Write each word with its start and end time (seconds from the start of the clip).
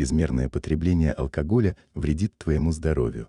чрезмерное 0.00 0.48
потребление 0.48 1.12
алкоголя 1.12 1.76
вредит 1.94 2.32
твоему 2.38 2.72
здоровью. 2.72 3.28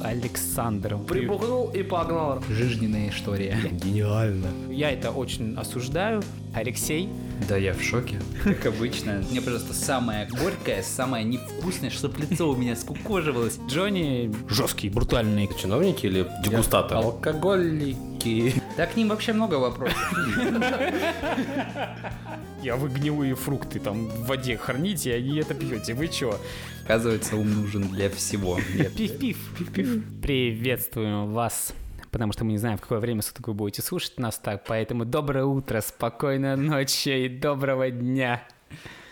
Александр. 0.00 0.96
Прибухнул 0.98 1.70
и 1.70 1.82
погнал. 1.82 2.40
Жизненная 2.48 3.08
история. 3.08 3.58
Гениально. 3.72 4.46
Я 4.70 4.92
это 4.92 5.10
очень 5.10 5.56
осуждаю. 5.56 6.22
Алексей. 6.54 7.08
Да 7.48 7.56
я 7.56 7.74
в 7.74 7.82
шоке. 7.82 8.20
Как 8.44 8.66
обычно. 8.66 9.24
Мне, 9.28 9.40
пожалуйста, 9.40 9.74
самое 9.74 10.28
горькое, 10.28 10.84
самое 10.84 11.24
невкусное, 11.24 11.90
чтобы 11.90 12.18
лицо 12.20 12.48
у 12.48 12.54
меня 12.54 12.76
скукоживалось. 12.76 13.58
Джонни 13.68 14.32
жесткий, 14.48 14.90
брутальный. 14.90 15.48
Чиновники 15.60 16.06
или 16.06 16.24
дегустаторы? 16.44 17.00
Алкоголики. 18.18 18.62
Да 18.76 18.86
к 18.86 18.96
ним 18.96 19.08
вообще 19.08 19.32
много 19.32 19.54
вопросов. 19.54 20.12
Я 22.62 22.76
вы 22.76 22.88
гнилые 22.88 23.34
фрукты 23.34 23.78
там 23.78 24.08
в 24.08 24.26
воде 24.26 24.56
храните, 24.56 25.14
а 25.14 25.20
не 25.20 25.38
это 25.38 25.54
пьете. 25.54 25.94
Вы 25.94 26.08
чё? 26.08 26.38
Оказывается, 26.84 27.36
ум 27.36 27.62
нужен 27.62 27.88
для 27.88 28.10
всего. 28.10 28.58
Пив-пив. 28.96 29.38
Пив-пив. 29.58 30.04
Приветствуем 30.22 31.32
вас 31.32 31.72
потому 32.10 32.32
что 32.32 32.42
мы 32.42 32.52
не 32.52 32.58
знаем, 32.58 32.78
в 32.78 32.80
какое 32.80 33.00
время 33.00 33.20
суток 33.20 33.48
вы 33.48 33.54
будете 33.54 33.82
слушать 33.82 34.18
нас 34.18 34.38
так, 34.38 34.64
поэтому 34.66 35.04
доброе 35.04 35.44
утро, 35.44 35.82
спокойной 35.82 36.56
ночи 36.56 37.10
и 37.10 37.28
доброго 37.28 37.90
дня. 37.90 38.42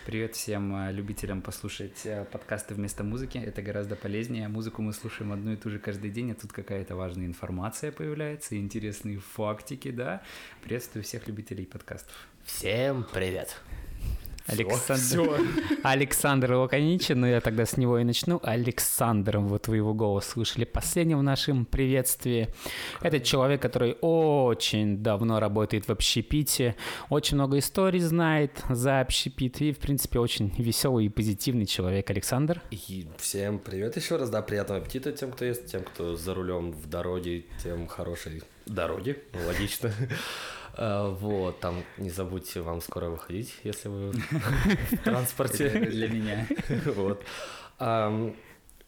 Привет 0.07 0.35
всем 0.35 0.73
э, 0.73 0.93
любителям 0.93 1.41
послушать 1.41 2.05
э, 2.05 2.23
подкасты 2.31 2.73
вместо 2.73 3.03
музыки. 3.03 3.39
Это 3.39 3.61
гораздо 3.61 3.97
полезнее. 3.97 4.47
Музыку 4.47 4.81
мы 4.81 4.93
слушаем 4.93 5.33
одну 5.33 5.51
и 5.51 5.57
ту 5.57 5.69
же 5.69 5.79
каждый 5.79 6.11
день, 6.11 6.31
а 6.31 6.35
тут 6.35 6.53
какая-то 6.53 6.95
важная 6.95 7.25
информация 7.25 7.91
появляется, 7.91 8.55
интересные 8.57 9.19
фактики, 9.19 9.91
да. 9.91 10.21
Приветствую 10.63 11.03
всех 11.03 11.27
любителей 11.27 11.65
подкастов. 11.65 12.29
Всем 12.45 13.05
привет. 13.11 13.59
Александр... 14.47 15.41
Александр 15.83 16.51
но 17.09 17.27
я 17.27 17.41
тогда 17.41 17.65
с 17.65 17.77
него 17.77 17.99
и 17.99 18.03
начну. 18.03 18.39
Александр, 18.43 19.39
вот 19.39 19.67
вы 19.67 19.77
его 19.77 19.93
голос 19.93 20.25
слышали 20.25 20.63
последним 20.63 21.19
в 21.19 21.23
нашем 21.23 21.65
приветствии. 21.65 22.47
Это 23.01 23.19
человек, 23.19 23.61
который 23.61 23.97
очень 24.01 24.97
давно 25.03 25.39
работает 25.39 25.87
в 25.87 25.91
общепите, 25.91 26.75
очень 27.09 27.35
много 27.35 27.59
историй 27.59 27.99
знает 27.99 28.51
за 28.69 29.01
общепит 29.01 29.61
и, 29.61 29.73
в 29.73 29.79
принципе, 29.79 30.19
очень 30.19 30.53
веселый 30.57 31.05
и 31.05 31.09
позитивный 31.09 31.65
человек. 31.65 32.09
Александр? 32.09 32.61
И 32.71 33.07
всем 33.17 33.59
привет 33.59 33.97
еще 33.97 34.15
раз, 34.15 34.29
да, 34.29 34.41
приятного 34.41 34.81
аппетита 34.81 35.11
тем, 35.11 35.31
кто 35.31 35.45
есть, 35.45 35.69
тем, 35.71 35.83
кто 35.83 36.15
за 36.15 36.33
рулем 36.33 36.71
в 36.71 36.87
дороге, 36.87 37.45
тем 37.61 37.87
хорошей 37.87 38.43
дороги, 38.65 39.17
логично. 39.45 39.91
А, 40.77 41.09
вот, 41.09 41.59
там 41.59 41.83
не 41.97 42.09
забудьте 42.09 42.61
вам 42.61 42.81
скоро 42.81 43.09
выходить, 43.09 43.55
если 43.63 43.89
вы 43.89 44.11
в 44.91 44.97
транспорте. 45.03 45.69
Для 45.69 46.07
меня. 46.07 46.47
Вот. 46.85 47.23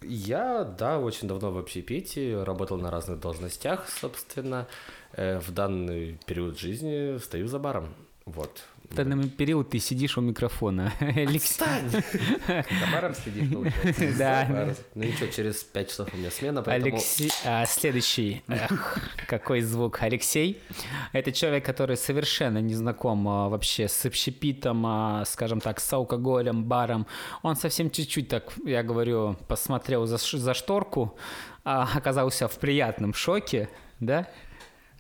Я, 0.02 0.64
да, 0.64 0.98
очень 0.98 1.28
давно 1.28 1.52
в 1.52 1.58
общепите, 1.58 2.42
работал 2.44 2.78
на 2.78 2.90
разных 2.90 3.20
должностях, 3.20 3.90
собственно. 3.90 4.68
Э, 5.12 5.40
в 5.40 5.52
данный 5.52 6.18
период 6.26 6.58
жизни 6.58 7.18
стою 7.18 7.48
за 7.48 7.60
баром. 7.60 7.94
Вот. 8.26 8.64
В 8.90 8.96
данный 8.96 9.30
период 9.30 9.70
ты 9.70 9.80
сидишь 9.80 10.18
у 10.18 10.22
микрофона. 10.22 10.92
Отстань! 11.00 11.90
За 12.48 12.64
баром 12.92 13.14
сидишь, 13.14 13.50
получается? 13.54 14.18
Да. 14.18 14.76
Ну 14.96 15.04
ничего, 15.04 15.28
через 15.28 15.64
пять 15.64 15.90
часов 15.90 16.10
у 16.12 16.18
меня 16.18 16.32
смена, 16.32 16.64
поэтому... 16.64 16.96
Алексей... 16.96 17.30
А, 17.46 17.66
следующий. 17.68 18.42
Эх, 18.48 18.98
какой 19.28 19.62
звук. 19.62 20.02
Алексей. 20.02 20.60
Это 21.14 21.32
человек, 21.32 21.66
который 21.66 21.98
совершенно 21.98 22.58
не 22.60 22.74
знаком 22.74 23.28
а, 23.28 23.48
вообще 23.48 23.88
с 23.88 24.06
общепитом, 24.06 24.84
а, 24.86 25.24
скажем 25.26 25.62
так, 25.62 25.80
с 25.80 25.94
алкоголем, 25.94 26.64
баром. 26.64 27.06
Он 27.44 27.56
совсем 27.56 27.92
чуть-чуть 27.92 28.28
так, 28.28 28.52
я 28.66 28.82
говорю, 28.82 29.38
посмотрел 29.48 30.08
за, 30.08 30.18
за 30.18 30.54
шторку, 30.56 31.16
а, 31.64 31.88
оказался 31.96 32.48
в 32.48 32.58
приятном 32.58 33.14
шоке, 33.14 33.70
да? 34.00 34.28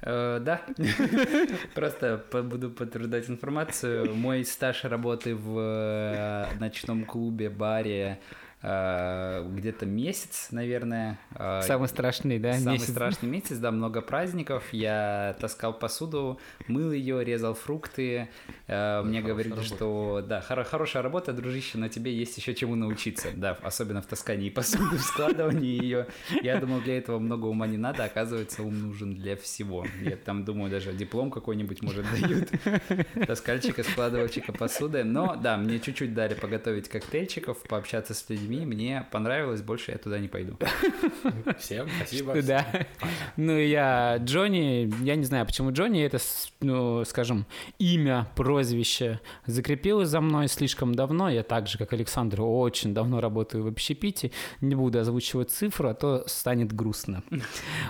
Э, 0.01 0.39
да, 0.41 0.61
просто 1.75 2.23
буду 2.31 2.69
подтверждать 2.69 3.29
информацию. 3.29 4.15
Мой 4.15 4.45
стаж 4.45 4.83
работы 4.85 5.35
в 5.35 5.59
э, 5.59 6.45
ночном 6.59 7.05
клубе, 7.05 7.49
баре 7.49 8.19
где-то 8.61 9.85
месяц, 9.85 10.49
наверное. 10.51 11.17
Э, 11.35 11.61
самый 11.63 11.87
страшный, 11.87 12.39
да? 12.39 12.53
Самый 12.53 12.73
месяц. 12.73 12.91
страшный 12.91 13.29
месяц, 13.29 13.57
да, 13.57 13.71
много 13.71 14.01
праздников. 14.01 14.65
Я 14.73 15.37
таскал 15.39 15.71
посуду, 15.73 16.39
мыл 16.67 16.91
ее, 16.91 17.23
резал 17.23 17.53
фрукты. 17.53 18.27
Э, 18.67 19.01
мне 19.03 19.21
говорили, 19.21 19.53
работа. 19.53 19.67
что 19.67 20.25
да, 20.27 20.41
хор- 20.41 20.65
хорошая 20.65 21.03
работа, 21.03 21.31
дружище, 21.31 21.77
но 21.77 21.87
тебе 21.87 22.13
есть 22.13 22.37
еще 22.37 22.53
чему 22.53 22.75
научиться, 22.75 23.29
да, 23.33 23.57
особенно 23.61 24.01
в 24.01 24.07
таскании 24.07 24.49
посуды, 24.49 24.97
в 24.97 25.01
складывании 25.01 25.81
ее. 25.81 26.07
Я 26.43 26.59
думал, 26.59 26.81
для 26.81 26.97
этого 26.97 27.17
много 27.19 27.45
ума 27.45 27.65
не 27.65 27.77
надо, 27.77 28.03
оказывается, 28.03 28.63
ум 28.63 28.77
нужен 28.77 29.15
для 29.15 29.37
всего. 29.37 29.85
Я 30.01 30.17
там 30.17 30.43
думаю, 30.43 30.69
даже 30.69 30.91
диплом 30.91 31.31
какой-нибудь, 31.31 31.81
может, 31.81 32.05
дают. 32.11 32.49
Таскальщика, 33.25 33.83
складывальщика 33.83 34.51
посуды. 34.51 35.05
Но 35.05 35.37
да, 35.37 35.55
мне 35.55 35.79
чуть-чуть 35.79 36.13
дали 36.13 36.33
поготовить 36.33 36.89
коктейльчиков, 36.89 37.57
пообщаться 37.63 38.13
с 38.13 38.29
людьми 38.29 38.48
людьми, 38.49 38.65
мне 38.65 39.05
понравилось, 39.11 39.61
больше 39.61 39.91
я 39.91 39.97
туда 39.97 40.19
не 40.19 40.27
пойду. 40.27 40.57
Всем 41.59 41.87
спасибо. 41.97 42.41
Да. 42.41 42.65
Ну, 43.37 43.57
я 43.57 44.17
Джонни, 44.17 44.91
я 45.03 45.15
не 45.15 45.23
знаю, 45.23 45.45
почему 45.45 45.71
Джонни, 45.71 46.03
это, 46.03 46.17
ну, 46.61 47.05
скажем, 47.05 47.45
имя, 47.77 48.27
прозвище 48.35 49.19
закрепилось 49.45 50.09
за 50.09 50.21
мной 50.21 50.47
слишком 50.47 50.95
давно. 50.95 51.29
Я 51.29 51.43
так 51.43 51.67
же, 51.67 51.77
как 51.77 51.93
Александр, 51.93 52.41
очень 52.41 52.93
давно 52.93 53.21
работаю 53.21 53.63
в 53.63 53.67
общепите. 53.67 54.31
Не 54.61 54.75
буду 54.75 54.99
озвучивать 54.99 55.51
цифру, 55.51 55.89
а 55.89 55.93
то 55.93 56.23
станет 56.27 56.73
грустно. 56.73 57.23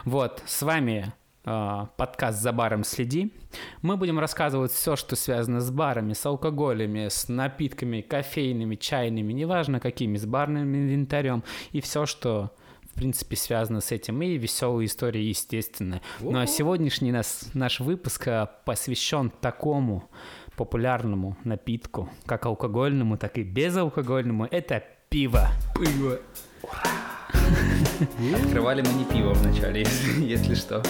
Вот, 0.06 0.42
с 0.46 0.62
вами 0.62 1.14
подкаст 1.44 2.42
«За 2.42 2.52
баром 2.52 2.84
следи». 2.84 3.34
Мы 3.82 3.98
будем 3.98 4.20
рассказывать 4.20 4.72
все, 4.72 4.96
что 4.96 5.16
связано 5.16 5.62
с 5.62 5.72
барами, 5.72 6.14
с 6.14 6.26
алкоголями, 6.26 7.08
с 7.08 7.30
напитками, 7.30 8.02
кофейными, 8.02 8.76
чайными, 8.76 9.34
неважно 9.34 9.80
какими, 9.80 10.18
с 10.18 10.26
барным 10.26 10.76
инвентарем 10.76 11.44
и 11.72 11.82
все, 11.82 12.06
что 12.06 12.52
в 12.84 12.94
принципе, 12.96 13.38
связано 13.38 13.80
с 13.80 13.92
этим, 13.92 14.22
и 14.22 14.38
веселые 14.38 14.88
истории, 14.88 15.22
естественно. 15.22 16.02
Ну 16.20 16.38
а 16.38 16.46
сегодняшний 16.48 17.12
нас, 17.12 17.50
наш 17.54 17.80
выпуск 17.80 18.28
а, 18.28 18.48
посвящен 18.66 19.30
такому 19.30 20.10
популярному 20.58 21.38
напитку, 21.46 22.10
как 22.26 22.46
алкогольному, 22.46 23.18
так 23.18 23.38
и 23.38 23.44
безалкогольному. 23.44 24.48
Это 24.52 24.84
пиво. 25.10 25.48
Пиво. 25.76 26.20
Открывали 28.36 28.82
мы 28.82 28.94
не 28.94 29.06
пиво 29.06 29.34
вначале, 29.34 29.82
если, 29.82 30.26
если 30.26 30.56
что. 30.56 30.84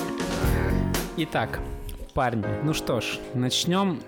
Итак, 1.18 1.60
парни, 2.14 2.46
ну 2.64 2.74
что 2.74 3.02
ж, 3.02 3.20
начнем 3.34 4.02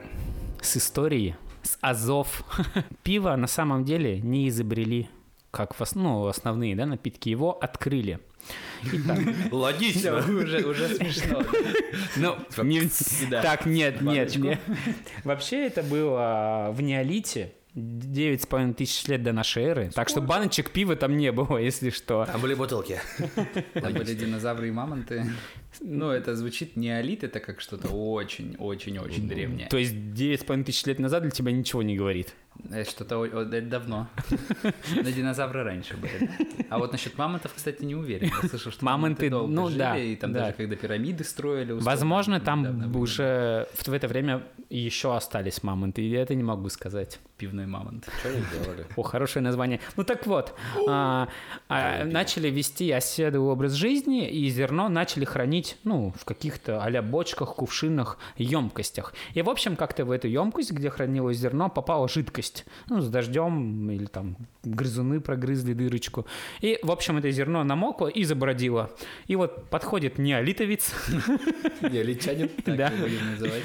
с 0.62 0.78
истории, 0.78 1.36
с 1.64 1.78
азов. 1.82 2.44
Пиво 3.04 3.36
на 3.36 3.48
самом 3.48 3.84
деле 3.84 4.20
не 4.22 4.48
изобрели 4.48 5.10
как 5.52 5.76
ну, 5.96 6.28
основные 6.28 6.76
да, 6.76 6.86
напитки, 6.86 7.30
его 7.30 7.52
открыли. 7.62 8.20
Итак. 8.84 9.20
Логично. 9.52 10.18
уже, 10.18 10.66
уже 10.66 10.96
смешно. 10.96 11.44
Ну, 12.16 12.38
не, 12.64 12.90
так, 13.30 13.66
нет, 13.66 14.02
нет, 14.02 14.36
нет. 14.38 14.60
Вообще 15.24 15.68
это 15.68 15.84
было 15.84 16.70
в 16.72 16.82
неолите, 16.82 17.54
Девять 17.74 18.42
с 18.42 18.46
половиной 18.46 18.74
тысяч 18.74 19.08
лет 19.08 19.24
до 19.24 19.32
нашей 19.32 19.64
эры. 19.64 19.82
Сколько? 19.84 19.96
Так 19.96 20.10
что 20.10 20.22
баночек 20.22 20.72
пива 20.72 20.98
там 20.98 21.16
не 21.16 21.32
было, 21.32 21.58
если 21.60 21.90
что. 21.90 22.26
Там 22.26 22.42
были 22.42 22.54
бутылки. 22.54 23.00
Там 23.74 23.94
были 23.94 24.14
динозавры 24.14 24.68
и 24.68 24.72
мамонты. 24.72 25.26
Ну, 25.80 26.10
это 26.10 26.36
звучит 26.36 26.76
неолит, 26.76 27.24
это 27.24 27.40
как 27.40 27.62
что-то 27.62 27.88
очень-очень-очень 27.88 29.28
древнее. 29.28 29.70
То 29.70 29.78
есть 29.78 30.14
девять 30.14 30.42
с 30.42 30.44
половиной 30.44 30.66
тысяч 30.66 30.86
лет 30.86 31.00
назад 31.00 31.22
для 31.24 31.32
тебя 31.32 31.54
ничего 31.54 31.82
не 31.82 31.96
говорит? 31.96 32.34
Что-то 32.88 33.26
это 33.26 33.62
давно. 33.62 34.08
На 34.96 35.12
динозавры 35.12 35.64
раньше 35.64 35.98
были. 35.98 36.30
А 36.70 36.78
вот 36.78 36.92
насчет 36.92 37.18
мамонтов, 37.18 37.54
кстати, 37.54 37.84
не 37.84 37.96
уверен. 37.96 38.32
Я 38.42 38.50
слышал, 38.50 38.72
что 38.72 38.86
мамонты, 38.86 39.30
долго 39.30 39.52
ну, 39.52 39.68
жили, 39.68 39.80
да, 39.80 39.98
и 39.98 40.16
там 40.16 40.32
да. 40.32 40.40
даже 40.42 40.54
когда 40.54 40.76
пирамиды 40.76 41.24
строили. 41.24 41.74
Возможно, 41.74 42.40
там 42.40 42.96
уже 42.96 43.68
в 43.74 43.92
это 43.92 44.08
время 44.08 44.44
еще 44.70 45.16
остались 45.16 45.64
мамонты, 45.64 46.02
и 46.02 46.10
я 46.10 46.22
это 46.22 46.36
не 46.36 46.44
могу 46.44 46.70
сказать. 46.70 47.20
Пивной 47.38 47.66
мамонт. 47.66 48.08
Что 48.20 48.30
они 48.30 48.44
делали? 48.54 48.86
О, 48.96 49.02
хорошее 49.02 49.44
название. 49.44 49.80
Ну 49.98 50.04
так 50.04 50.26
вот, 50.28 50.54
а, 50.88 51.28
а, 51.68 52.06
начали 52.06 52.50
вести 52.50 52.92
оседлый 52.92 53.42
образ 53.42 53.74
жизни, 53.74 54.30
и 54.30 54.48
зерно 54.50 54.88
начали 54.88 55.26
хранить, 55.26 55.78
ну, 55.84 56.14
в 56.18 56.26
каких-то 56.26 56.82
а 56.84 57.02
бочках, 57.02 57.56
кувшинах, 57.56 58.18
емкостях. 58.38 59.14
И, 59.34 59.42
в 59.42 59.50
общем, 59.50 59.76
как-то 59.76 60.06
в 60.06 60.12
эту 60.12 60.28
емкость, 60.28 60.72
где 60.72 60.90
хранилось 60.90 61.38
зерно, 61.38 61.70
попала 61.70 62.08
жидкость. 62.08 62.41
Ну, 62.88 63.02
с 63.02 63.10
дождем 63.10 63.90
или 63.90 64.06
там 64.06 64.38
грызуны 64.64 65.20
прогрызли 65.20 65.74
дырочку. 65.74 66.26
И, 66.62 66.80
в 66.84 66.92
общем, 66.92 67.18
это 67.18 67.32
зерно 67.32 67.64
намокло 67.64 68.08
и 68.08 68.24
забродило. 68.24 68.92
И 69.28 69.36
вот 69.36 69.70
подходит 69.70 70.18
неолитовец. 70.18 70.94
Неолитянин. 71.82 72.50
Так 72.66 72.76
да. 72.76 72.92
будем 72.92 73.32
называть. 73.32 73.64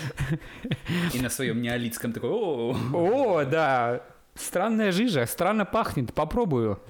И 1.14 1.20
на 1.20 1.28
своем 1.28 1.60
неолитском 1.62 2.12
такой, 2.12 2.30
о, 2.30 2.76
о, 2.92 3.44
да, 3.44 4.02
странная 4.34 4.92
жижа, 4.92 5.26
странно 5.26 5.64
пахнет, 5.64 6.14
попробую. 6.14 6.80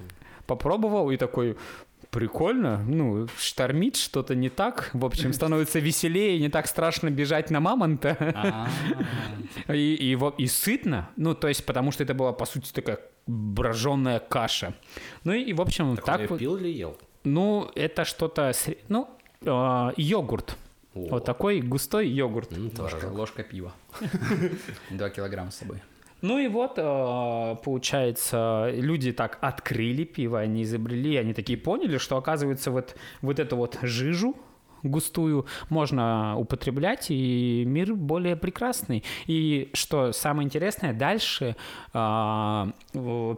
Попробовал 0.45 1.11
и 1.11 1.17
такой, 1.17 1.57
прикольно, 2.17 2.83
ну, 2.87 3.27
штормит, 3.37 3.95
что-то 3.95 4.33
не 4.33 4.49
так, 4.49 4.89
в 4.93 5.05
общем, 5.05 5.33
становится 5.33 5.77
веселее, 5.77 6.39
не 6.39 6.49
так 6.49 6.65
страшно 6.65 7.11
бежать 7.11 7.51
на 7.51 7.59
мамонта, 7.59 8.17
А, 8.35 8.67
и, 9.71 10.17
и, 10.39 10.47
сытно, 10.47 11.09
ну, 11.15 11.35
то 11.35 11.47
есть, 11.47 11.63
потому 11.63 11.91
что 11.91 12.01
это 12.01 12.15
была, 12.15 12.33
по 12.33 12.45
сути, 12.45 12.71
такая 12.73 12.97
броженная 13.27 14.19
каша. 14.19 14.73
Ну 15.25 15.33
и, 15.33 15.53
в 15.53 15.61
общем, 15.61 15.95
Так, 15.95 16.05
так, 16.05 16.29
вот, 16.31 16.39
пил 16.39 16.57
или 16.57 16.69
ел? 16.69 16.97
ну, 17.23 17.69
это 17.75 18.03
что-то, 18.03 18.51
ну, 18.87 19.07
а, 19.45 19.93
йогурт, 19.95 20.57
О. 20.95 21.07
вот 21.11 21.23
такой 21.25 21.61
густой 21.61 22.07
йогурт. 22.07 22.49
Творожок. 22.73 23.11
ложка 23.11 23.43
пива. 23.43 23.73
Два 24.89 25.11
килограмма 25.11 25.51
с 25.51 25.57
собой. 25.57 25.83
Ну 26.21 26.39
и 26.39 26.47
вот, 26.47 26.73
э, 26.77 27.55
получается, 27.63 28.69
люди 28.73 29.11
так 29.11 29.37
открыли 29.41 30.03
пиво, 30.03 30.39
они 30.39 30.63
изобрели, 30.63 31.15
они 31.17 31.33
такие 31.33 31.57
поняли, 31.57 31.97
что, 31.97 32.17
оказывается, 32.17 32.71
вот, 32.71 32.95
вот 33.21 33.39
эту 33.39 33.55
вот 33.55 33.77
жижу 33.83 34.35
густую 34.83 35.45
можно 35.69 36.37
употреблять, 36.37 37.07
и 37.09 37.63
мир 37.65 37.93
более 37.93 38.35
прекрасный. 38.35 39.03
И 39.25 39.69
что 39.73 40.11
самое 40.11 40.45
интересное, 40.45 40.93
дальше 40.93 41.55
о, 41.93 42.67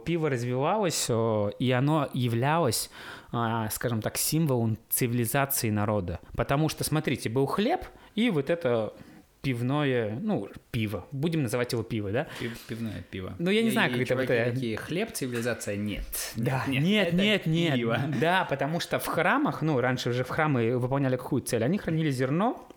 пиво 0.04 0.30
развивалось, 0.30 1.08
о, 1.10 1.50
и 1.58 1.70
оно 1.70 2.08
являлось, 2.12 2.90
а, 3.32 3.68
скажем 3.70 4.00
так, 4.02 4.16
символом 4.16 4.78
цивилизации 4.88 5.70
народа. 5.70 6.20
Потому 6.36 6.68
что, 6.68 6.84
смотрите, 6.84 7.28
был 7.28 7.46
хлеб, 7.46 7.84
и 8.14 8.30
вот 8.30 8.50
это 8.50 8.92
пивное, 9.42 10.18
ну, 10.20 10.48
пиво. 10.70 11.06
Будем 11.12 11.42
называть 11.42 11.72
его 11.72 11.82
пиво, 11.82 12.10
да? 12.12 12.26
Пив- 12.40 12.58
Пивное 12.68 13.02
пиво. 13.10 13.34
Ну, 13.38 13.50
я 13.50 13.62
не 13.62 13.68
И- 13.68 13.72
знаю, 13.72 13.90
и 13.90 14.04
как 14.04 14.18
это 14.20 14.34
вот, 14.44 14.54
такие, 14.54 14.76
хлеб, 14.76 15.12
цивилизация, 15.12 15.76
нет. 15.76 16.32
Да, 16.36 16.64
нет, 16.68 17.08
это 17.08 17.16
нет, 17.16 17.46
нет. 17.46 17.74
пиво. 17.76 18.00
Да, 18.20 18.44
потому 18.44 18.80
что 18.80 18.98
в 18.98 19.06
храмах, 19.06 19.62
ну, 19.62 19.80
раньше 19.80 20.12
же 20.12 20.24
в 20.24 20.28
храмы 20.28 20.76
выполняли 20.78 21.16
какую 21.16 21.42
цель? 21.42 21.64
Они 21.64 21.78
хранили 21.78 22.10
зерно 22.10 22.68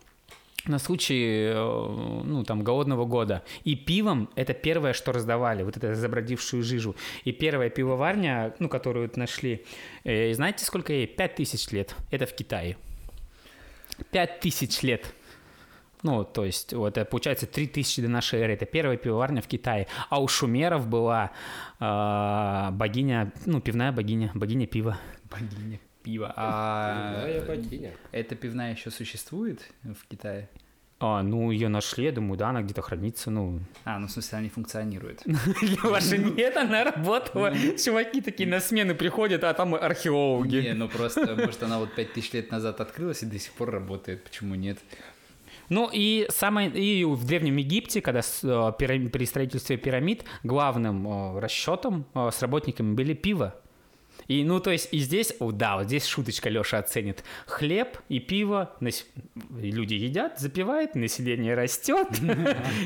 на 0.65 0.79
случай, 0.79 1.49
э, 1.51 1.53
ну, 2.23 2.45
там, 2.45 2.63
голодного 2.63 3.03
года. 3.03 3.43
И 3.65 3.75
пивом 3.75 4.29
это 4.35 4.53
первое, 4.53 4.93
что 4.93 5.11
раздавали, 5.11 5.63
вот 5.63 5.75
эту 5.75 5.93
забродившую 5.93 6.63
жижу. 6.63 6.95
И 7.25 7.33
первая 7.33 7.69
пивоварня, 7.69 8.53
ну, 8.59 8.69
которую 8.69 9.11
нашли, 9.17 9.65
э, 10.05 10.33
знаете, 10.33 10.63
сколько 10.63 10.93
ей? 10.93 11.07
Пять 11.07 11.35
тысяч 11.35 11.69
лет. 11.71 11.93
Это 12.11 12.25
в 12.25 12.33
Китае. 12.33 12.77
Пять 14.11 14.39
тысяч 14.39 14.81
лет. 14.83 15.13
Ну, 16.03 16.25
то 16.25 16.43
есть, 16.43 16.73
вот 16.73 16.97
это 16.97 17.09
получается 17.09 17.47
3000 17.47 18.01
до 18.01 18.09
нашей 18.09 18.41
эры. 18.41 18.53
Это 18.53 18.65
первая 18.65 18.97
пивоварня 18.97 19.41
в 19.41 19.47
Китае. 19.47 19.87
А 20.09 20.21
у 20.21 20.27
шумеров 20.27 20.87
была 20.87 21.31
э, 21.79 22.69
богиня, 22.71 23.31
ну, 23.45 23.61
пивная 23.61 23.91
богиня, 23.93 24.31
богиня 24.33 24.67
пива. 24.67 24.97
Богиня 25.31 25.79
пива. 26.03 26.33
А 26.35 27.21
Да, 27.21 27.27
я 27.27 27.41
богиня. 27.41 27.93
эта 28.11 28.35
пивная 28.35 28.73
еще 28.73 28.91
существует 28.91 29.61
в 29.83 30.05
Китае? 30.07 30.49
А, 30.99 31.21
ну, 31.21 31.51
ее 31.51 31.67
нашли, 31.67 32.05
я 32.05 32.11
думаю, 32.13 32.37
да, 32.37 32.49
она 32.49 32.61
где-то 32.61 32.81
хранится, 32.81 33.29
ну... 33.29 33.59
А, 33.83 33.99
ну 33.99 34.07
в 34.07 34.11
смысле, 34.11 34.37
она 34.37 34.43
не 34.43 34.49
функционирует. 34.49 35.23
Ваша 35.83 36.17
нет, 36.17 36.55
она 36.55 36.85
работала. 36.85 37.53
Чуваки 37.77 38.21
такие 38.21 38.47
на 38.47 38.61
смену 38.61 38.95
приходят, 38.95 39.43
а 39.43 39.53
там 39.53 39.75
археологи. 39.75 40.57
Не, 40.57 40.73
ну 40.73 40.87
просто, 40.87 41.35
может, 41.35 41.61
она 41.63 41.79
вот 41.79 41.93
5000 41.95 42.33
лет 42.33 42.51
назад 42.51 42.79
открылась 42.79 43.21
и 43.23 43.25
до 43.25 43.37
сих 43.37 43.51
пор 43.53 43.71
работает. 43.71 44.23
Почему 44.23 44.55
нет? 44.55 44.79
Ну 45.69 45.89
и 45.91 46.25
самое 46.29 46.69
и 46.69 47.03
в 47.05 47.25
древнем 47.25 47.57
Египте, 47.57 48.01
когда 48.01 48.19
э, 48.19 48.23
пира- 48.77 49.09
при 49.09 49.25
строительстве 49.25 49.77
пирамид 49.77 50.25
главным 50.43 51.07
э, 51.07 51.39
расчетом 51.39 52.05
э, 52.13 52.29
с 52.31 52.41
работниками 52.41 52.93
были 52.93 53.13
пиво. 53.13 53.55
И, 54.27 54.43
ну, 54.43 54.59
то 54.59 54.71
есть, 54.71 54.89
и 54.91 54.99
здесь, 54.99 55.33
да, 55.39 55.75
вот 55.77 55.87
здесь 55.87 56.05
шуточка 56.05 56.49
Леша 56.49 56.77
оценит. 56.77 57.23
Хлеб 57.45 57.97
и 58.09 58.19
пиво, 58.19 58.71
нас- 58.79 59.05
люди 59.57 59.95
едят, 59.95 60.39
запивают, 60.39 60.95
население 60.95 61.55
растет. 61.55 62.07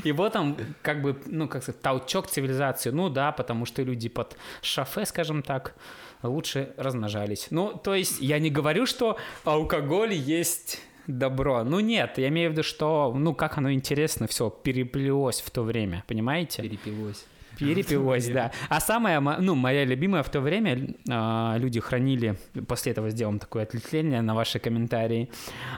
И 0.03 0.11
вот 0.13 0.33
там, 0.33 0.57
как 0.81 1.01
бы, 1.01 1.21
ну, 1.25 1.47
как 1.47 1.63
сказать, 1.63 1.81
толчок 1.81 2.27
цивилизации. 2.27 2.89
Ну, 2.89 3.09
да, 3.09 3.31
потому 3.31 3.65
что 3.65 3.83
люди 3.83 4.09
под 4.09 4.35
шафе, 4.61 5.05
скажем 5.05 5.43
так, 5.43 5.75
лучше 6.23 6.73
размножались. 6.77 7.47
Ну, 7.51 7.73
то 7.73 7.93
есть, 7.93 8.19
я 8.19 8.39
не 8.39 8.49
говорю, 8.49 8.85
что 8.85 9.17
алкоголь 9.43 10.13
есть 10.13 10.81
добро. 11.07 11.63
Ну, 11.63 11.79
нет, 11.79 12.17
я 12.17 12.27
имею 12.27 12.49
в 12.49 12.53
виду, 12.53 12.63
что, 12.63 13.13
ну, 13.15 13.33
как 13.33 13.57
оно 13.57 13.71
интересно 13.71 14.27
все 14.27 14.49
переплелось 14.49 15.41
в 15.41 15.49
то 15.49 15.63
время, 15.63 16.03
понимаете? 16.07 16.61
Перепилось. 16.61 17.25
Перепилось, 17.57 18.27
да. 18.29 18.51
А 18.69 18.79
самая, 18.79 19.19
ну, 19.19 19.55
моя 19.55 19.83
любимая 19.85 20.21
в 20.23 20.29
то 20.29 20.41
время, 20.41 20.93
а, 21.09 21.55
люди 21.57 21.79
хранили, 21.79 22.37
после 22.67 22.91
этого 22.91 23.09
сделаем 23.09 23.39
такое 23.39 23.63
отвлечение 23.63 24.21
на 24.21 24.35
ваши 24.35 24.59
комментарии, 24.59 25.29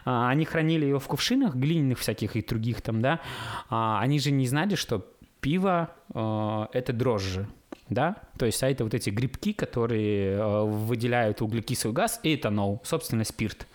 а, 0.03 0.29
они 0.29 0.45
хранили 0.45 0.85
ее 0.85 0.99
в 0.99 1.07
кувшинах 1.07 1.55
глиняных 1.55 1.99
всяких 1.99 2.35
и 2.35 2.41
других 2.41 2.81
там, 2.81 3.01
да, 3.01 3.21
А, 3.69 3.99
они 4.01 4.19
же 4.19 4.31
не 4.31 4.47
знали, 4.47 4.75
что 4.75 5.05
пиво 5.39 5.91
это 6.09 6.91
дрожжи, 6.91 7.47
да, 7.87 8.17
то 8.37 8.45
есть, 8.45 8.61
а 8.61 8.69
это 8.69 8.83
вот 8.83 8.93
эти 8.93 9.09
грибки, 9.09 9.53
которые 9.53 10.65
выделяют 10.65 11.41
углекислый 11.41 11.93
газ 11.93 12.19
и 12.23 12.35
этанол, 12.35 12.81
собственно, 12.83 13.23
спирт. 13.23 13.67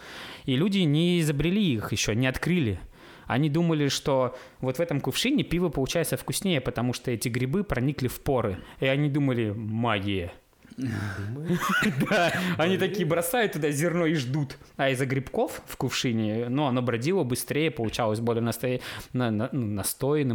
И 0.44 0.56
люди 0.56 0.78
не 0.78 1.20
изобрели 1.20 1.74
их 1.74 1.92
еще, 1.92 2.14
не 2.14 2.26
открыли. 2.26 2.78
Они 3.26 3.48
думали, 3.48 3.88
что 3.88 4.36
вот 4.60 4.76
в 4.76 4.80
этом 4.80 5.00
кувшине 5.00 5.44
пиво 5.44 5.70
получается 5.70 6.16
вкуснее, 6.16 6.60
потому 6.60 6.92
что 6.92 7.10
эти 7.10 7.28
грибы 7.28 7.64
проникли 7.64 8.08
в 8.08 8.20
поры. 8.20 8.58
И 8.80 8.86
они 8.86 9.08
думали, 9.08 9.50
магия. 9.56 10.32
Да, 12.10 12.32
они 12.58 12.76
такие 12.78 13.06
бросают 13.06 13.52
туда 13.52 13.70
зерно 13.70 14.06
и 14.06 14.14
ждут. 14.14 14.58
А 14.76 14.90
из-за 14.90 15.06
грибков 15.06 15.62
в 15.66 15.76
кувшине, 15.76 16.48
ну, 16.48 16.64
оно 16.66 16.82
бродило 16.82 17.24
быстрее, 17.24 17.70
получалось 17.70 18.20
более 18.20 18.42
насто- 18.42 18.80
на- 19.12 19.30
на- 19.30 19.48
ну, 19.52 19.82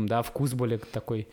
да, 0.08 0.22
вкус 0.22 0.54
более 0.54 0.78
такой 0.80 1.28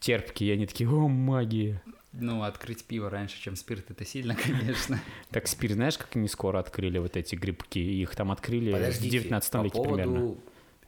терпкий. 0.00 0.48
И 0.48 0.52
они 0.52 0.66
такие, 0.66 0.88
о, 0.88 1.08
магия. 1.08 1.82
Ну, 2.18 2.42
открыть 2.42 2.84
пиво 2.84 3.10
раньше, 3.10 3.40
чем 3.40 3.56
спирт, 3.56 3.90
это 3.90 4.04
сильно, 4.04 4.34
конечно. 4.42 5.00
Так 5.30 5.46
спирт, 5.46 5.74
знаешь, 5.74 5.98
как 5.98 6.16
они 6.16 6.28
скоро 6.28 6.58
открыли 6.58 6.98
вот 6.98 7.16
эти 7.16 7.34
грибки? 7.34 7.78
Их 7.78 8.14
там 8.16 8.32
открыли 8.32 8.70
в 8.70 8.74
Подождите, 8.74 9.18
19 9.18 9.52
по 9.52 9.58
веке 9.58 9.74
поводу 9.74 9.94
примерно. 9.94 10.36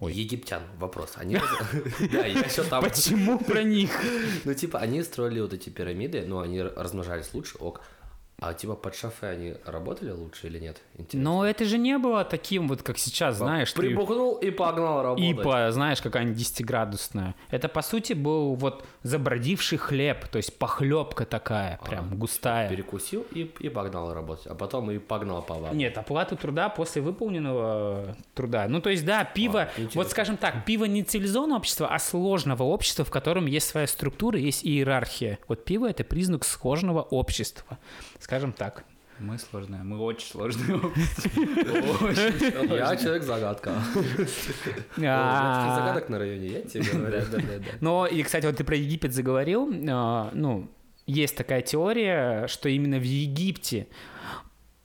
Ой. 0.01 0.13
египтян 0.13 0.63
вопрос. 0.79 1.15
Они... 1.17 1.37
Да, 2.13 2.25
я 2.25 2.41
еще 2.41 2.63
там... 2.63 2.83
Почему 2.85 3.39
про 3.39 3.63
них? 3.63 3.91
Ну, 4.45 4.55
типа, 4.55 4.79
они 4.79 5.03
строили 5.03 5.41
вот 5.41 5.53
эти 5.53 5.71
пирамиды, 5.71 6.25
но 6.25 6.41
они 6.41 6.63
размножались 6.63 7.35
лучше, 7.35 7.59
ок. 7.59 7.83
А 8.41 8.55
типа 8.55 8.75
под 8.75 8.95
шафе 8.95 9.31
они 9.31 9.55
работали 9.65 10.13
лучше 10.13 10.47
или 10.47 10.61
нет? 10.61 10.81
Интересно. 10.97 11.29
Но 11.31 11.45
это 11.45 11.65
же 11.65 11.77
не 11.77 11.99
было 11.99 12.25
таким 12.25 12.69
вот, 12.69 12.83
как 12.83 12.97
сейчас, 12.97 13.37
знаешь, 13.39 13.73
ты- 13.73 13.81
Прибухнул 13.81 14.37
и 14.37 14.53
погнал 14.53 15.03
работать. 15.03 15.41
ипа, 15.41 15.73
знаешь, 15.73 16.01
какая-нибудь 16.01 16.39
10-градусная. 16.39 17.35
Это, 17.51 17.69
по 17.69 17.83
сути, 17.83 18.13
был 18.13 18.55
вот 18.55 18.85
забродивший 19.03 19.79
хлеб, 19.79 20.29
то 20.29 20.37
есть 20.37 20.57
похлебка 20.57 21.25
такая, 21.27 21.81
прям 21.85 22.17
густая. 22.17 22.69
Перекусил 22.69 23.27
и, 23.33 23.51
и 23.59 23.69
погнал 23.69 24.15
работать. 24.15 24.47
А 24.47 24.55
потом 24.55 24.89
и 24.93 24.99
погнал 24.99 25.43
по 25.43 25.55
вам. 25.55 25.77
Нет, 25.77 25.99
оплата 25.99 26.37
труда 26.37 26.69
после 26.69 27.03
выполненного 27.03 28.17
труда. 28.35 28.67
Ну, 28.69 28.81
то 28.81 28.91
есть, 28.91 29.05
да, 29.05 29.25
пиво, 29.25 29.69
интересно. 29.77 30.01
вот 30.01 30.11
скажем 30.13 30.37
так, 30.37 30.65
пиво 30.65 30.85
не 30.85 31.03
цивилизованного 31.03 31.59
общества, 31.59 31.89
а 31.93 31.99
сложного 31.99 32.63
общества, 32.63 33.05
в 33.05 33.11
котором 33.11 33.47
есть 33.47 33.69
своя 33.69 33.89
структура, 33.89 34.39
есть 34.39 34.65
иерархия. 34.65 35.41
Вот 35.49 35.65
пиво— 35.65 35.87
это 35.91 36.05
признак 36.05 36.45
сложного 36.45 37.03
общества, 37.03 37.79
скажем 38.21 38.53
так. 38.53 38.85
Мы 39.19 39.37
сложные, 39.39 39.83
мы 39.83 39.99
очень 39.99 40.29
сложные. 40.29 40.81
Я 42.77 42.97
человек-загадка. 42.97 43.73
О, 43.73 45.03
А, 45.03 45.77
загадок 45.77 46.09
на 46.09 46.19
районе, 46.19 46.47
я 46.47 46.63
тебе 46.63 46.85
говорю. 46.93 47.23
Но, 47.81 48.07
и, 48.07 48.23
кстати, 48.23 48.47
вот 48.47 48.57
ты 48.57 48.65
про 48.65 48.77
Египет 48.77 49.13
заговорил, 49.13 49.69
а, 49.91 50.31
ну, 50.33 50.71
есть 51.07 51.37
такая 51.37 51.63
теория, 51.63 52.47
что 52.47 52.69
именно 52.69 52.99
в 52.99 53.03
Египте 53.03 53.89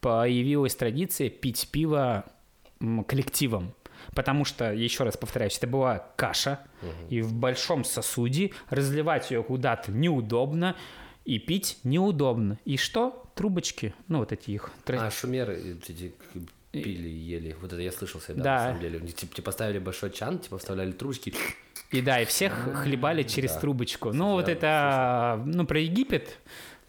появилась 0.02 0.76
традиция 0.76 1.30
пить 1.30 1.70
пиво 1.72 2.26
коллективом. 3.08 3.74
Потому 4.16 4.44
что, 4.46 4.74
еще 4.74 5.04
раз 5.06 5.16
повторяюсь, 5.16 5.58
это 5.58 5.68
была 5.68 6.08
каша, 6.18 6.60
и 7.10 7.22
в 7.22 7.34
большом 7.34 7.84
сосуде 7.86 8.52
разливать 8.70 9.32
ее 9.32 9.44
куда-то 9.44 9.92
неудобно, 9.92 10.76
и 11.26 11.40
пить 11.40 11.78
неудобно. 11.84 12.60
И 12.66 12.78
что? 12.78 13.32
Трубочки, 13.36 13.94
ну 14.08 14.20
вот 14.20 14.32
эти 14.32 14.52
их. 14.52 14.72
А 14.88 15.10
шумеры 15.10 15.78
эти 15.88 16.14
пили, 16.72 17.08
ели. 17.08 17.56
Вот 17.62 17.72
это 17.72 17.82
я 17.82 17.92
слышал 17.92 18.20
всегда, 18.20 18.44
Да. 18.44 18.54
на 18.54 18.60
самом 18.68 18.82
деле. 18.82 19.00
Типа, 19.00 19.36
типа 19.36 19.46
поставили 19.46 19.80
большой 19.80 20.12
чан, 20.12 20.40
типа 20.40 20.58
вставляли 20.58 20.92
трубочки. 20.92 21.34
И 21.92 22.02
да, 22.02 22.20
и 22.22 22.26
всех 22.26 22.54
хлебали 22.74 23.24
через 23.24 23.54
да. 23.54 23.60
трубочку. 23.60 24.12
Ну, 24.12 24.32
вот 24.32 24.48
я 24.48 24.54
это, 24.54 25.44
ну, 25.46 25.66
про 25.66 25.80
Египет, 25.80 26.40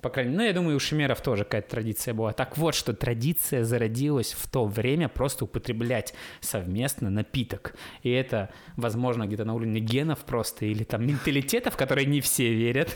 по 0.01 0.11
крайней 0.11 0.33
мере, 0.33 0.43
ну, 0.43 0.47
я 0.49 0.53
думаю, 0.53 0.77
у 0.77 0.81
шумеров 0.81 1.23
тоже 1.23 1.45
какая-то 1.45 1.71
традиция 1.71 2.13
была. 2.13 2.33
Так 2.33 2.59
вот, 2.59 2.75
что 2.75 2.93
традиция 2.93 3.65
зародилась 3.65 4.33
в 4.33 4.51
то 4.51 4.67
время 4.67 5.09
просто 5.09 5.45
употреблять 5.45 6.15
совместно 6.41 7.09
напиток. 7.09 7.75
И 8.03 8.11
это, 8.11 8.51
возможно, 8.77 9.27
где-то 9.27 9.47
на 9.47 9.55
уровне 9.55 9.81
генов 9.81 10.19
просто 10.21 10.67
или 10.67 10.85
там 10.85 11.07
менталитетов, 11.07 11.77
которые 11.77 12.07
не 12.07 12.21
все 12.21 12.53
верят. 12.53 12.95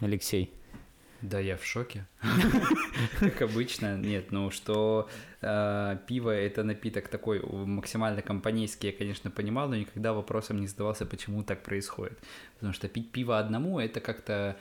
Алексей? 0.00 0.52
Да, 1.22 1.38
я 1.38 1.56
в 1.56 1.64
шоке. 1.64 2.06
Как 3.20 3.42
обычно. 3.42 3.98
Нет, 3.98 4.32
ну 4.32 4.50
что 4.50 5.08
э, 5.42 5.98
пиво 6.06 6.30
это 6.30 6.64
напиток 6.64 7.08
такой 7.08 7.40
максимально 7.42 8.22
компанейский, 8.22 8.90
я, 8.90 8.96
конечно, 8.96 9.30
понимал, 9.30 9.68
но 9.68 9.76
никогда 9.76 10.14
вопросом 10.14 10.60
не 10.60 10.66
задавался, 10.66 11.04
почему 11.04 11.42
так 11.42 11.62
происходит. 11.62 12.18
Потому 12.54 12.72
что 12.72 12.88
пить 12.88 13.12
пиво 13.12 13.38
одному 13.38 13.78
это 13.78 14.00
как-то 14.00 14.56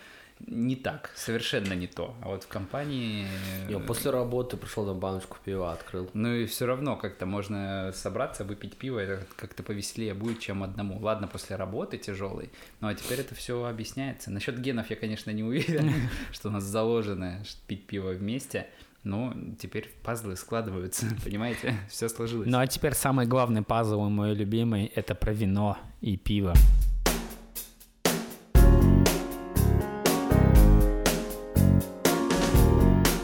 не 0.47 0.75
так, 0.75 1.11
совершенно 1.15 1.73
не 1.73 1.87
то. 1.87 2.15
А 2.21 2.29
вот 2.29 2.43
в 2.43 2.47
компании... 2.47 3.27
Я 3.69 3.77
э, 3.77 3.79
после 3.79 4.11
работы 4.11 4.57
пришел 4.57 4.85
на 4.85 4.93
баночку 4.93 5.37
пива, 5.43 5.73
открыл. 5.73 6.09
Ну 6.13 6.33
и 6.33 6.45
все 6.45 6.65
равно 6.65 6.95
как-то 6.95 7.25
можно 7.25 7.91
собраться, 7.93 8.43
выпить 8.43 8.77
пиво, 8.77 8.99
это 8.99 9.25
как-то 9.35 9.63
повеселее 9.63 10.13
будет, 10.13 10.39
чем 10.39 10.63
одному. 10.63 10.99
Ладно, 10.99 11.27
после 11.27 11.55
работы 11.55 11.97
тяжелый, 11.97 12.49
ну 12.79 12.87
а 12.87 12.95
теперь 12.95 13.19
это 13.19 13.35
все 13.35 13.65
объясняется. 13.65 14.31
Насчет 14.31 14.59
генов 14.59 14.89
я, 14.89 14.95
конечно, 14.95 15.31
не 15.31 15.43
уверен, 15.43 15.93
что 16.31 16.49
у 16.49 16.51
нас 16.51 16.63
заложено 16.63 17.43
пить 17.67 17.85
пиво 17.85 18.11
вместе. 18.11 18.67
Но 19.03 19.33
теперь 19.57 19.89
пазлы 20.03 20.35
складываются, 20.35 21.05
понимаете? 21.23 21.75
Все 21.89 22.09
сложилось. 22.09 22.49
Ну 22.49 22.59
а 22.59 22.67
теперь 22.67 22.93
самый 22.93 23.25
главный 23.25 23.61
пазл 23.61 24.01
мой 24.09 24.33
любимый— 24.33 24.85
это 24.95 25.15
про 25.15 25.31
вино 25.31 25.77
и 26.01 26.17
пиво. 26.17 26.53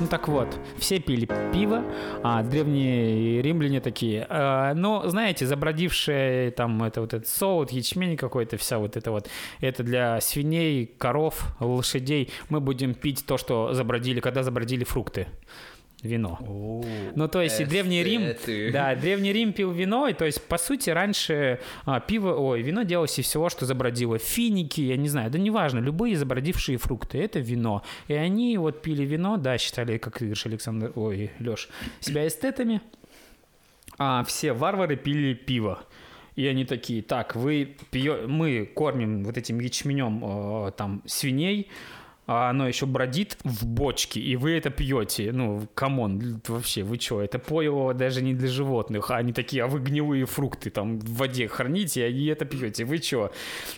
Ну 0.05 0.11
так 0.11 0.27
вот, 0.27 0.59
все 0.77 0.99
пили 0.99 1.27
пиво, 1.51 1.83
а 2.21 2.43
древние 2.43 3.41
римляне 3.41 3.81
такие, 3.81 4.27
э, 4.29 4.73
ну, 4.75 5.01
знаете, 5.07 5.47
забродившие 5.47 6.51
там 6.51 6.83
это 6.83 7.01
вот 7.01 7.15
этот 7.15 7.27
соут, 7.27 7.71
ячмень 7.71 8.15
какой-то, 8.15 8.57
вся 8.57 8.77
вот 8.77 8.97
это 8.97 9.09
вот, 9.09 9.27
это 9.61 9.81
для 9.81 10.21
свиней, 10.21 10.85
коров, 10.85 11.55
лошадей. 11.59 12.29
Мы 12.49 12.59
будем 12.59 12.93
пить 12.93 13.25
то, 13.25 13.39
что 13.39 13.73
забродили, 13.73 14.19
когда 14.19 14.43
забродили 14.43 14.83
фрукты 14.83 15.25
вино. 16.03 16.39
Ну, 17.15 17.27
то 17.27 17.41
есть 17.41 17.59
и 17.59 17.65
Древний 17.65 18.03
Рим, 18.03 18.35
да, 18.71 18.95
Древний 18.95 19.33
Рим 19.33 19.53
пил 19.53 19.71
вино, 19.71 20.07
и 20.07 20.13
то 20.13 20.25
есть, 20.25 20.41
по 20.47 20.57
сути, 20.57 20.89
раньше 20.89 21.59
а, 21.85 21.99
пиво, 21.99 22.33
ой, 22.35 22.61
вино 22.61 22.83
делалось 22.83 23.17
из 23.19 23.25
всего, 23.25 23.49
что 23.49 23.65
забродило. 23.65 24.17
Финики, 24.17 24.81
я 24.81 24.97
не 24.97 25.09
знаю, 25.09 25.31
да 25.31 25.39
неважно, 25.39 25.79
любые 25.79 26.15
забродившие 26.17 26.77
фрукты, 26.77 27.19
это 27.19 27.39
вино. 27.39 27.83
И 28.07 28.13
они 28.13 28.57
вот 28.57 28.81
пили 28.81 29.03
вино, 29.03 29.37
да, 29.37 29.57
считали, 29.57 29.97
как 29.97 30.17
ты 30.17 30.25
говоришь, 30.25 30.45
Александр, 30.45 30.91
ой, 30.95 31.31
Леш, 31.39 31.69
себя 31.99 32.27
эстетами, 32.27 32.81
а 33.97 34.23
все 34.23 34.53
варвары 34.53 34.95
пили 34.95 35.33
пиво. 35.33 35.79
И 36.35 36.45
они 36.47 36.65
такие, 36.65 37.01
так, 37.01 37.35
вы 37.35 37.75
пьё... 37.91 38.27
мы 38.27 38.65
кормим 38.65 39.23
вот 39.23 39.37
этим 39.37 39.59
ячменем 39.59 40.21
э, 40.67 40.71
там 40.71 41.01
свиней, 41.05 41.69
а 42.27 42.49
оно 42.49 42.67
еще 42.67 42.85
бродит 42.85 43.37
в 43.43 43.65
бочке, 43.65 44.19
и 44.19 44.35
вы 44.35 44.51
это 44.51 44.69
пьете. 44.69 45.31
Ну, 45.31 45.67
come 45.73 46.12
on, 46.12 46.41
вообще, 46.47 46.83
вы 46.83 46.99
что, 46.99 47.21
это 47.21 47.39
пойло 47.39 47.93
даже 47.93 48.21
не 48.21 48.33
для 48.33 48.47
животных, 48.47 49.11
а 49.11 49.17
они 49.17 49.33
такие, 49.33 49.63
а 49.63 49.67
вы 49.67 49.79
гнилые 49.79 50.25
фрукты 50.25 50.69
там 50.69 50.99
в 50.99 51.17
воде 51.17 51.47
храните, 51.47 52.09
и 52.09 52.25
это 52.27 52.45
пьете, 52.45 52.85
вы 52.85 52.97
что? 52.97 53.31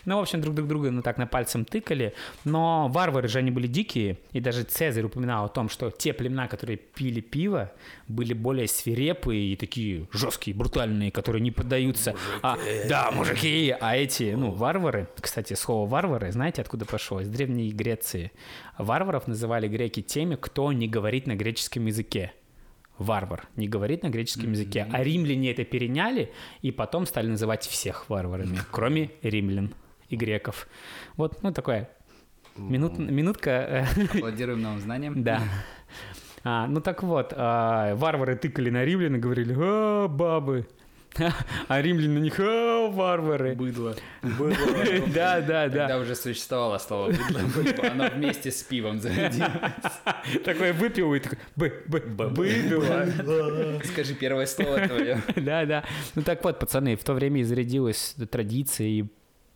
Ну, 0.04 0.16
в 0.16 0.20
общем, 0.20 0.40
друг 0.40 0.54
друг 0.54 0.68
друга 0.68 0.90
ну, 0.90 1.02
так 1.02 1.18
на 1.18 1.26
пальцем 1.26 1.64
тыкали, 1.64 2.14
но 2.44 2.88
варвары 2.88 3.28
же 3.28 3.38
они 3.38 3.50
были 3.50 3.66
дикие, 3.66 4.18
и 4.32 4.40
даже 4.40 4.64
Цезарь 4.64 5.04
упоминал 5.04 5.44
о 5.44 5.48
том, 5.48 5.68
что 5.68 5.90
те 5.90 6.12
племена, 6.12 6.48
которые 6.48 6.78
пили 6.78 7.20
пиво, 7.20 7.72
были 8.06 8.32
более 8.32 8.66
свирепые 8.66 9.52
и 9.52 9.56
такие 9.56 10.06
жесткие, 10.12 10.56
брутальные, 10.56 11.10
которые 11.10 11.42
не 11.42 11.50
поддаются. 11.50 12.14
А, 12.42 12.58
да, 12.88 13.10
мужики, 13.10 13.74
а 13.78 13.96
эти, 13.96 14.34
ну, 14.34 14.52
варвары, 14.52 15.08
кстати, 15.20 15.54
слово 15.54 15.88
варвары, 15.88 16.32
знаете, 16.32 16.62
откуда 16.62 16.86
пошло? 16.86 17.20
Из 17.20 17.28
Древней 17.28 17.70
Греции. 17.72 18.32
Варваров 18.78 19.26
называли 19.26 19.68
греки 19.68 20.02
теми, 20.02 20.36
кто 20.36 20.72
не 20.72 20.88
говорит 20.88 21.26
на 21.26 21.34
греческом 21.34 21.86
языке. 21.86 22.32
Варвар 22.98 23.48
не 23.56 23.68
говорит 23.68 24.02
на 24.02 24.08
греческом 24.10 24.52
языке. 24.52 24.86
А 24.92 25.02
римляне 25.04 25.52
это 25.52 25.64
переняли 25.64 26.32
и 26.62 26.72
потом 26.72 27.06
стали 27.06 27.28
называть 27.28 27.66
всех 27.66 28.08
варварами, 28.10 28.58
кроме 28.72 29.10
римлян 29.22 29.72
и 30.08 30.16
греков. 30.16 30.66
Вот, 31.16 31.42
ну, 31.42 31.52
такое 31.52 31.90
минут, 32.56 32.98
минутка. 32.98 33.86
э, 33.96 34.04
Аплодируем 34.16 34.62
новым 34.62 34.80
знаниям. 34.80 35.22
Да. 35.22 35.42
А, 36.44 36.66
ну 36.66 36.80
так 36.80 37.02
вот, 37.02 37.32
а, 37.36 37.94
варвары 37.96 38.36
тыкали 38.36 38.70
на 38.70 38.84
римлян 38.84 39.16
и 39.16 39.18
говорили, 39.18 39.54
а, 39.58 40.08
бабы. 40.08 40.66
А 41.68 41.82
римляне 41.82 42.14
на 42.14 42.18
них, 42.18 42.38
варвары. 42.38 43.54
Быдло. 43.54 43.96
Да, 45.14 45.40
да, 45.40 45.68
да. 45.68 45.68
Тогда 45.68 45.98
уже 45.98 46.14
существовало 46.14 46.78
слово 46.78 47.12
быдло. 47.54 47.90
Оно 47.90 48.08
вместе 48.08 48.50
с 48.50 48.62
пивом 48.62 49.00
зародилось. 49.00 49.50
Такой 50.44 50.72
выпил 50.72 51.14
и 51.14 51.20
такой, 51.20 51.38
бы, 51.56 51.84
бы, 51.86 52.28
быдло. 52.28 53.06
Скажи 53.84 54.14
первое 54.14 54.46
слово 54.46 54.86
твое. 54.86 55.22
Да, 55.36 55.64
да. 55.66 55.84
Ну 56.14 56.22
так 56.22 56.42
вот, 56.44 56.58
пацаны, 56.58 56.96
в 56.96 57.04
то 57.04 57.14
время 57.14 57.42
изрядилась 57.42 58.14
традиция 58.30 58.86
и 58.86 59.04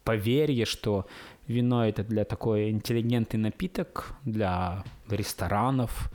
поверье, 0.04 0.64
что 0.64 1.06
вино 1.46 1.86
это 1.86 2.02
для 2.04 2.24
такой 2.24 2.70
интеллигентный 2.70 3.40
напиток, 3.40 4.14
для 4.24 4.84
ресторанов, 5.08 6.10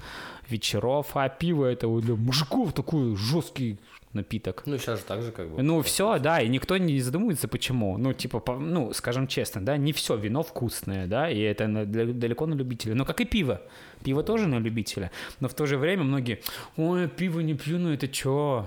вечеров, 0.50 1.08
а 1.16 1.30
пиво 1.30 1.66
это 1.66 1.88
для 2.02 2.16
мужиков 2.16 2.74
такой 2.74 3.16
жесткий 3.16 3.78
напиток. 4.14 4.64
Ну, 4.66 4.78
сейчас 4.78 5.00
же 5.00 5.06
так 5.06 5.22
же 5.22 5.32
как 5.32 5.50
бы. 5.50 5.62
Ну, 5.62 5.82
все, 5.82 6.18
да, 6.20 6.42
и 6.42 6.48
никто 6.48 6.78
не 6.78 7.00
задумывается, 7.02 7.48
почему. 7.48 7.98
Ну, 7.98 8.14
типа, 8.14 8.40
по- 8.40 8.58
ну, 8.58 8.92
скажем 8.94 9.28
честно, 9.28 9.64
да, 9.66 9.78
не 9.78 9.92
все 9.94 10.16
вино 10.16 10.42
вкусное, 10.44 11.08
да, 11.08 11.30
и 11.30 11.40
это 11.40 11.68
на- 11.68 11.86
для- 11.86 12.06
далеко 12.14 12.46
на 12.48 12.56
любителя. 12.56 12.96
Но 12.96 13.06
как 13.06 13.22
и 13.22 13.26
пиво. 13.26 13.62
Пиво 14.04 14.24
тоже 14.24 14.48
на 14.48 14.60
любителя. 14.60 15.12
Но 15.40 15.48
в 15.48 15.54
то 15.54 15.66
же 15.66 15.78
время 15.78 16.04
многие, 16.04 16.40
ой, 16.78 17.08
пиво 17.08 17.42
не 17.42 17.54
пью, 17.54 17.78
ну 17.80 17.90
это 17.94 18.08
чё? 18.08 18.66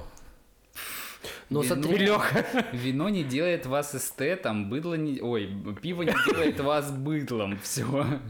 Ну, 1.50 1.60
Вино- 1.62 1.74
смотри, 1.74 1.96
Леха. 1.98 2.46
Вино 2.72 3.08
не 3.08 3.22
делает 3.24 3.66
вас 3.66 3.94
эстетом, 3.94 4.70
быдло 4.70 4.94
не... 4.94 5.20
Ой, 5.20 5.50
пиво 5.82 6.02
не 6.02 6.14
делает 6.26 6.58
вас 6.60 6.90
быдлом. 6.90 7.58
Все. 7.62 7.84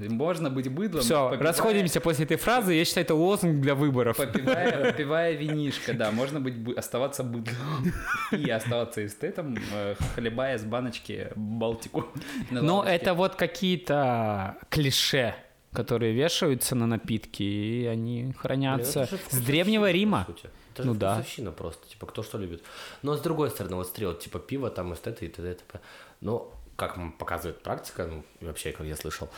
Можно 0.08 0.50
быть 0.50 0.68
быдлом. 0.70 1.02
Все, 1.02 1.30
попивая- 1.30 1.42
расходимся 1.42 2.00
после 2.00 2.24
этой 2.24 2.36
фразы. 2.36 2.74
Я 2.74 2.84
считаю, 2.84 3.04
это 3.04 3.14
лозунг 3.14 3.60
для 3.60 3.74
выборов. 3.74 4.16
Попивая, 4.16 4.90
попивая 4.92 5.32
винишко, 5.34 5.92
да, 5.94 6.10
можно 6.10 6.40
быть, 6.40 6.56
бы- 6.56 6.74
оставаться 6.74 7.22
быдлом 7.22 7.92
и 8.32 8.50
оставаться 8.50 9.04
эстетом, 9.06 9.56
э, 9.72 9.94
хлебая 10.16 10.58
с 10.58 10.64
баночки 10.64 11.28
Балтику. 11.36 12.06
Но 12.50 12.82
это 12.84 13.14
вот 13.14 13.36
какие-то 13.36 14.56
клише, 14.68 15.34
которые 15.72 16.12
вешаются 16.12 16.74
на 16.74 16.86
напитки, 16.86 17.42
и 17.42 17.86
они 17.86 18.32
хранятся 18.36 19.08
с 19.30 19.36
Древнего 19.38 19.84
по 19.86 19.92
Рима. 19.92 20.24
сути. 20.26 20.48
Это 20.80 20.88
Ну 20.88 20.94
же 20.94 21.00
да. 21.00 21.14
вкусовщина 21.14 21.52
просто, 21.52 21.88
типа, 21.88 22.06
кто 22.06 22.22
что 22.22 22.38
любит. 22.38 22.62
Но 23.02 23.16
с 23.16 23.20
другой 23.20 23.50
стороны, 23.50 23.76
вот 23.76 23.86
вот, 24.06 24.20
типа, 24.20 24.38
пиво, 24.38 24.70
там, 24.70 24.92
эстеты 24.94 25.26
и 25.26 25.28
т.д. 25.28 25.52
и 25.52 25.54
т.п. 25.54 25.80
Ну, 26.20 26.52
как 26.76 26.98
показывает 27.18 27.62
практика, 27.62 28.06
ну, 28.06 28.24
и 28.40 28.44
вообще, 28.44 28.72
как 28.72 28.86
я 28.86 28.96
слышал, 28.96 29.28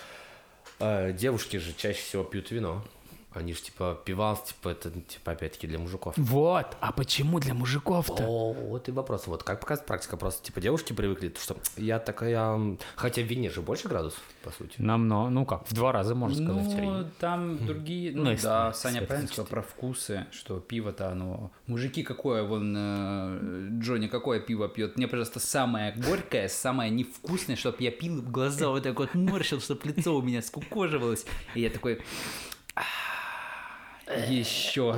э, 0.78 1.12
девушки 1.12 1.56
же 1.58 1.72
чаще 1.74 2.00
всего 2.00 2.24
пьют 2.24 2.50
вино. 2.50 2.82
Они 3.34 3.52
же, 3.52 3.62
типа, 3.62 3.98
пивас, 4.04 4.42
типа, 4.42 4.70
это, 4.70 4.90
типа, 4.90 5.32
опять-таки, 5.32 5.66
для 5.66 5.78
мужиков. 5.78 6.14
Вот, 6.16 6.66
а 6.80 6.92
почему 6.92 7.38
для 7.38 7.54
мужиков-то? 7.54 8.22
О, 8.24 8.52
вот 8.52 8.88
и 8.88 8.92
вопрос. 8.92 9.26
Вот 9.26 9.42
как 9.42 9.60
показывает 9.60 9.86
практика, 9.86 10.16
просто, 10.16 10.44
типа, 10.44 10.60
девушки 10.60 10.92
привыкли, 10.92 11.32
что 11.40 11.56
я 11.76 11.98
такая... 11.98 12.76
Хотя 12.96 13.22
в 13.22 13.26
вине 13.26 13.50
же 13.50 13.62
больше 13.62 13.88
градусов, 13.88 14.20
по 14.42 14.50
сути. 14.50 14.74
Намного, 14.78 15.30
ну 15.30 15.46
как, 15.46 15.68
в 15.68 15.74
два 15.74 15.92
раза, 15.92 16.14
можно 16.14 16.44
сказать. 16.44 16.82
Ну, 16.82 17.04
там 17.18 17.66
другие... 17.66 18.12
Ну, 18.14 18.24
Ну, 18.24 18.36
да, 18.42 18.72
Саня 18.72 19.02
правильно 19.02 19.28
сказал 19.28 19.46
про 19.46 19.62
вкусы, 19.62 20.26
что 20.30 20.60
пиво-то 20.60 21.08
оно... 21.08 21.50
Мужики 21.66 22.02
какое, 22.02 22.42
вон, 22.42 22.74
э, 22.76 23.68
Джонни 23.80 24.06
какое 24.06 24.40
пиво 24.40 24.68
пьет? 24.68 24.96
Мне, 24.96 25.08
пожалуйста, 25.08 25.40
самое 25.40 25.92
горькое, 25.92 26.48
самое 26.48 26.90
невкусное, 26.90 27.56
чтобы 27.56 27.78
я 27.80 27.90
пил, 27.90 28.22
глаза 28.22 28.68
вот 28.68 28.82
так 28.82 28.98
вот 28.98 29.14
морщил, 29.14 29.60
чтобы 29.60 29.88
лицо 29.88 30.16
у 30.16 30.22
меня 30.22 30.42
скукоживалось. 30.42 31.24
И 31.54 31.60
я 31.60 31.70
такой... 31.70 32.00
Еще, 34.28 34.94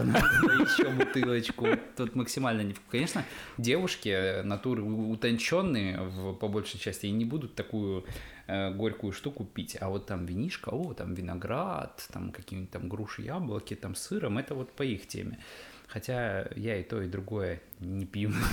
еще 0.61 0.89
бутылочку. 0.91 1.67
Тут 1.97 2.15
максимально 2.15 2.63
не... 2.63 2.75
Конечно, 2.91 3.25
девушки 3.59 4.43
натуры 4.43 4.83
утонченные 4.83 6.01
в, 6.01 6.35
по 6.35 6.49
большей 6.49 6.81
части 6.81 7.07
и 7.07 7.11
не 7.11 7.25
будут 7.25 7.55
такую 7.55 8.05
э, 8.47 8.71
горькую 8.73 9.13
штуку 9.13 9.45
пить. 9.45 9.77
А 9.81 9.89
вот 9.89 10.07
там 10.07 10.25
винишко, 10.27 10.71
о, 10.71 10.95
там 10.95 11.15
виноград, 11.15 12.03
там 12.13 12.33
какие-нибудь 12.33 12.71
там 12.73 12.89
груши, 12.89 13.23
яблоки, 13.23 13.75
там 13.75 13.95
сыром, 13.95 14.39
это 14.39 14.55
вот 14.55 14.73
по 14.73 14.83
их 14.83 15.07
теме. 15.07 15.39
Хотя 15.87 16.49
я 16.57 16.79
и 16.79 16.83
то, 16.83 17.01
и 17.03 17.07
другое 17.09 17.61
не 17.79 18.07
пью. 18.07 18.33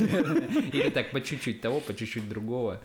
Или 0.74 0.89
так 0.89 1.12
по 1.12 1.22
чуть-чуть 1.22 1.62
того, 1.62 1.79
по 1.79 1.93
чуть-чуть 1.96 2.27
другого. 2.29 2.81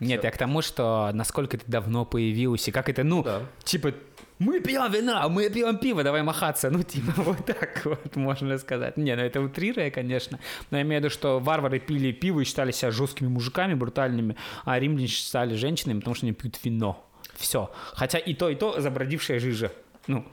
Нет, 0.00 0.24
я 0.24 0.30
к 0.30 0.36
тому, 0.36 0.60
что 0.60 1.10
насколько 1.14 1.56
это 1.56 1.70
давно 1.70 2.04
появилось, 2.04 2.68
и 2.68 2.72
как 2.72 2.88
это, 2.90 3.04
ну, 3.04 3.22
Да. 3.22 3.42
типа, 3.64 3.94
мы 4.38 4.60
пьем 4.60 4.90
вина, 4.92 5.28
мы 5.28 5.48
пьем 5.48 5.78
пиво, 5.78 6.02
давай 6.02 6.22
махаться. 6.22 6.70
Ну, 6.70 6.82
типа, 6.82 7.12
вот 7.16 7.44
так 7.46 7.84
вот 7.84 8.16
можно 8.16 8.58
сказать. 8.58 8.96
Не, 8.96 9.16
ну 9.16 9.22
это 9.22 9.40
утрируя, 9.40 9.90
конечно. 9.90 10.38
Но 10.70 10.78
я 10.78 10.82
имею 10.82 11.00
в 11.00 11.04
виду, 11.04 11.12
что 11.12 11.40
варвары 11.40 11.78
пили 11.78 12.12
пиво 12.12 12.40
и 12.40 12.44
считали 12.44 12.72
себя 12.72 12.90
жесткими 12.90 13.28
мужиками, 13.28 13.74
брутальными, 13.74 14.36
а 14.64 14.78
римляне 14.78 15.06
считали 15.06 15.54
женщинами, 15.54 15.98
потому 16.00 16.14
что 16.14 16.26
они 16.26 16.32
пьют 16.32 16.58
вино. 16.62 17.02
Все. 17.34 17.70
Хотя 17.94 18.18
и 18.18 18.34
то, 18.34 18.48
и 18.48 18.54
то 18.54 18.80
забродившая 18.80 19.40
жижа. 19.40 19.72
Ну, 20.06 20.24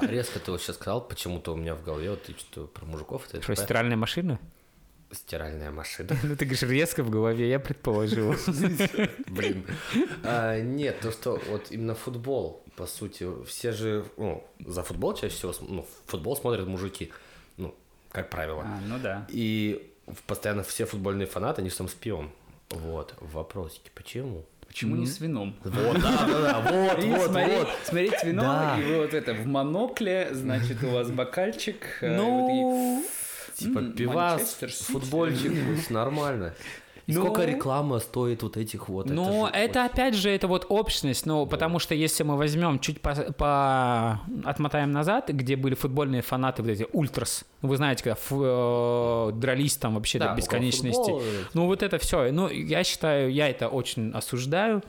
А 0.00 0.06
резко 0.06 0.40
ты 0.40 0.50
вот 0.50 0.60
сейчас 0.60 0.76
сказал, 0.76 1.06
почему-то 1.06 1.52
у 1.52 1.56
меня 1.56 1.74
в 1.74 1.84
голове 1.84 2.10
вот 2.10 2.24
ты 2.24 2.32
что 2.32 2.66
про 2.66 2.84
мужиков, 2.86 3.26
это 3.30 3.40
что, 3.42 3.54
стиральная 3.54 3.96
машина? 3.96 4.40
стиральная 5.12 5.70
машина. 5.70 6.10
Ну, 6.22 6.36
ты 6.36 6.44
говоришь, 6.44 6.62
резко 6.62 7.02
в 7.02 7.10
голове, 7.10 7.48
я 7.48 7.58
предположил. 7.58 8.34
Блин. 9.26 9.64
А, 10.22 10.60
нет, 10.60 11.00
то, 11.00 11.10
что 11.10 11.40
вот 11.48 11.66
именно 11.70 11.94
футбол, 11.94 12.64
по 12.80 12.86
сути, 12.86 13.26
все 13.44 13.72
же, 13.72 14.06
ну, 14.16 14.42
за 14.66 14.82
футбол 14.82 15.12
чаще 15.12 15.34
всего, 15.34 15.52
ну, 15.60 15.86
футбол 16.06 16.34
смотрят 16.34 16.66
мужики, 16.66 17.12
ну, 17.58 17.74
как 18.10 18.30
правило. 18.30 18.62
А, 18.64 18.80
ну 18.88 18.98
да. 18.98 19.26
И 19.28 19.92
постоянно 20.26 20.62
все 20.62 20.86
футбольные 20.86 21.26
фанаты, 21.26 21.60
они 21.60 21.68
там 21.68 21.88
с 21.88 21.92
пивом. 21.92 22.30
Вот, 22.70 23.14
вопросики, 23.20 23.90
почему? 23.94 24.46
Почему 24.66 24.96
не 24.96 25.06
с 25.06 25.20
вином? 25.20 25.54
Вот, 25.62 26.00
да, 26.00 26.26
да, 26.26 26.40
да, 26.40 26.60
вот, 26.94 27.04
И 27.04 27.08
вот, 27.10 27.30
смотреть, 27.30 27.58
вот. 27.58 27.68
смотреть 27.84 28.24
вино, 28.24 28.42
Да. 28.44 28.78
и 28.80 28.82
вы 28.84 28.96
вот 29.02 29.12
это 29.12 29.34
в 29.34 29.46
монокле, 29.46 30.28
значит, 30.32 30.82
у 30.82 30.88
вас 30.88 31.10
бокальчик. 31.10 31.98
э, 32.00 32.06
и 32.06 32.16
Ну, 32.16 33.04
Типа 33.56 33.82
пивас, 33.82 34.58
футбольчик, 34.86 35.52
нормально. 35.90 36.54
И 37.10 37.14
Ну, 37.14 37.22
сколько 37.24 37.44
реклама 37.44 37.98
стоит 37.98 38.42
вот 38.42 38.56
этих 38.56 38.88
вот? 38.88 39.06
Ну, 39.06 39.46
же 39.46 39.52
это, 39.52 39.80
очень- 39.84 39.92
опять 39.92 40.14
же, 40.14 40.30
это 40.30 40.46
вот 40.48 40.66
общность, 40.68 41.26
ну, 41.26 41.46
потому 41.46 41.78
что 41.78 41.94
если 41.94 42.22
мы 42.22 42.36
возьмем, 42.36 42.78
чуть 42.78 43.00
по, 43.00 43.14
по- 43.14 44.20
отмотаем 44.44 44.92
назад, 44.92 45.28
где 45.28 45.56
были 45.56 45.74
футбольные 45.74 46.22
фанаты, 46.22 46.62
вот 46.62 46.70
эти 46.70 46.86
ультрас, 46.92 47.44
вы 47.62 47.76
знаете, 47.76 48.04
когда 48.04 48.14
фу- 48.14 48.42
э, 48.44 49.32
дрались 49.34 49.76
там 49.76 49.94
вообще 49.94 50.18
Да, 50.18 50.30
до 50.30 50.36
бесконечности. 50.36 50.96
футбола. 51.10 51.22
Ну, 51.54 51.66
вот 51.66 51.82
это 51.82 51.98
все. 51.98 52.30
Ну, 52.32 52.48
я 52.48 52.84
считаю, 52.84 53.32
я 53.32 53.48
это 53.48 53.68
очень 53.68 54.10
осуждаю. 54.12 54.82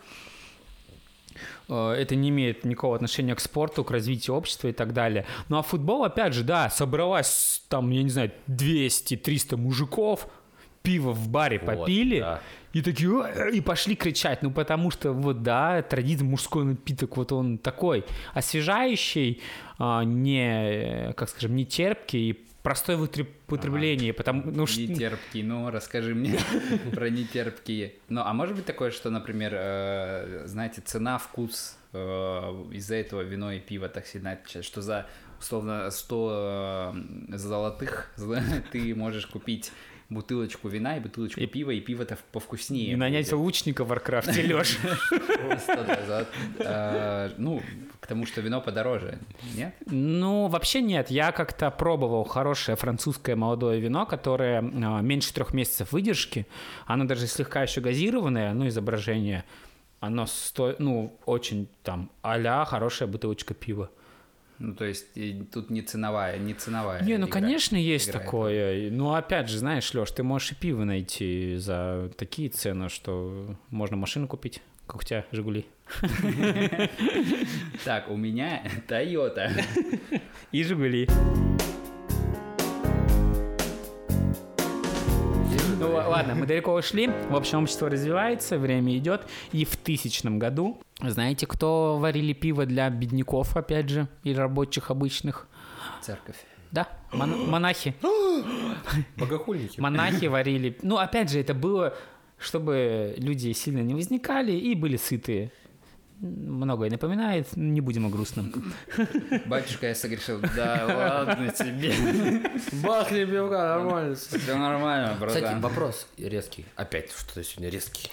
Э, 1.70 1.92
Это 1.98 2.16
не 2.16 2.30
имеет 2.30 2.66
никакого 2.66 2.96
отношения 2.96 3.34
к 3.36 3.40
спорту, 3.40 3.84
к 3.84 3.92
развитию 3.92 4.36
общества 4.36 4.68
и 4.68 4.74
так 4.74 4.94
далее. 4.94 5.26
Ну 5.50 5.58
а 5.58 5.62
футбол, 5.62 6.04
опять 6.04 6.34
же, 6.34 6.44
да, 6.44 6.70
собралась 6.70 7.64
там, 7.70 7.90
я 7.92 8.04
не 8.04 8.10
знаю, 8.10 8.32
200-300 8.48 9.56
мужиков, 9.58 10.28
пиво 10.84 11.12
в 11.12 11.28
баре 11.30 11.60
Вот, 11.60 11.80
попили, 11.80 12.20
да. 12.20 12.42
и 12.74 12.82
такие, 12.82 13.52
и 13.54 13.62
пошли 13.62 13.96
кричать. 13.96 14.42
Ну 14.42 14.52
потому 14.52 14.92
что, 14.92 15.12
вот 15.14 15.44
да, 15.44 15.82
традиция, 15.82 16.26
мужской 16.26 16.64
напиток, 16.64 17.18
вот 17.18 17.32
он 17.32 17.58
такой 17.58 18.04
освежающий, 18.34 19.42
а, 19.78 20.04
не, 20.04 21.14
как 21.16 21.30
скажем, 21.30 21.56
не 21.56 21.66
терпкий 21.66 22.30
и 22.32 22.46
простой 22.64 22.96
в 22.96 23.04
употреб- 23.04 23.28
употреблении, 23.48 24.12
потому 24.12 24.44
ну, 24.46 24.68
ш- 24.68 24.82
Нетерпкий, 24.82 25.42
ну 25.44 25.70
расскажи 25.72 26.14
мне 26.14 26.38
про 26.94 27.10
нетерпкие. 27.10 27.94
Ну, 28.10 28.22
а 28.24 28.34
может 28.34 28.56
быть 28.56 28.66
такое, 28.66 28.92
что, 28.92 29.10
например, 29.10 29.52
э, 29.56 30.44
знаете, 30.46 30.82
цена, 30.82 31.18
вкус 31.18 31.78
э, 31.94 31.98
из-за 32.72 32.96
этого 32.96 33.22
вино 33.22 33.52
и 33.52 33.60
пиво 33.60 33.90
так 33.90 34.06
сильно 34.06 34.34
отличается, 34.34 34.72
что 34.72 34.82
за 34.82 35.08
условно 35.40 35.90
100 35.90 36.94
э, 37.32 37.38
золотых 37.38 38.12
ты 38.72 38.94
можешь 38.94 39.26
купить 39.26 39.72
бутылочку 40.12 40.68
вина 40.68 40.98
и 40.98 41.00
бутылочку 41.00 41.40
пива, 41.48 41.72
и 41.72 41.80
пиво-то 41.80 42.18
повкуснее. 42.32 42.94
и 42.94 42.96
нанять 42.96 43.32
будет. 43.32 43.40
лучника 43.40 43.84
в 43.84 43.88
Warcraft 43.88 44.31
е, 44.31 44.42
Леш. 44.54 44.78
Э, 46.60 47.32
Ну, 47.38 47.62
к 48.00 48.08
тому, 48.08 48.26
что 48.26 48.42
вино 48.42 48.62
подороже, 48.62 49.20
нет? 49.56 49.74
Ну, 49.86 50.48
вообще 50.48 50.82
нет. 50.82 51.10
Я 51.10 51.32
как-то 51.32 51.72
пробовал 51.72 52.26
хорошее 52.26 52.76
французское 52.76 53.36
молодое 53.36 53.80
вино, 53.80 54.06
которое 54.06 54.60
а, 54.60 55.02
меньше 55.02 55.34
трех 55.34 55.54
месяцев 55.54 55.92
выдержки. 55.92 56.46
Оно 56.86 57.06
даже 57.06 57.28
слегка 57.28 57.64
еще 57.64 57.80
газированное, 57.80 58.54
ну, 58.54 58.68
из-за 58.68 58.92
брожения. 58.92 59.46
Оно 60.00 60.26
стоит, 60.26 60.80
ну, 60.80 61.16
очень 61.26 61.68
там 61.84 62.10
а 62.22 62.66
хорошая 62.66 63.08
бутылочка 63.08 63.54
пива. 63.54 63.90
Ну, 64.64 64.76
то 64.76 64.86
есть 64.86 65.08
тут 65.52 65.72
не 65.72 65.82
ценовая, 65.82 66.38
не 66.38 66.54
ценовая. 66.54 67.02
Не, 67.04 67.18
ну, 67.18 67.26
игра 67.28 67.42
конечно, 67.42 67.76
есть 67.76 68.10
играет 68.10 68.26
такое. 68.26 68.78
И- 68.78 68.90
Ну, 68.92 69.14
опять 69.16 69.50
же, 69.50 69.58
знаешь, 69.58 69.92
Леш, 69.96 70.12
ты 70.12 70.22
можешь 70.22 70.52
и 70.52 70.56
пиво 70.56 70.84
найти 70.84 71.56
за 71.58 72.12
такие 72.16 72.50
цены, 72.50 72.88
что 72.90 73.56
можно 73.72 73.98
машину 73.98 74.28
купить, 74.28 74.62
как 74.86 74.98
у 74.98 75.04
тебя, 75.04 75.26
Жигули. 75.32 75.66
Так, 77.84 78.10
у 78.12 78.16
меня 78.16 78.62
Toyota. 78.88 79.50
И 80.52 80.64
Жигули. 80.64 81.08
Ну 85.82 85.94
ладно, 85.96 86.36
мы 86.36 86.46
далеко 86.52 86.74
ушли. 86.76 87.10
В 87.30 87.36
общем, 87.36 87.64
общество 87.64 87.90
развивается, 87.90 88.60
время 88.60 88.96
идет. 88.98 89.24
И 89.52 89.66
в 89.66 89.76
тысячном 89.76 90.38
году, 90.38 90.80
знаете, 91.02 91.48
кто 91.48 91.98
варили 91.98 92.34
пиво 92.34 92.68
для 92.68 92.88
бедняков, 92.92 93.58
опять 93.58 93.90
же, 93.90 94.08
и 94.24 94.34
рабочих 94.34 94.92
обычных? 94.92 95.48
Церковь. 96.02 96.38
Да, 96.72 96.88
мон- 97.12 97.50
монахи. 97.50 97.96
Богохульники. 99.18 99.80
Монахи 99.80 100.26
варили. 100.28 100.78
Ну, 100.84 100.98
опять 100.98 101.32
же, 101.32 101.40
это 101.40 101.56
было, 101.56 101.96
чтобы 102.38 103.16
люди 103.18 103.52
сильно 103.54 103.80
не 103.82 103.96
возникали 103.96 104.52
и 104.52 104.76
были 104.76 104.98
сытые. 104.98 105.52
Многое 106.22 106.92
напоминает, 106.92 107.48
не 107.56 107.82
будем 107.82 108.06
о 108.06 108.10
грустном. 108.10 108.54
Батюшка, 109.48 109.88
я 109.88 109.96
согрешил. 109.96 110.40
Да 110.56 111.26
ладно 111.28 111.52
тебе. 111.52 111.94
Бахни 112.84 113.26
пивка, 113.26 113.76
нормально. 113.80 114.16
Все 114.16 114.56
нормально, 114.56 115.16
Кстати, 115.26 115.42
братан. 115.44 115.62
вопрос 115.62 116.08
резкий. 116.18 116.66
Опять 116.76 117.12
что-то 117.12 117.44
сегодня 117.44 117.70
резкий. 117.70 118.12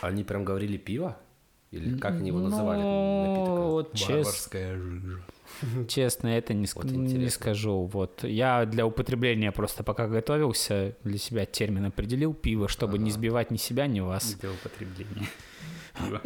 Они 0.00 0.24
прям 0.24 0.44
говорили 0.44 0.76
пиво? 0.78 1.16
Или 1.70 1.96
как 1.96 2.14
они 2.16 2.28
его 2.28 2.40
называли? 2.40 2.80
Ну, 2.82 3.70
вот 3.70 3.94
чес- 3.94 4.48
жижа. 4.52 5.86
честно, 5.88 6.26
это 6.28 6.54
не, 6.54 6.64
ск- 6.66 6.72
Вот 6.82 6.86
не 6.86 7.28
скажу. 7.28 7.84
Вот 7.84 8.24
я 8.24 8.66
для 8.66 8.84
употребления 8.84 9.52
просто 9.52 9.84
пока 9.84 10.08
готовился, 10.08 10.96
для 11.04 11.18
себя 11.18 11.46
термин 11.46 11.84
определил 11.86 12.34
пиво, 12.34 12.66
чтобы 12.68 12.98
не 12.98 13.12
сбивать 13.12 13.52
ни 13.52 13.56
себя, 13.58 13.86
ни 13.86 14.00
вас. 14.00 14.34
Для 14.34 14.50
употребления. 14.50 15.28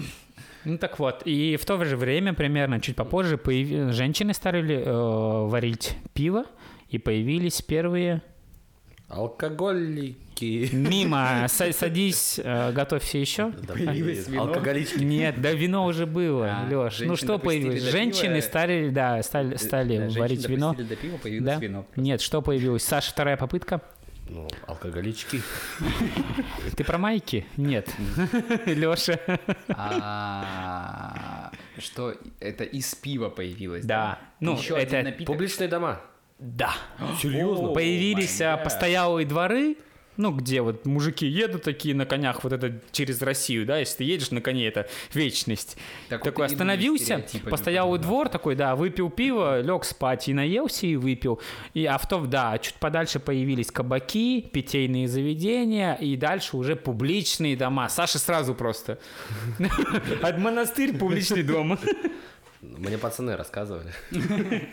Ну 0.67 0.79
так 0.79 0.99
вот, 0.99 1.23
и 1.25 1.57
в 1.57 1.65
то 1.65 1.83
же 1.85 1.97
время, 1.97 2.35
примерно 2.35 2.81
чуть 2.81 2.97
попозже, 2.97 3.37
появи- 3.37 3.93
женщины 3.93 4.35
стали 4.35 4.83
э, 4.85 5.47
варить 5.49 5.97
пиво, 6.13 6.45
и 6.91 6.99
появились 6.99 7.63
первые... 7.63 8.21
Алкоголики. 9.09 10.69
Мимо, 10.73 11.45
Са- 11.49 11.73
садись, 11.73 12.41
э, 12.43 12.73
готовься 12.73 13.19
еще. 13.19 13.53
Да, 13.67 13.75
Появилось 13.75 14.29
вино? 14.29 14.43
Алкоголички. 14.43 15.03
Нет, 15.05 15.41
да 15.41 15.53
вино 15.53 15.87
уже 15.87 16.05
было, 16.07 16.47
А, 16.51 16.69
Леш. 16.69 16.99
Ну 17.01 17.15
что 17.17 17.39
появилось? 17.39 17.83
Женщины 17.83 18.35
пива. 18.35 18.41
стали, 18.43 18.89
да, 18.91 19.23
стали, 19.23 19.57
стали 19.57 19.97
Да, 19.99 20.03
женщины 20.05 20.21
варить 20.21 20.49
вино. 20.49 20.75
до 20.75 20.97
пива, 20.97 21.17
появилось 21.23 21.47
Да? 21.55 21.61
вино. 21.61 21.87
Нет, 21.97 22.21
что 22.21 22.43
появилось? 22.43 22.83
Саша, 22.83 23.13
вторая 23.13 23.37
попытка. 23.37 23.81
Ну, 24.29 24.49
алкоголички. 24.67 25.41
Ты 26.77 26.85
про 26.85 26.99
майки? 26.99 27.47
Нет. 27.57 27.89
Леша. 28.67 29.21
А, 29.69 31.53
Что 31.79 32.15
это 32.41 32.65
из 32.65 32.95
пива 32.95 33.29
появилось? 33.29 33.85
Да. 33.85 34.19
Ну, 34.41 34.59
это-. 34.71 35.15
Публичные 35.25 35.69
дома. 35.69 36.01
Да. 36.39 36.75
Серьезно? 37.21 37.69
Появились 37.69 38.41
а, 38.41 38.57
постоялые 38.57 39.27
дворы, 39.27 39.77
ну, 40.17 40.33
где 40.33 40.63
вот 40.63 40.87
мужики 40.87 41.27
едут 41.27 41.63
такие 41.63 41.95
на 41.95 42.07
конях, 42.07 42.45
вот 42.45 42.53
это 42.53 42.81
через 42.93 43.23
Россию, 43.23 43.67
да, 43.67 43.79
если 43.79 43.99
ты 43.99 44.05
едешь 44.05 44.31
на 44.31 44.41
коне, 44.41 44.67
это 44.67 44.89
вечность. 45.13 45.77
Так 46.09 46.21
вот 46.21 46.31
такой 46.31 46.47
мы 46.47 46.53
остановился, 46.53 47.05
стереотипами 47.05 47.51
постоялый 47.51 47.99
потом, 47.99 48.09
двор 48.09 48.29
такой, 48.29 48.55
да, 48.55 48.77
выпил 48.77 49.11
пиво, 49.11 49.61
лег 49.61 49.85
спать 49.85 50.29
и 50.29 50.35
наелся 50.35 50.87
и 50.87 50.97
выпил. 50.97 51.41
И 51.75 51.85
авто, 51.87 52.25
да, 52.27 52.59
чуть 52.59 52.75
подальше 52.75 53.21
появились 53.21 53.71
кабаки, 53.71 54.41
питейные 54.41 55.09
заведения 55.09 55.95
и 55.95 56.17
дальше 56.17 56.57
уже 56.57 56.77
публичные 56.77 57.57
дома. 57.57 57.89
Саша 57.89 58.19
сразу 58.19 58.55
просто. 58.55 58.99
От 60.23 60.39
монастырь 60.39 60.97
публичный 60.97 61.43
дом. 61.43 61.79
Мне 62.63 62.99
пацаны 62.99 63.37
рассказывали. 63.37 63.93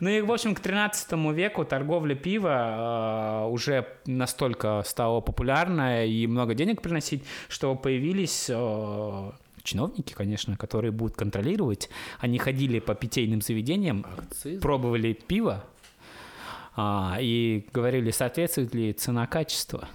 Ну 0.00 0.10
и, 0.10 0.20
в 0.20 0.30
общем, 0.30 0.54
к 0.54 0.60
13 0.60 1.12
веку 1.34 1.64
торговля 1.64 2.14
пива 2.14 3.44
э, 3.44 3.50
уже 3.50 3.86
настолько 4.04 4.82
стала 4.84 5.20
популярна 5.20 6.04
и 6.06 6.26
много 6.26 6.54
денег 6.54 6.82
приносить, 6.82 7.24
что 7.48 7.74
появились 7.74 8.46
э, 8.50 9.30
чиновники, 9.62 10.12
конечно, 10.12 10.56
которые 10.56 10.92
будут 10.92 11.16
контролировать. 11.16 11.88
Они 12.20 12.38
ходили 12.38 12.78
по 12.78 12.94
питейным 12.94 13.40
заведениям, 13.40 14.06
Акциз. 14.16 14.60
пробовали 14.60 15.12
пиво 15.12 15.64
а, 16.76 17.16
и 17.20 17.66
говорили, 17.72 18.10
соответствует 18.10 18.74
ли 18.74 18.92
цена-качество. 18.92 19.88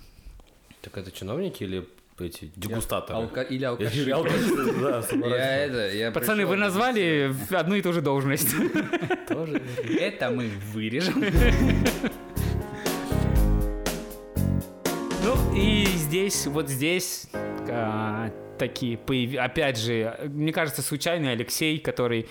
Так 0.82 0.98
это 0.98 1.12
чиновники 1.12 1.64
или 1.64 1.88
эти 2.26 2.52
дегустаторы? 2.56 3.20
Алка- 3.20 3.44
Или 3.44 3.62
Я 3.62 3.70
алкаши. 3.70 4.10
алкаши, 4.12 4.56
да, 4.82 4.90
Я 4.98 5.02
сообразил. 5.02 5.36
это, 5.38 5.94
я 5.96 6.12
Пацаны, 6.12 6.46
вы 6.46 6.56
назвали 6.56 7.34
одну 7.54 7.76
и 7.76 7.82
ту 7.82 7.94
же 7.94 8.02
должность. 8.02 8.50
Тоже. 9.28 9.62
Это 10.00 10.30
мы 10.32 10.50
вырежем. 10.74 11.24
Ну 15.24 15.56
и 15.56 15.86
здесь, 15.86 16.48
вот 16.48 16.68
здесь, 16.70 17.28
а, 17.70 18.32
такие 18.58 18.98
появи... 18.98 19.38
Опять 19.38 19.78
же, 19.78 20.18
мне 20.24 20.52
кажется, 20.52 20.82
случайный 20.82 21.32
Алексей, 21.34 21.78
который 21.80 22.28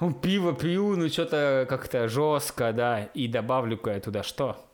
«Ну, 0.00 0.12
пиво 0.12 0.52
пью, 0.54 0.96
ну 0.96 1.08
что-то 1.08 1.66
как-то 1.68 2.08
жестко, 2.08 2.72
да, 2.72 3.04
и 3.14 3.26
добавлю-ка 3.28 3.92
я 3.94 4.00
туда 4.00 4.22
что? 4.22 4.64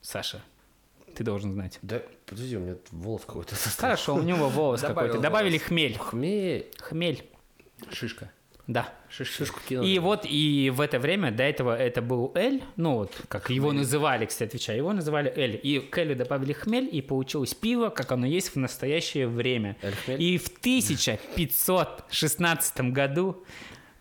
Саша, 0.00 0.42
ты 1.14 1.22
должен 1.24 1.52
знать. 1.52 1.78
Да, 1.82 2.00
подожди, 2.26 2.56
у 2.56 2.60
меня 2.60 2.76
волос 2.90 3.22
какой-то 3.26 3.54
состав. 3.54 3.80
Хорошо, 3.80 4.14
у 4.16 4.22
него 4.22 4.48
волос 4.48 4.80
какой-то. 4.80 5.18
Добавили 5.18 5.58
хмель. 5.58 5.96
Хмель. 5.98 6.66
Хмель, 6.78 7.22
Шишка. 7.92 8.30
да. 8.66 8.88
Шишку 9.08 9.60
кинул. 9.68 9.84
И 9.84 9.98
вот, 10.00 10.24
и 10.24 10.70
в 10.74 10.80
это 10.80 10.98
время, 10.98 11.30
до 11.30 11.44
этого 11.44 11.76
это 11.76 12.02
был 12.02 12.32
Эль, 12.34 12.64
ну 12.76 12.94
вот, 12.94 13.12
как 13.28 13.48
его 13.50 13.70
называли, 13.72 14.26
кстати, 14.26 14.48
отвечаю, 14.48 14.78
его 14.78 14.92
называли 14.92 15.32
Эль. 15.36 15.60
И 15.62 15.78
к 15.78 15.96
Элю 15.98 16.16
добавили 16.16 16.52
хмель, 16.52 16.88
и 16.90 17.00
получилось 17.00 17.54
пиво, 17.54 17.90
как 17.90 18.10
оно 18.10 18.26
есть 18.26 18.54
в 18.54 18.56
настоящее 18.56 19.28
время. 19.28 19.76
И 20.08 20.36
в 20.38 20.48
1516 20.48 22.80
году 22.92 23.44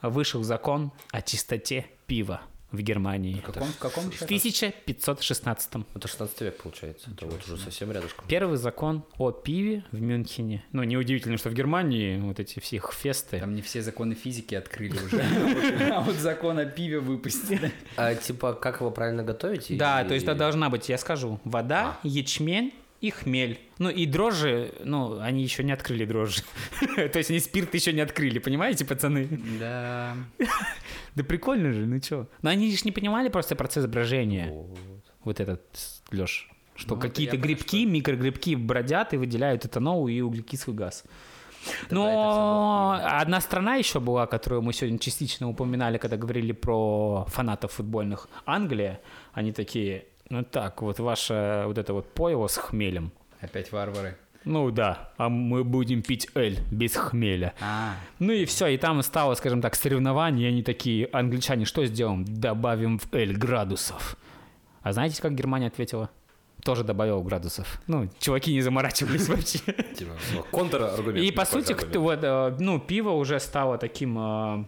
вышел 0.01 0.41
закон 0.43 0.91
о 1.11 1.21
чистоте 1.21 1.85
пива 2.07 2.41
в 2.73 2.81
Германии. 2.81 3.35
В 3.35 3.41
каком, 3.43 3.67
в 3.67 3.77
каком 3.77 4.03
В 4.11 4.13
еще? 4.13 4.25
1516. 4.25 5.69
Это 5.95 6.07
16 6.07 6.41
век, 6.41 6.57
получается. 6.57 7.11
Это 7.11 7.27
вот 7.27 7.43
уже 7.45 7.57
совсем 7.57 7.91
рядышком. 7.91 8.25
Первый 8.27 8.57
закон 8.57 9.05
о 9.17 9.31
пиве 9.31 9.85
в 9.91 10.01
Мюнхене. 10.01 10.65
Ну, 10.71 10.83
неудивительно, 10.83 11.37
что 11.37 11.49
в 11.49 11.53
Германии 11.53 12.19
вот 12.19 12.39
эти 12.39 12.59
все 12.59 12.77
их 12.77 12.91
фесты. 12.91 13.39
Там 13.39 13.53
не 13.53 13.61
все 13.61 13.81
законы 13.81 14.15
физики 14.15 14.55
открыли 14.55 14.97
уже. 14.97 15.23
А 15.93 16.01
вот 16.01 16.15
закон 16.15 16.57
о 16.57 16.65
пиве 16.65 16.99
выпустили. 16.99 17.71
А 17.95 18.15
типа, 18.15 18.53
как 18.53 18.79
его 18.79 18.89
правильно 18.89 19.23
готовить? 19.23 19.77
Да, 19.77 20.03
то 20.03 20.15
есть 20.15 20.25
это 20.25 20.35
должна 20.35 20.69
быть, 20.69 20.89
я 20.89 20.97
скажу, 20.97 21.39
вода, 21.43 21.99
ячмень 22.03 22.73
и 23.03 23.09
хмель. 23.09 23.59
Ну 23.79 23.89
и 23.89 24.05
дрожжи, 24.05 24.71
ну, 24.85 25.19
они 25.19 25.43
еще 25.43 25.61
не 25.63 25.73
открыли 25.73 26.05
дрожжи. 26.05 26.41
То 26.95 27.17
есть 27.17 27.29
они 27.29 27.39
спирт 27.39 27.73
еще 27.75 27.91
не 27.91 27.99
открыли, 27.99 28.39
понимаете, 28.39 28.85
пацаны? 28.85 29.27
Да. 29.59 30.15
Да 31.15 31.23
прикольно 31.23 31.73
же, 31.73 31.85
ну 31.85 31.99
чё? 31.99 32.27
Но 32.41 32.49
они 32.49 32.75
же 32.75 32.81
не 32.85 32.91
понимали 32.91 33.29
просто 33.29 33.55
процесс 33.55 33.85
брожения. 33.85 34.51
Вот. 35.23 35.39
Этот, 35.39 35.61
Лёш. 36.11 36.49
Что 36.75 36.95
Ну, 36.95 37.01
какие-то 37.01 37.37
грибки, 37.37 37.85
микрогрибки 37.85 38.55
бродят 38.55 39.13
и 39.13 39.17
выделяют 39.17 39.65
этанол 39.65 40.07
и 40.07 40.21
углекислый 40.21 40.75
газ. 40.75 41.03
Но 41.91 42.99
одна 43.03 43.41
страна 43.41 43.75
еще 43.75 43.99
была, 43.99 44.27
которую 44.27 44.61
мы 44.61 44.73
сегодня 44.73 44.97
частично 44.97 45.49
упоминали, 45.49 45.97
когда 45.97 46.17
говорили 46.17 46.51
про 46.53 47.25
фанатов 47.27 47.73
футбольных. 47.73 48.27
Англия. 48.45 49.01
Они 49.33 49.51
такие, 49.51 50.05
ну 50.33 50.43
так, 50.43 50.81
вот 50.81 50.99
ваше 50.99 51.63
вот 51.67 51.77
это 51.77 51.93
вот 51.93 52.11
пойло 52.11 52.47
с 52.47 52.57
хмелем. 52.57 53.11
Опять 53.39 53.71
варвары. 53.71 54.17
Ну 54.45 54.71
да, 54.71 55.11
а 55.17 55.29
мы 55.29 55.63
будем 55.63 56.01
пить 56.01 56.27
эль 56.33 56.59
без 56.71 56.95
хмеля. 56.95 57.53
А, 57.61 57.93
Ну 58.17 58.33
и 58.33 58.45
все, 58.45 58.67
и 58.67 58.77
там 58.77 59.03
стало, 59.03 59.35
скажем 59.35 59.61
так, 59.61 59.75
соревнование, 59.75 60.49
и 60.49 60.51
они 60.51 60.63
такие, 60.63 61.07
англичане, 61.13 61.65
что 61.65 61.85
сделаем? 61.85 62.25
Добавим 62.25 62.97
в 62.97 63.13
эль 63.13 63.37
градусов. 63.37 64.17
А 64.81 64.91
знаете, 64.91 65.21
как 65.21 65.35
Германия 65.35 65.67
ответила? 65.67 66.09
Тоже 66.63 66.83
добавил 66.83 67.21
градусов. 67.21 67.79
Ну, 67.85 68.09
чуваки 68.19 68.53
не 68.53 68.61
заморачивались 68.61 69.29
вообще. 69.29 69.59
Типа, 69.59 70.13
ну, 70.33 70.43
контраргумент. 70.51 71.23
И 71.23 71.31
по 71.31 71.45
сути, 71.45 71.73
вот, 71.97 72.19
э, 72.23 72.55
ну, 72.59 72.79
пиво 72.79 73.11
уже 73.11 73.39
стало 73.39 73.77
таким 73.77 74.17
э, 74.17 74.65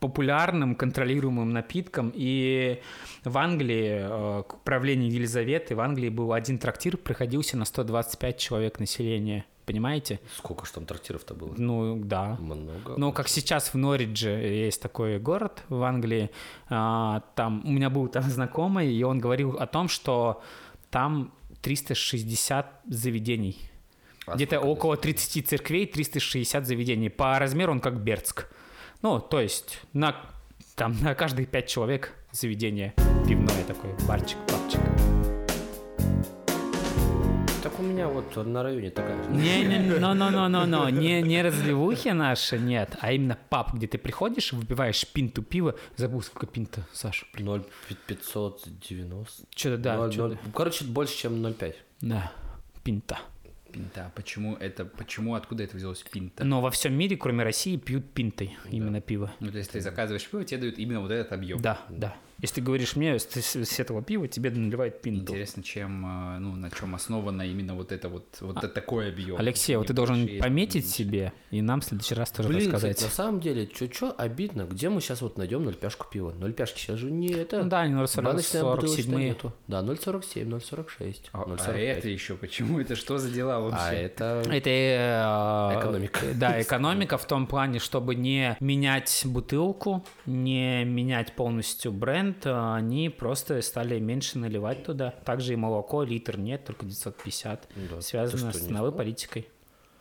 популярным, 0.00 0.74
контролируемым 0.74 1.50
напитком. 1.50 2.12
И 2.14 2.80
в 3.24 3.36
Англии, 3.38 3.98
э, 4.00 4.42
к 4.48 4.58
правлению 4.64 5.10
Елизаветы, 5.10 5.74
в 5.74 5.80
Англии 5.80 6.08
был 6.08 6.32
один 6.32 6.58
трактир, 6.58 6.96
приходился 6.96 7.56
на 7.56 7.64
125 7.64 8.38
человек 8.38 8.80
населения. 8.80 9.44
Понимаете? 9.66 10.18
Сколько 10.34 10.64
ж 10.64 10.70
там 10.70 10.86
трактиров-то 10.86 11.34
было? 11.34 11.52
Ну, 11.58 12.00
да. 12.02 12.38
Много. 12.40 12.94
Ну, 12.96 13.12
как 13.12 13.28
сейчас 13.28 13.74
в 13.74 13.76
Норридже 13.76 14.30
есть 14.30 14.80
такой 14.80 15.18
город 15.18 15.62
в 15.68 15.82
Англии, 15.82 16.30
а, 16.70 17.22
там 17.34 17.62
у 17.66 17.70
меня 17.70 17.90
был 17.90 18.08
там 18.08 18.22
знакомый, 18.22 18.90
и 18.90 19.02
он 19.02 19.18
говорил 19.18 19.58
о 19.58 19.66
том, 19.66 19.88
что 19.88 20.42
там 20.90 21.32
360 21.60 22.80
заведений. 22.86 23.58
А 24.26 24.36
Где-то 24.36 24.60
около 24.60 24.96
30 24.96 25.46
церквей, 25.46 25.86
360 25.86 26.66
заведений. 26.66 27.10
По 27.10 27.38
размеру 27.38 27.72
он 27.72 27.80
как 27.80 28.00
Бердск. 28.00 28.46
Ну, 29.02 29.20
то 29.20 29.40
есть 29.40 29.80
на, 29.92 30.16
там, 30.74 30.96
на 31.00 31.14
каждые 31.14 31.46
5 31.46 31.66
человек 31.68 32.12
заведение 32.32 32.94
пивное 33.28 33.62
такое, 33.64 33.96
барчик, 34.08 34.38
папчик. 34.48 34.80
Так 37.62 37.78
у 37.78 37.82
меня 37.82 38.08
вот 38.08 38.34
на 38.44 38.62
районе 38.62 38.90
такая 38.90 39.22
же. 39.22 39.30
Не, 39.30 39.64
не, 39.64 39.78
но, 40.00 40.14
но, 40.14 40.30
но, 40.30 40.48
но, 40.48 40.66
но, 40.66 40.88
не, 40.90 41.22
не 41.22 41.42
разливухи 41.42 42.08
наши, 42.08 42.58
нет, 42.58 42.96
а 43.00 43.12
именно 43.12 43.38
паб, 43.50 43.74
где 43.74 43.86
ты 43.86 43.98
приходишь, 43.98 44.52
выпиваешь 44.52 45.06
пинту 45.06 45.42
пива, 45.42 45.74
забыл 45.96 46.20
сколько 46.22 46.46
пинта, 46.46 46.82
Саша. 46.92 47.24
0,590. 47.34 49.32
Что-то 49.54 49.78
да, 49.78 49.96
Ноль- 49.96 50.12
чё-то- 50.12 50.28
ноль- 50.34 50.38
Короче, 50.54 50.84
больше, 50.84 51.16
чем 51.16 51.34
0,5. 51.44 51.74
да, 52.00 52.32
пинта. 52.82 53.18
Пинта. 53.72 54.12
Почему 54.14 54.56
это, 54.56 54.84
почему, 54.84 55.34
откуда 55.34 55.64
это 55.64 55.76
взялось 55.76 56.02
пинта? 56.02 56.44
Но 56.44 56.60
во 56.60 56.70
всем 56.70 56.94
мире, 56.94 57.16
кроме 57.16 57.44
России, 57.44 57.76
пьют 57.76 58.10
пинтой 58.12 58.56
именно 58.70 59.00
пиво. 59.00 59.32
Ну, 59.40 59.50
то 59.50 59.58
есть 59.58 59.70
ты 59.70 59.80
заказываешь 59.80 60.26
пиво, 60.26 60.44
тебе 60.44 60.60
дают 60.60 60.78
именно 60.78 61.00
вот 61.00 61.10
этот 61.10 61.32
объем. 61.32 61.60
Да, 61.60 61.80
да. 61.88 62.16
Если 62.40 62.56
ты 62.56 62.60
говоришь 62.62 62.94
мне 62.94 63.18
с, 63.18 63.26
с- 63.36 63.80
этого 63.80 64.00
пива, 64.02 64.28
тебе 64.28 64.50
наливают 64.50 65.02
пинту. 65.02 65.32
Интересно, 65.32 65.62
чем, 65.62 66.06
э, 66.06 66.38
ну, 66.38 66.54
на 66.54 66.70
чем 66.70 66.94
основано 66.94 67.42
именно 67.42 67.74
вот 67.74 67.90
это 67.90 68.08
вот, 68.08 68.36
вот 68.40 68.58
это 68.58 68.68
такой 68.68 69.08
объем. 69.08 69.36
Алексей, 69.38 69.74
вот 69.76 69.88
ты 69.88 69.92
должен 69.92 70.28
пометить 70.38 70.84
меньше. 70.84 70.88
себе, 70.88 71.32
и 71.50 71.60
нам 71.62 71.80
в 71.80 71.84
следующий 71.84 72.14
раз 72.14 72.30
тоже 72.30 72.48
Блин, 72.48 72.60
рассказать. 72.66 72.96
кстати, 72.96 73.10
на 73.10 73.14
самом 73.16 73.40
деле, 73.40 73.66
чё-чё 73.66 74.14
обидно. 74.16 74.62
Где 74.70 74.88
мы 74.88 75.00
сейчас 75.00 75.20
вот 75.22 75.36
найдем 75.36 75.62
0,5 75.66 76.10
пива? 76.12 76.32
0,5 76.32 76.66
сейчас 76.76 76.98
же 76.98 77.10
не 77.10 77.28
это. 77.28 77.62
Ну 77.64 77.68
да, 77.68 77.80
они 77.80 77.94
баночная 77.94 78.22
бутылочная 78.24 78.62
47 78.62 79.14
нету. 79.18 79.52
Да, 79.66 79.80
0,47, 79.82 80.44
0,46, 80.48 81.16
А, 81.32 81.42
а 81.42 81.46
0,45. 81.48 81.72
это 81.76 82.08
еще 82.08 82.34
почему? 82.36 82.78
Это 82.80 82.94
что 82.94 83.18
за 83.18 83.30
дела 83.30 83.58
вообще? 83.60 83.78
А 83.80 83.92
это... 83.94 84.42
Это 84.48 84.70
э, 84.70 85.78
Экономика. 85.80 86.20
Да, 86.34 86.60
экономика 86.62 87.18
в 87.18 87.26
том 87.26 87.46
плане, 87.46 87.78
чтобы 87.78 88.14
не 88.14 88.56
менять 88.60 89.22
бутылку, 89.24 90.04
не 90.26 90.84
менять 90.84 91.34
полностью 91.34 91.92
бренд, 91.92 92.27
а 92.44 92.76
они 92.76 93.08
просто 93.10 93.60
стали 93.62 93.98
меньше 93.98 94.38
наливать 94.38 94.84
туда. 94.84 95.10
Также 95.24 95.52
и 95.52 95.56
молоко, 95.56 96.02
литр 96.02 96.38
нет, 96.38 96.64
только 96.64 96.86
950. 96.86 97.68
Да. 97.90 98.00
Связано 98.00 98.52
с 98.52 98.56
что, 98.56 98.66
ценовой 98.66 98.90
знал? 98.90 98.98
политикой. 98.98 99.48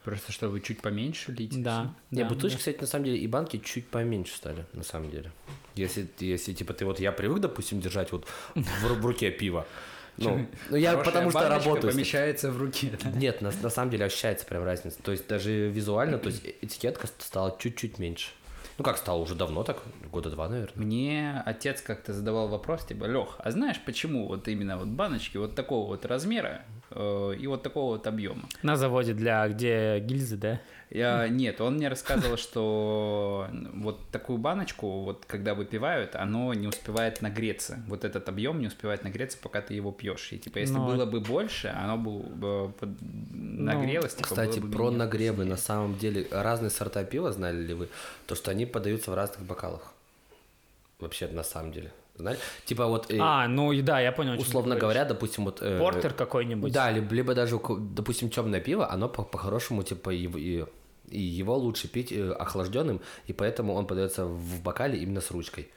Просто 0.03 0.31
чтобы 0.31 0.61
чуть 0.61 0.81
поменьше 0.81 1.33
лить? 1.33 1.61
Да. 1.61 1.93
Не, 2.11 2.23
да, 2.23 2.29
бутылочки, 2.29 2.59
кстати, 2.59 2.79
на 2.79 2.87
самом 2.87 3.05
деле, 3.05 3.17
и 3.17 3.27
банки 3.27 3.57
чуть 3.57 3.87
поменьше 3.87 4.35
стали, 4.37 4.65
на 4.71 4.83
самом 4.83 5.11
деле. 5.11 5.33
Если, 5.75 6.07
если 6.19 6.53
типа, 6.53 6.73
ты 6.73 6.85
вот, 6.85 6.99
я 7.01 7.11
привык, 7.11 7.41
допустим, 7.41 7.81
держать 7.81 8.13
вот 8.13 8.25
в, 8.55 9.01
в 9.01 9.05
руке 9.05 9.31
пиво. 9.31 9.65
Ну, 10.17 10.47
ну, 10.69 10.77
я 10.77 10.97
потому 10.97 11.29
что 11.29 11.47
работаю. 11.47 11.91
с- 11.91 11.95
помещается 11.95 12.51
в 12.51 12.57
руке. 12.57 12.91
да? 13.03 13.11
Нет, 13.11 13.41
на, 13.41 13.51
на 13.61 13.69
самом 13.69 13.91
деле 13.91 14.05
ощущается 14.05 14.45
прям 14.45 14.63
разница. 14.63 14.97
То 15.03 15.11
есть 15.11 15.27
даже 15.27 15.69
визуально, 15.69 16.17
то 16.17 16.29
есть 16.29 16.43
э- 16.45 16.53
этикетка 16.61 17.07
стала 17.19 17.55
чуть-чуть 17.59 17.99
меньше. 17.99 18.29
Ну 18.77 18.83
как 18.83 18.97
стало 18.97 19.19
уже 19.19 19.33
давно 19.33 19.63
так, 19.63 19.81
года 20.11 20.29
два, 20.29 20.47
наверное. 20.47 20.85
Мне 20.85 21.43
отец 21.45 21.81
как-то 21.81 22.13
задавал 22.13 22.47
вопрос, 22.47 22.85
типа, 22.85 23.05
Лех, 23.05 23.37
а 23.39 23.49
знаешь, 23.49 23.81
почему 23.83 24.27
вот 24.27 24.47
именно 24.47 24.77
вот 24.77 24.87
баночки 24.87 25.37
вот 25.37 25.55
такого 25.55 25.87
вот 25.87 26.05
размера 26.05 26.61
и 26.91 27.47
вот 27.47 27.63
такого 27.63 27.93
вот 27.93 28.07
объема? 28.07 28.43
На 28.63 28.75
заводе 28.77 29.13
для 29.13 29.47
где 29.49 29.99
гильзы, 29.99 30.37
да? 30.37 30.59
Я, 30.89 31.27
нет, 31.27 31.59
он 31.59 31.75
мне 31.75 31.89
рассказывал, 31.89 32.37
что 32.37 33.49
вот 33.73 33.99
такую 34.09 34.37
баночку, 34.37 35.01
вот 35.03 35.25
когда 35.27 35.53
выпивают, 35.53 36.15
оно 36.15 36.53
не 36.53 36.65
успевает 36.67 37.21
нагреться. 37.21 37.79
Вот 37.87 38.05
этот 38.05 38.29
объем 38.29 38.61
не 38.61 38.67
успевает 38.67 39.03
нагреться, 39.03 39.37
пока 39.41 39.61
ты 39.61 39.73
его 39.73 39.91
пьешь. 39.91 40.31
И 40.31 40.37
типа, 40.39 40.59
если 40.59 40.75
Ну, 40.75 40.85
было 40.87 41.05
бы 41.05 41.19
больше, 41.19 41.67
оно 41.67 41.97
бы 41.97 42.19
бы 42.19 42.71
под- 42.79 43.01
нагрелось. 43.33 44.13
типа, 44.15 44.29
Кстати, 44.29 44.59
было 44.59 44.67
бы 44.67 44.77
про 44.77 44.91
нагревы, 44.91 45.33
вкуснее. 45.43 45.49
на 45.51 45.57
самом 45.57 45.97
деле, 45.97 46.25
разные 46.31 46.69
сорта 46.69 47.03
пива, 47.03 47.33
знали 47.33 47.57
ли 47.61 47.73
вы, 47.73 47.89
то, 48.25 48.35
что 48.35 48.51
они 48.51 48.65
подаются 48.65 49.11
в 49.11 49.13
разных 49.15 49.41
бокалах. 49.45 49.93
Вообще, 50.99 51.27
на 51.27 51.43
самом 51.43 51.73
деле. 51.73 51.91
Знали? 52.17 52.37
Типа 52.65 52.85
вот, 52.87 53.11
э, 53.11 53.17
А, 53.21 53.47
ну 53.47 53.71
и 53.71 53.81
да, 53.81 53.99
я 53.99 54.11
понял. 54.11 54.39
условно 54.39 54.75
говоря, 54.75 55.05
допустим, 55.05 55.45
вот... 55.45 55.61
э, 55.61 55.79
Портер 55.79 56.13
какой-нибудь. 56.13 56.71
Да, 56.73 56.91
либо, 56.91 57.13
либо 57.15 57.35
даже, 57.35 57.59
допустим, 57.79 58.29
темное 58.29 58.59
пиво, 58.59 58.91
оно 58.91 59.07
по- 59.09 59.23
по-хорошему, 59.23 59.83
типа, 59.83 60.09
его, 60.09 60.37
и, 60.39 60.65
и 61.09 61.21
его 61.21 61.55
лучше 61.57 61.87
пить 61.87 62.11
э, 62.11 62.31
охлажденным, 62.31 63.01
и 63.27 63.33
поэтому 63.33 63.73
он 63.75 63.85
подается 63.85 64.25
в 64.25 64.61
бокале 64.63 64.97
именно 64.97 65.21
с 65.21 65.31
ручкой. 65.31 65.67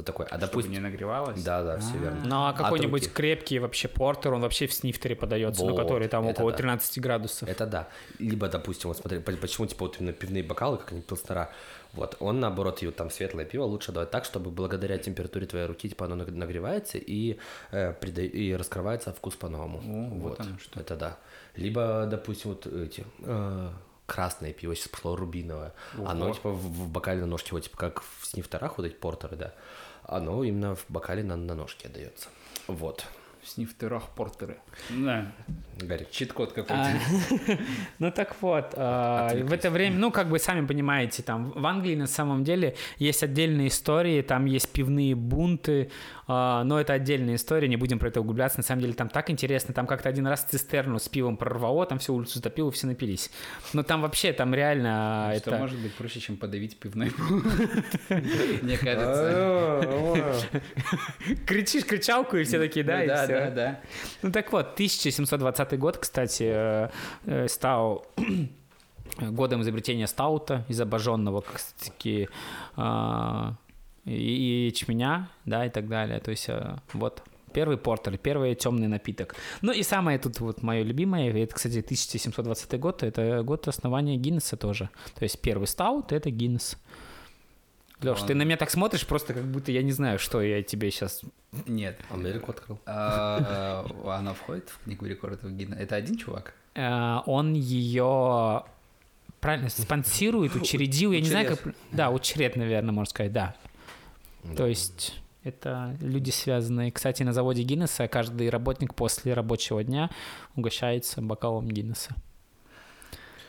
Вот 0.00 0.06
такой. 0.06 0.24
А 0.26 0.28
Чтобы 0.28 0.46
допустим... 0.46 0.72
не 0.72 0.78
нагревалось. 0.78 1.42
Да, 1.42 1.62
да, 1.62 1.78
все 1.78 1.98
верно. 1.98 2.20
Ну, 2.24 2.36
а 2.36 2.50
От 2.50 2.56
какой-нибудь 2.56 3.12
крепкий 3.12 3.58
вообще 3.58 3.86
портер, 3.88 4.32
он 4.32 4.40
вообще 4.40 4.66
в 4.66 4.72
снифтере 4.72 5.14
подается, 5.14 5.62
ну, 5.62 5.70
Вот, 5.72 5.76
который 5.82 6.08
там 6.08 6.26
около 6.26 6.50
да. 6.52 6.56
13 6.56 6.98
градусов. 7.00 7.48
Это 7.48 7.66
да. 7.66 7.88
Либо, 8.18 8.48
допустим, 8.48 8.88
вот 8.88 8.96
смотри, 8.96 9.18
по- 9.20 9.32
почему 9.32 9.66
типа 9.66 9.84
вот 9.84 10.00
именно 10.00 10.12
пивные 10.12 10.42
бокалы, 10.42 10.78
как 10.78 10.92
они 10.92 11.02
пилснера, 11.02 11.50
вот, 11.92 12.16
он 12.20 12.40
наоборот, 12.40 12.82
вот 12.82 12.96
там 12.96 13.10
светлое 13.10 13.44
пиво 13.44 13.64
лучше 13.64 13.92
давать 13.92 14.10
так, 14.10 14.24
чтобы 14.24 14.50
благодаря 14.50 14.96
температуре 14.96 15.46
твоей 15.46 15.66
руки, 15.66 15.88
типа, 15.88 16.06
оно 16.06 16.14
наг- 16.16 16.30
нагревается 16.30 16.98
и, 16.98 17.36
э, 17.72 17.92
прида- 18.00 18.26
и 18.26 18.54
раскрывается 18.54 19.12
вкус 19.12 19.34
по-новому. 19.34 19.78
О, 19.78 20.14
вот 20.28 20.40
оно 20.40 20.58
что. 20.58 20.80
Это 20.80 20.96
да. 20.96 21.18
Либо, 21.56 22.06
допустим, 22.10 22.50
вот 22.50 22.66
эти, 22.66 23.04
э, 23.24 23.70
красное 24.06 24.52
пиво, 24.52 24.74
сейчас 24.74 24.88
пошло 24.88 25.14
рубиновое. 25.16 25.72
Оно, 26.04 26.32
типа, 26.32 26.50
в, 26.50 26.58
в 26.62 26.88
бокале 26.88 27.20
на 27.20 27.26
ножке, 27.26 27.50
вот, 27.52 27.62
типа, 27.64 27.76
как 27.76 28.02
в 28.02 28.26
снифтерах 28.26 28.78
вот 28.78 28.86
эти 28.86 28.94
портеры, 28.94 29.36
да. 29.36 29.52
Оно 30.04 30.42
именно 30.44 30.74
в 30.74 30.84
бокале 30.88 31.22
на, 31.22 31.36
на 31.36 31.54
ножке 31.54 31.88
отдается. 31.88 32.28
Вот. 32.66 33.06
Снифтерах 33.44 34.10
портеры. 34.10 34.58
Да, 34.90 35.32
Гарри. 35.78 36.06
чит-код 36.10 36.52
какой-то. 36.52 36.74
А, 36.74 37.56
Ну 37.98 38.10
так 38.10 38.36
вот, 38.40 38.74
а, 38.76 39.34
в 39.34 39.52
это 39.52 39.70
время, 39.70 39.96
ну 39.96 40.10
как 40.10 40.28
бы 40.28 40.38
сами 40.38 40.66
понимаете, 40.66 41.22
там 41.22 41.50
в 41.50 41.64
Англии 41.66 41.94
на 41.94 42.06
самом 42.06 42.44
деле 42.44 42.76
есть 42.98 43.22
отдельные 43.22 43.68
истории, 43.68 44.22
там 44.22 44.44
есть 44.44 44.70
пивные 44.70 45.14
бунты, 45.14 45.90
а, 46.26 46.64
но 46.64 46.80
это 46.80 46.92
отдельная 46.92 47.34
история, 47.34 47.66
не 47.66 47.76
будем 47.76 47.98
про 47.98 48.08
это 48.08 48.20
углубляться. 48.20 48.58
На 48.58 48.62
самом 48.62 48.82
деле 48.82 48.92
там 48.92 49.08
так 49.08 49.30
интересно, 49.30 49.74
там 49.74 49.86
как-то 49.86 50.08
один 50.08 50.26
раз 50.26 50.44
цистерну 50.44 50.98
с 50.98 51.08
пивом 51.08 51.36
прорвало, 51.36 51.86
там 51.86 51.98
всю 51.98 52.14
улицу 52.14 52.34
затопило, 52.36 52.70
все 52.70 52.86
напились. 52.86 53.30
Но 53.72 53.82
там 53.82 54.02
вообще, 54.02 54.32
там 54.32 54.54
реально 54.54 55.32
Что 55.38 55.50
это... 55.50 55.58
может 55.58 55.80
быть 55.80 55.94
проще, 55.94 56.20
чем 56.20 56.36
подавить 56.36 56.78
пивной 56.78 57.10
бунт? 57.10 57.44
Мне 58.62 58.78
кажется. 58.78 59.90
Кричишь 61.46 61.84
кричалку, 61.84 62.36
и 62.36 62.44
все 62.44 62.58
такие, 62.58 62.84
да, 62.84 62.98
Ну 62.98 63.04
и 63.04 63.08
Да, 63.30 63.50
да. 63.50 63.80
Ну 64.22 64.32
так 64.32 64.52
вот, 64.52 64.74
1720 64.74 65.78
год, 65.78 65.98
кстати, 65.98 66.44
э, 66.44 66.88
э, 67.26 67.48
стал 67.48 68.06
годом 69.20 69.62
изобретения 69.62 70.06
стаута 70.06 70.64
из 70.68 70.80
обожженного, 70.80 71.40
кстати, 71.40 72.28
а, 72.76 73.54
и, 74.04 74.12
и 74.12 74.66
ячменя, 74.66 75.28
да, 75.44 75.66
и 75.66 75.70
так 75.70 75.88
далее. 75.88 76.20
То 76.20 76.30
есть 76.30 76.48
э, 76.48 76.76
вот 76.92 77.22
первый 77.52 77.76
портер, 77.76 78.16
первый 78.18 78.54
темный 78.54 78.88
напиток. 78.88 79.34
Ну 79.62 79.72
и 79.72 79.82
самое 79.82 80.18
тут 80.18 80.40
вот 80.40 80.62
мое 80.62 80.82
любимое, 80.82 81.32
это, 81.32 81.54
кстати, 81.54 81.80
1720 81.80 82.80
год, 82.80 83.02
это 83.02 83.42
год 83.42 83.68
основания 83.68 84.16
Гиннесса 84.16 84.56
тоже. 84.56 84.90
То 85.18 85.24
есть 85.24 85.40
первый 85.40 85.66
стаут— 85.66 86.12
это 86.12 86.30
Гиннесс. 86.30 86.76
Леш, 88.02 88.22
ты 88.22 88.34
на 88.34 88.42
меня 88.42 88.56
так 88.56 88.70
смотришь, 88.70 89.06
просто 89.06 89.34
как 89.34 89.44
будто 89.44 89.72
я 89.72 89.82
не 89.82 89.92
знаю, 89.92 90.18
что 90.18 90.40
я 90.40 90.62
тебе 90.62 90.90
сейчас... 90.90 91.22
Нет. 91.66 92.00
Америку 92.10 92.50
открыл. 92.52 92.78
А, 92.86 93.86
Она 94.06 94.34
входит 94.34 94.70
в 94.70 94.84
книгу 94.84 95.06
рекордов 95.06 95.50
Гинна. 95.52 95.74
Это 95.74 95.96
один 95.96 96.16
чувак? 96.16 96.54
Э, 96.74 97.18
он 97.26 97.52
ее 97.52 98.64
правильно 99.40 99.68
спонсирует, 99.68 100.54
учредил, 100.54 101.12
я 101.12 101.20
не 101.20 101.28
знаю, 101.28 101.48
как... 101.56 101.74
Да, 101.92 102.10
учред, 102.10 102.56
наверное, 102.56 102.92
можно 102.92 103.10
сказать, 103.10 103.32
да. 103.32 103.54
То 104.56 104.66
есть 104.66 105.20
это 105.42 105.96
люди 106.00 106.30
связанные. 106.30 106.92
Кстати, 106.92 107.22
на 107.22 107.32
заводе 107.32 107.62
Гиннесса 107.62 108.08
каждый 108.08 108.50
работник 108.50 108.94
после 108.94 109.34
рабочего 109.34 109.82
дня 109.82 110.10
угощается 110.56 111.22
бокалом 111.22 111.68
Гиннесса. 111.68 112.14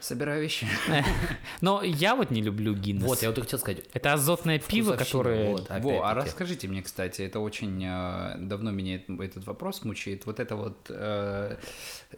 Собираю 0.01 0.41
вещи. 0.41 0.67
Но 1.61 1.83
я 1.83 2.15
вот 2.15 2.31
не 2.31 2.41
люблю 2.41 2.73
Гиннес. 2.73 3.03
Вот, 3.03 3.21
я 3.21 3.29
вот 3.29 3.37
и 3.37 3.41
хотел 3.41 3.59
сказать. 3.59 3.85
Это 3.93 4.13
азотное 4.13 4.57
пиво, 4.57 4.95
которое... 4.95 5.51
вот, 5.51 5.69
Во, 5.69 6.01
а 6.03 6.13
расскажите 6.15 6.67
мне, 6.67 6.81
кстати, 6.81 7.21
это 7.21 7.39
очень 7.39 7.83
э, 7.85 8.37
давно 8.39 8.71
меня 8.71 8.95
эт- 8.95 9.23
этот 9.23 9.45
вопрос 9.45 9.83
мучает. 9.85 10.25
Вот 10.25 10.39
это 10.39 10.55
вот 10.55 10.87
э, 10.89 11.55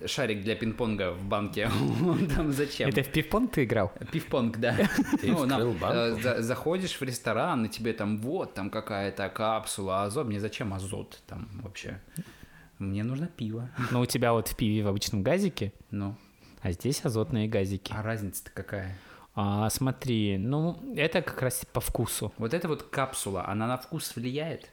шарик 0.06 0.44
для 0.44 0.56
пинг-понга 0.56 1.12
в 1.12 1.26
банке, 1.26 1.70
там 2.36 2.54
зачем? 2.54 2.88
Это 2.88 3.04
в 3.04 3.10
пивпонг 3.10 3.52
ты 3.52 3.66
играл? 3.66 3.92
Пивпонг, 4.12 4.58
да. 4.60 4.76
Ты 5.22 5.32
Ну, 5.32 5.46
нам, 5.46 5.78
э, 5.82 6.42
заходишь 6.42 7.00
в 7.00 7.02
ресторан, 7.04 7.66
и 7.66 7.70
тебе 7.70 7.92
там 7.92 8.18
вот 8.20 8.54
там 8.54 8.70
какая-то 8.70 9.28
капсула 9.28 10.04
азот. 10.04 10.28
Мне 10.28 10.40
зачем 10.40 10.74
азот 10.74 11.22
там 11.28 11.50
вообще? 11.62 12.00
Мне 12.80 13.04
нужно 13.04 13.28
пиво. 13.28 13.70
Но 13.92 14.02
у 14.02 14.06
тебя 14.06 14.32
вот 14.34 14.48
в 14.48 14.56
пиве 14.56 14.84
в 14.84 14.88
обычном 14.88 15.22
газике, 15.22 15.74
Ну, 15.92 16.16
а 16.64 16.72
здесь 16.72 17.04
азотные 17.04 17.48
газики. 17.48 17.94
а 17.96 18.02
разница-то 18.02 18.50
какая? 18.52 18.98
А, 19.36 19.70
смотри, 19.70 20.38
ну, 20.38 20.80
это 20.96 21.22
как 21.22 21.42
раз 21.42 21.66
по 21.74 21.82
вкусу. 21.82 22.32
Вот 22.38 22.54
эта 22.54 22.68
вот 22.68 22.84
капсула, 22.84 23.46
она 23.48 23.68
на 23.68 23.78
вкус 23.78 24.16
влияет? 24.16 24.70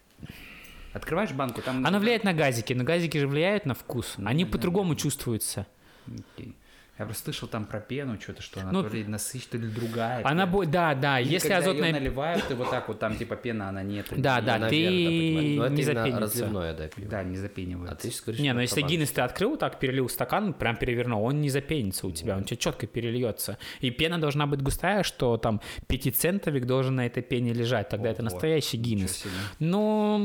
Открываешь 0.93 1.33
банку, 1.33 1.63
там... 1.63 1.85
Она 1.85 1.99
влияет 1.99 2.25
на 2.25 2.33
газики, 2.33 2.73
но 2.73 2.85
газики 2.85 3.19
же 3.19 3.27
влияют 3.27 3.67
на 3.67 3.75
вкус. 3.75 4.15
Они 4.25 4.45
да, 4.45 4.53
по-другому 4.53 4.95
чувствуются. 4.95 5.67
Окей. 6.07 6.57
Я 7.01 7.07
просто 7.07 7.25
слышал 7.25 7.49
там 7.49 7.65
про 7.65 7.81
пену, 7.81 8.21
что-то, 8.21 8.43
что 8.43 8.61
она 8.61 8.73
Ну, 8.73 8.83
то 8.83 8.95
ли 8.95 9.05
насыщенная, 9.05 9.53
то 9.53 9.57
ли 9.57 9.69
другая. 9.69 10.21
Она 10.23 10.45
будет, 10.45 10.71
да, 10.71 10.95
да, 10.95 11.19
Или 11.19 11.33
если 11.33 11.49
когда 11.49 11.71
азотная... 11.71 11.93
наливают, 11.93 12.45
ты 12.47 12.55
вот 12.55 12.69
так 12.69 12.89
вот 12.89 12.99
там 12.99 13.17
типа 13.17 13.37
пена, 13.37 13.71
она 13.71 13.83
нет. 13.83 14.09
Да, 14.11 14.43
да, 14.43 14.59
Наверно, 14.59 14.69
ты 14.69 15.57
это 15.57 15.69
не 15.71 15.83
запенится. 15.83 16.21
разливное, 16.21 16.75
да, 16.75 16.89
пиво. 16.89 17.09
Да, 17.09 17.25
не 17.25 17.39
запенивается. 17.39 17.95
А 17.95 17.97
ты 17.97 18.11
сейчас 18.11 18.21
говоришь, 18.21 18.43
Не, 18.43 18.53
ну 18.53 18.61
если 18.61 18.83
Гиннес 18.83 19.11
ты 19.13 19.23
открыл, 19.23 19.57
так 19.57 19.81
перелил 19.81 20.11
стакан, 20.11 20.53
прям 20.53 20.77
перевернул, 20.77 21.25
он 21.25 21.41
не 21.41 21.49
запенится 21.49 22.07
у 22.07 22.13
тебя, 22.13 22.37
он 22.37 22.45
тебе 22.45 22.59
четко 22.59 22.87
перельется. 22.87 23.57
И 23.81 23.89
пена 23.91 24.21
должна 24.21 24.47
быть 24.47 24.61
густая, 24.61 25.03
что 25.03 25.39
там 25.39 25.63
пятицентовик 25.87 26.67
должен 26.67 26.97
на 26.97 27.07
этой 27.07 27.23
пене 27.23 27.55
лежать, 27.55 27.89
тогда 27.89 28.11
это 28.11 28.23
настоящий 28.23 28.77
Гиннес. 28.77 29.25
Но 29.59 30.21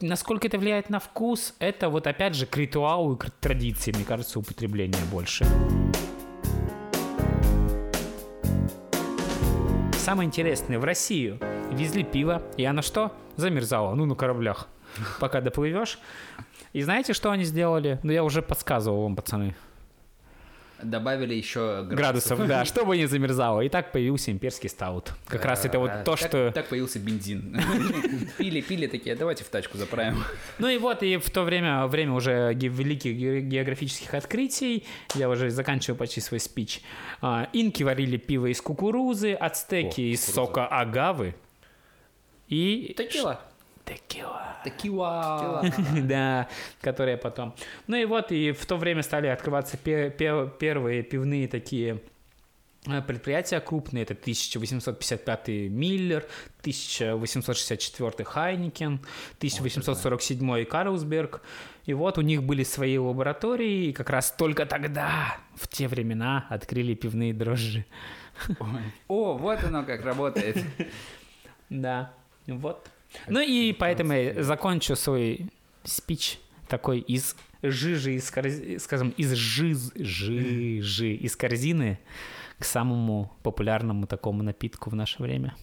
насколько 0.00 0.46
это 0.46 0.58
влияет 0.58 0.88
на 0.88 1.00
вкус, 1.00 1.54
это 1.58 1.90
вот 1.90 2.06
опять 2.06 2.34
же 2.34 2.46
к 2.46 2.56
ритуалу 2.56 3.14
и 3.14 3.18
к 3.18 3.30
традиции, 3.30 3.92
мне 3.92 4.06
кажется, 4.06 4.38
употребления 4.38 5.04
больше. 5.12 5.44
Самое 10.04 10.26
интересное, 10.26 10.78
в 10.78 10.84
Россию 10.84 11.38
везли 11.72 12.04
пиво, 12.04 12.42
и 12.58 12.64
оно 12.66 12.82
что? 12.82 13.10
Замерзало, 13.36 13.94
ну 13.94 14.04
на 14.04 14.14
кораблях, 14.14 14.68
пока 15.18 15.40
доплывешь. 15.40 15.98
И 16.74 16.82
знаете, 16.82 17.14
что 17.14 17.30
они 17.30 17.44
сделали? 17.44 18.00
Ну 18.02 18.12
я 18.12 18.22
уже 18.22 18.42
подсказывал 18.42 19.04
вам, 19.04 19.16
пацаны. 19.16 19.56
Добавили 20.82 21.34
еще 21.34 21.84
Градусов, 21.88 22.46
да, 22.46 22.64
чтобы 22.66 22.96
не 22.96 23.06
замерзало. 23.06 23.60
И 23.60 23.68
так 23.68 23.92
появился 23.92 24.30
имперский 24.30 24.68
стаут. 24.68 25.12
Как 25.26 25.44
раз 25.44 25.64
это 25.64 25.78
вот 25.78 25.90
то, 26.04 26.16
так, 26.16 26.18
что... 26.18 26.52
Так 26.52 26.68
появился 26.68 26.98
бензин. 26.98 27.56
Пили, 28.38 28.60
пили 28.60 28.86
такие, 28.86 29.14
давайте 29.16 29.44
в 29.44 29.48
тачку 29.48 29.78
заправим. 29.78 30.24
Ну 30.58 30.68
и 30.68 30.78
вот, 30.78 31.02
и 31.02 31.16
в 31.16 31.30
то 31.30 31.42
время, 31.42 31.86
время 31.86 32.12
уже 32.12 32.52
великих 32.54 33.16
ге- 33.16 33.40
географических 33.40 34.14
открытий, 34.14 34.84
я 35.14 35.28
уже 35.28 35.50
заканчиваю 35.50 35.96
почти 35.96 36.20
свой 36.20 36.40
спич, 36.40 36.80
а, 37.20 37.48
инки 37.52 37.82
варили 37.82 38.16
пиво 38.16 38.46
из 38.46 38.60
кукурузы, 38.60 39.32
ацтеки 39.32 40.00
из 40.00 40.24
сока 40.24 40.66
агавы 40.66 41.34
и... 42.48 42.94
Текила. 42.96 43.40
Текила. 43.84 44.56
Такива. 44.64 45.62
да, 46.02 46.48
которые 46.80 47.16
потом. 47.18 47.54
Ну 47.86 47.96
и 47.96 48.04
вот, 48.06 48.32
и 48.32 48.52
в 48.52 48.64
то 48.64 48.76
время 48.76 49.02
стали 49.02 49.26
открываться 49.26 49.76
пе- 49.76 50.10
пе- 50.10 50.50
первые 50.58 51.02
пивные 51.02 51.48
такие 51.48 52.00
э, 52.86 53.02
предприятия 53.02 53.60
крупные. 53.60 54.04
Это 54.04 54.14
1855 54.14 55.48
Миллер, 55.70 56.26
1864 56.60 58.24
Хайникен, 58.24 59.00
1847 59.38 60.64
Карлсберг. 60.64 61.42
И 61.84 61.92
вот 61.92 62.16
у 62.16 62.22
них 62.22 62.42
были 62.42 62.64
свои 62.64 62.96
лаборатории, 62.96 63.88
и 63.88 63.92
как 63.92 64.08
раз 64.08 64.32
только 64.32 64.64
тогда, 64.64 65.36
в 65.54 65.68
те 65.68 65.88
времена, 65.88 66.46
открыли 66.48 66.94
пивные 66.94 67.34
дрожжи. 67.34 67.84
Ой. 68.48 68.80
О, 69.08 69.36
вот 69.36 69.62
оно 69.62 69.84
как 69.84 70.04
работает. 70.04 70.56
Да, 71.70 72.12
вот. 72.46 72.88
Ну 73.28 73.40
и 73.40 73.72
поэтому 73.72 74.12
я 74.12 74.42
закончу 74.42 74.96
свой 74.96 75.50
спич 75.84 76.38
такой 76.68 77.00
из 77.00 77.36
жижи, 77.62 78.14
из 78.14 78.26
скажем, 78.82 79.10
из 79.10 79.32
жиз, 79.32 79.92
жижи, 79.94 81.14
из 81.14 81.36
корзины 81.36 81.98
к 82.58 82.64
самому 82.64 83.32
популярному 83.42 84.06
такому 84.06 84.42
напитку 84.42 84.90
в 84.90 84.94
наше 84.94 85.22
время. 85.22 85.54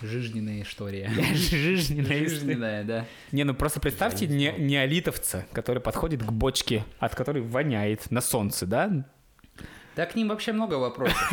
Жизненная 0.00 0.62
история. 0.62 1.10
Жизненная 1.34 2.24
история. 2.24 2.28
Жизненная, 2.28 2.84
да. 2.84 3.06
Не, 3.32 3.44
ну 3.44 3.54
просто 3.54 3.80
представьте 3.80 4.28
не, 4.28 4.54
неолитовца, 4.56 5.46
который 5.52 5.82
подходит 5.82 6.22
к 6.22 6.30
бочке, 6.30 6.84
от 7.00 7.14
которой 7.14 7.42
воняет 7.42 8.10
на 8.10 8.20
солнце, 8.20 8.66
да? 8.66 9.06
Да 9.98 10.06
к 10.06 10.14
ним 10.14 10.28
вообще 10.28 10.52
много 10.52 10.74
вопросов. 10.74 11.32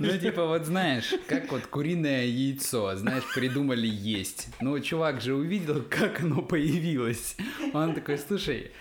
Ну, 0.00 0.18
типа, 0.18 0.46
вот 0.46 0.64
знаешь, 0.66 1.14
как 1.28 1.52
вот 1.52 1.68
куриное 1.68 2.24
яйцо, 2.24 2.96
знаешь, 2.96 3.22
придумали 3.32 3.86
есть. 3.86 4.48
Ну, 4.60 4.80
чувак 4.80 5.20
же 5.20 5.34
увидел, 5.34 5.84
как 5.88 6.22
оно 6.22 6.42
появилось. 6.42 7.36
Он 7.72 7.94
такой, 7.94 8.18
слушай, 8.18 8.72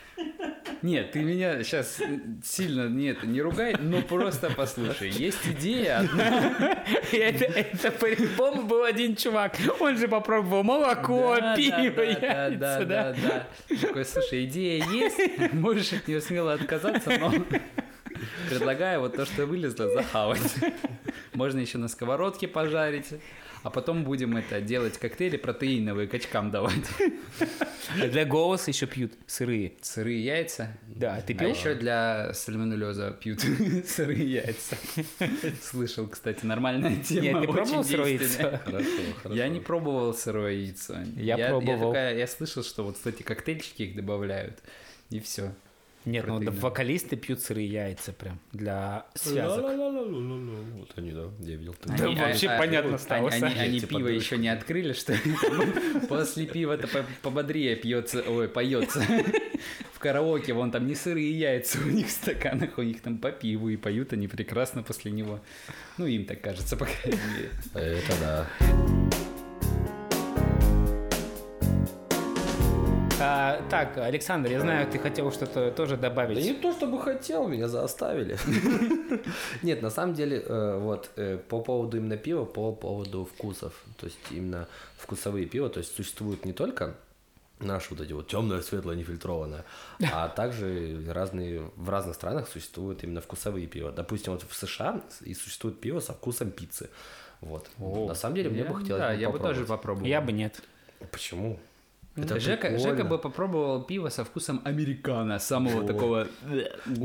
нет, 0.84 1.12
ты 1.12 1.24
меня 1.24 1.63
сейчас 1.63 2.02
сильно 2.43 2.89
нет, 2.89 3.24
не 3.24 3.41
ругай, 3.41 3.76
но 3.80 4.02
просто 4.02 4.50
послушай. 4.50 5.10
Есть 5.10 5.48
идея 5.48 6.00
одна. 6.00 6.84
Это, 7.13 7.46
это 7.46 7.91
по-любому 7.91 8.63
был 8.63 8.84
один 8.84 9.15
чувак. 9.15 9.56
Он 9.80 9.98
же 9.98 10.08
попробовал 10.08 10.63
молоко, 10.63 11.38
Да, 11.39 11.56
пиво, 11.56 11.96
да, 11.96 12.04
яйца, 12.04 12.58
да, 12.58 12.80
да, 12.80 12.86
да, 12.86 13.15
да. 13.69 13.78
Такой, 13.78 14.04
слушай, 14.04 14.43
идея 14.46 14.84
есть, 14.86 15.19
можешь 15.54 15.93
от 15.93 16.08
нее 16.08 16.19
смело 16.19 16.54
отказаться, 16.54 17.17
но 17.17 17.34
предлагаю 18.50 19.00
вот 19.00 19.15
то, 19.15 19.26
что 19.26 19.46
вылезло, 19.46 19.89
захавать. 19.89 20.56
Можно 21.34 21.60
еще 21.60 21.78
на 21.78 21.88
сковородке 21.88 22.48
пожарить. 22.48 23.13
А 23.63 23.69
потом 23.69 24.04
будем 24.04 24.36
это 24.36 24.60
делать 24.62 24.97
коктейли 24.97 25.38
протеиновые, 25.38 26.08
качкам 26.08 26.52
давать. 26.52 26.86
А 27.99 28.08
Для 28.08 28.26
голоса 28.26 28.71
еще 28.71 28.88
пьют 28.88 29.13
сырые. 29.26 29.73
Сырые 29.82 30.23
яйца. 30.23 30.76
Да, 30.88 31.21
ты 31.21 31.34
А 31.34 31.38
пил? 31.38 31.49
еще 31.49 31.73
для 31.76 32.34
сальмонеллеза 32.34 33.12
пьют 33.12 33.39
сырые 33.88 34.32
яйца. 34.34 34.76
Слышал, 35.62 36.08
кстати, 36.08 36.45
нормальная 36.45 36.95
тема. 36.97 37.21
Нет, 37.21 37.41
ты 37.41 37.47
пробовал 37.54 37.84
сырое 37.84 38.10
яйцо? 38.10 38.60
Хорошо, 38.65 38.89
хорошо. 39.21 39.34
Я 39.39 39.47
не 39.47 39.60
пробовал 39.60 40.13
сырое 40.13 40.54
яйцо. 40.54 40.95
Я 41.15 41.49
пробовал. 41.49 41.91
такая- 41.93 42.17
я 42.17 42.28
слышал, 42.28 42.63
что 42.63 42.84
вот, 42.84 42.95
кстати, 42.95 43.23
коктейльчики 43.23 43.84
их 43.84 43.95
добавляют. 43.95 44.60
И 45.10 45.19
все. 45.19 45.54
Нет, 46.05 46.25
ну 46.27 46.33
Протеиновые. 46.35 46.61
вокалисты 46.61 47.15
пьют 47.15 47.39
сырые 47.39 47.67
яйца 47.67 48.11
прям 48.11 48.39
для 48.51 49.05
связок. 49.15 49.63
Вот 49.63 50.91
они, 50.97 51.11
да, 51.11 51.29
я 51.39 51.55
видел. 51.55 51.75
Да 51.85 52.09
вообще 52.09 52.47
понятно 52.57 52.97
стало, 52.97 53.29
Они, 53.29 53.79
пиво 53.79 54.07
еще 54.07 54.37
не 54.37 54.49
открыли, 54.49 54.93
что? 54.93 55.15
После 56.09 56.45
пива-то 56.45 56.87
по- 56.87 57.05
пободрее 57.21 57.75
пьется, 57.75 58.21
ой, 58.27 58.49
поется. 58.49 59.01
В 59.93 59.99
караоке 59.99 60.51
вон 60.53 60.71
там 60.71 60.87
не 60.87 60.95
сырые 60.95 61.31
яйца 61.39 61.79
у 61.79 61.87
них 61.89 62.07
в 62.07 62.11
стаканах, 62.11 62.77
у 62.77 62.81
них 62.81 63.01
там 63.01 63.17
по 63.17 63.31
пиву, 63.31 63.69
и 63.69 63.77
поют 63.77 64.11
они 64.11 64.27
прекрасно 64.27 64.83
после 64.83 65.11
него. 65.11 65.39
Ну, 65.97 66.05
им 66.05 66.25
так 66.25 66.41
кажется, 66.41 66.75
по 66.75 66.85
крайней 66.85 67.19
мере. 67.37 67.49
Это 67.73 68.13
да. 68.19 69.02
Так, 73.73 73.97
Александр, 73.97 74.51
я 74.51 74.59
знаю, 74.59 74.88
ты 74.91 74.99
хотел 74.99 75.31
что-то 75.31 75.71
тоже 75.71 75.97
Да 75.97 76.09
добавить. 76.09 76.43
не 76.43 76.53
то, 76.53 76.71
чтобы 76.73 76.99
хотел, 77.01 77.47
меня 77.47 77.67
заставили. 77.67 78.38
Нет, 79.63 79.81
на 79.81 79.89
самом 79.89 80.13
деле, 80.13 80.43
э, 80.45 80.77
вот 80.79 81.09
э, 81.15 81.38
по 81.38 81.62
поводу 81.62 81.97
именно 81.97 82.17
пива, 82.17 82.45
по 82.45 82.71
поводу 82.73 83.25
вкусов, 83.25 83.73
то 83.97 84.05
есть 84.05 84.17
именно 84.31 84.67
вкусовые 84.97 85.45
пива, 85.45 85.69
то 85.69 85.79
есть 85.79 85.95
существуют 85.95 86.45
не 86.45 86.53
только 86.53 86.95
наши 87.59 87.93
вот 87.93 88.01
эти 88.01 88.12
вот 88.13 88.27
темное, 88.27 88.62
светлое, 88.62 88.95
нефильтрованное, 88.95 89.63
а 90.12 90.27
также 90.36 91.01
разные, 91.09 91.69
в 91.75 91.89
разных 91.89 92.15
странах 92.15 92.47
существуют 92.49 93.03
именно 93.03 93.21
вкусовые 93.21 93.67
пива. 93.67 93.91
Допустим, 93.91 94.33
вот 94.33 94.43
в 94.47 94.53
США 94.55 95.01
и 95.21 95.33
существует 95.33 95.79
пиво 95.79 95.99
со 95.99 96.13
вкусом 96.13 96.51
пиццы. 96.51 96.89
Вот. 97.41 97.69
на 97.77 98.15
самом 98.15 98.36
деле, 98.36 98.49
мне 98.49 98.59
Я- 98.62 98.65
бы 98.65 98.75
хотелось 98.75 99.01
Да, 99.01 99.09
бы 99.13 99.19
я 99.21 99.29
бы 99.29 99.39
тоже 99.39 99.65
попробовал. 99.65 100.07
Я 100.07 100.21
бы 100.21 100.31
нет. 100.31 100.62
Почему? 101.12 101.59
Жека, 102.15 102.67
прикольно. 102.67 102.80
Жека 102.80 103.04
бы 103.06 103.17
попробовал 103.17 103.84
пиво 103.84 104.10
со 104.10 104.23
вкусом 104.23 104.62
американо, 104.65 105.39
самого 105.39 105.78
Вот. 105.78 105.88
такого... 105.88 106.28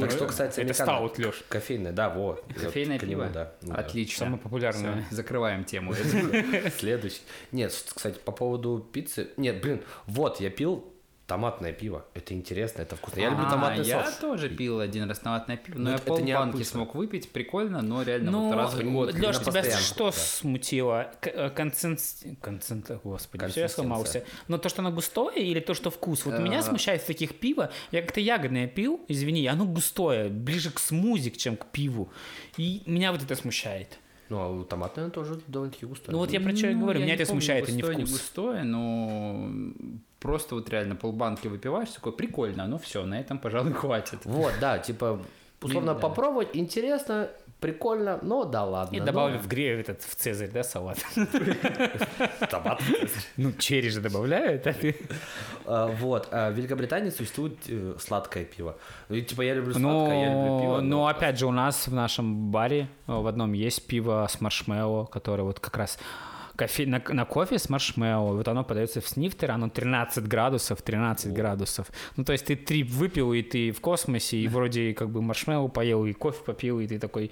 Так 0.01 0.11
что, 0.11 0.27
кстати, 0.27 0.61
Это 0.61 0.75
стаут, 0.75 1.19
Лёш. 1.19 1.43
Кофейное, 1.49 1.93
да, 1.93 2.11
во. 2.11 2.39
Кофейное 2.55 2.99
Вот 2.99 3.07
к 3.07 3.09
нему, 3.09 3.23
пиво? 3.23 3.33
да. 3.63 3.75
Отлично. 3.75 4.27
Самое 4.27 4.43
популярное. 4.43 5.05
Всё, 5.07 5.17
закрываем 5.17 5.65
тему. 5.65 5.95
Следующий. 6.79 7.23
Нет, 7.53 7.73
кстати, 7.95 8.19
по 8.19 8.33
поводу 8.33 8.87
пиццы. 8.93 9.31
Нет, 9.37 9.63
блин, 9.63 9.81
вот, 10.07 10.41
я 10.41 10.51
пил 10.51 10.85
томатное 11.29 11.73
пиво. 11.75 12.07
Это 12.15 12.33
интересно, 12.33 12.81
это 12.81 12.97
вкусно. 12.97 13.21
Я 13.21 13.29
люблю 13.29 13.45
А, 13.47 13.51
томатный 13.51 13.85
я 13.85 14.03
сос. 14.07 14.17
тоже 14.17 14.49
пил 14.49 14.81
один 14.81 15.07
раз 15.09 15.19
томатное 15.19 15.59
пиво, 15.59 15.77
но 15.79 15.85
Ну, 15.85 15.91
я 15.91 15.99
полбанки 15.99 16.63
смог 16.63 16.95
выпить, 16.95 17.31
прикольно, 17.31 17.83
но 17.83 18.03
реально 18.03 18.31
Ну, 18.31 18.47
вот 18.49 18.57
раз 18.57 18.73
в 18.75 18.91
год. 18.93 19.13
На 19.13 19.33
тебя 19.35 19.63
что 19.79 20.07
да. 20.07 20.13
смутило? 20.13 21.13
К- 21.21 21.27
э, 21.29 21.51
Концент... 21.51 22.01
Концент... 22.41 22.91
Господи, 23.05 23.47
все, 23.49 23.61
я 23.61 23.69
сломался. 23.69 24.25
Но 24.49 24.57
то, 24.57 24.71
что 24.71 24.81
оно 24.81 24.91
густое 24.91 25.45
или 25.45 25.61
то, 25.61 25.75
что 25.75 25.91
вкус? 25.91 26.25
Вот 26.25 26.39
меня 26.41 26.61
А. 26.61 26.63
смущает 26.63 27.03
в 27.03 27.07
таких 27.07 27.39
пиво. 27.39 27.71
Я 27.93 28.01
как-то 28.01 28.21
ягодное 28.21 28.67
пил, 28.67 29.05
извини, 29.07 29.47
оно 29.47 29.67
густое, 29.67 30.31
ближе 30.31 30.71
к 30.71 30.79
смузи, 30.79 31.29
чем 31.31 31.59
к 31.59 31.67
пиву. 31.67 32.11
И 32.57 32.83
меня 32.87 33.13
вот 33.13 33.23
это 33.23 33.35
смущает. 33.35 33.99
Ну, 34.29 34.61
а 34.61 34.65
томатное 34.65 35.11
тоже 35.11 35.41
довольно-таки 35.47 35.87
густое. 35.87 36.13
Ну 36.13 36.19
вот 36.19 36.31
я 36.31 36.41
про 36.41 36.55
что 36.55 36.69
и 36.69 36.75
Ну, 36.75 36.81
говорю, 36.81 37.01
я 37.01 37.07
меня 37.07 37.17
не 37.17 37.23
это 37.23 37.29
помню, 37.29 37.41
смущает, 37.43 37.69
а 37.69 37.73
не 37.73 37.81
густое, 37.81 37.97
не 37.99 38.05
вкус. 38.05 38.13
густое, 38.19 38.63
но 38.63 39.49
просто 40.21 40.55
вот 40.55 40.69
реально 40.71 40.97
полбанки 40.97 41.49
выпиваешь, 41.49 41.89
такое 41.91 42.13
прикольно, 42.13 42.67
ну 42.67 42.79
все, 42.79 43.05
на 43.07 43.19
этом, 43.19 43.39
пожалуй, 43.39 43.73
хватит. 43.75 44.21
Вот, 44.25 44.53
да, 44.61 44.79
типа, 44.79 45.21
условно, 45.63 45.95
попробовать, 45.95 46.51
интересно, 46.55 47.31
прикольно, 47.61 48.19
но 48.23 48.45
да 48.45 48.65
ладно. 48.65 48.97
И 48.97 49.01
но- 49.01 49.07
добавлю 49.07 49.39
в 49.39 49.47
гре 49.49 49.81
этот, 49.81 50.03
в 50.03 50.15
цезарь, 50.15 50.51
да, 50.51 50.63
салат? 50.63 50.99
Томат. 52.51 52.81
Ну, 53.37 53.53
черри 53.53 53.91
же 53.91 54.01
добавляют, 54.01 54.67
а 54.67 54.73
ты... 54.73 54.97
А, 55.67 55.87
Вот, 55.89 56.29
а 56.31 56.51
в 56.51 56.55
Великобритании 56.55 57.11
существует 57.11 57.57
э, 57.69 57.95
сладкое 57.99 58.45
пиво. 58.45 58.77
Ну, 59.09 59.17
и, 59.17 59.23
типа, 59.23 59.43
я 59.43 59.55
люблю 59.55 59.73
сладкое, 59.75 60.21
я 60.21 60.33
люблю 60.33 60.61
пиво. 60.61 60.77
Но, 60.77 60.81
но- 60.81 60.97
но 60.99 61.07
опять 61.09 61.39
же, 61.39 61.47
у 61.47 61.53
нас 61.53 61.89
в 61.89 61.93
нашем 61.95 62.51
баре 62.51 62.89
э, 63.07 63.13
в 63.13 63.27
одном 63.27 63.53
есть 63.53 63.87
пиво 63.87 64.27
с 64.29 64.41
маршмеллоу, 64.41 65.07
которое 65.07 65.43
вот 65.43 65.61
как 65.61 65.77
раз 65.77 65.99
кофе, 66.59 66.87
на, 66.87 67.03
на 67.09 67.25
кофе 67.25 67.59
с 67.59 67.69
маршмеллоу. 67.69 68.37
Вот 68.37 68.49
оно 68.49 68.65
подается 68.65 69.01
в 69.01 69.09
снифтер, 69.09 69.51
оно 69.53 69.69
13 69.69 70.25
градусов, 70.27 70.83
13 70.83 71.33
градусов. 71.33 71.87
Ну, 72.17 72.25
то 72.25 72.33
есть 72.33 72.47
ты 72.47 72.57
три 72.57 72.83
выпил, 72.83 73.33
и 73.33 73.43
ты 73.43 73.71
в 73.71 73.81
космосе, 73.81 74.37
и 74.37 74.49
вроде 74.55 74.93
как 74.95 75.11
бы 75.11 75.23
маршмеллоу 75.23 75.69
поел, 75.69 76.05
и 76.05 76.13
кофе 76.13 76.43
попил, 76.45 76.81
и 76.81 76.87
ты 76.87 76.99
такой... 76.99 77.31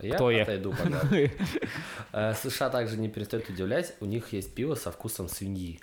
Я 0.00 0.14
Кто 0.14 0.30
я? 0.30 0.44
отойду 0.44 0.72
подальше. 0.78 1.32
Э, 2.12 2.32
США 2.34 2.70
также 2.70 2.96
не 2.96 3.08
перестают 3.08 3.50
удивлять, 3.50 3.94
у 4.00 4.06
них 4.06 4.32
есть 4.32 4.54
пиво 4.54 4.74
со 4.74 4.90
вкусом 4.90 5.28
свиньи. 5.28 5.80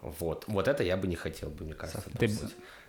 Вот. 0.00 0.44
Вот 0.48 0.66
это 0.66 0.82
я 0.82 0.96
бы 0.96 1.06
не 1.06 1.14
хотел 1.14 1.50
бы, 1.50 1.64
мне 1.64 1.74
кажется. 1.74 2.02
Ты-. 2.18 2.30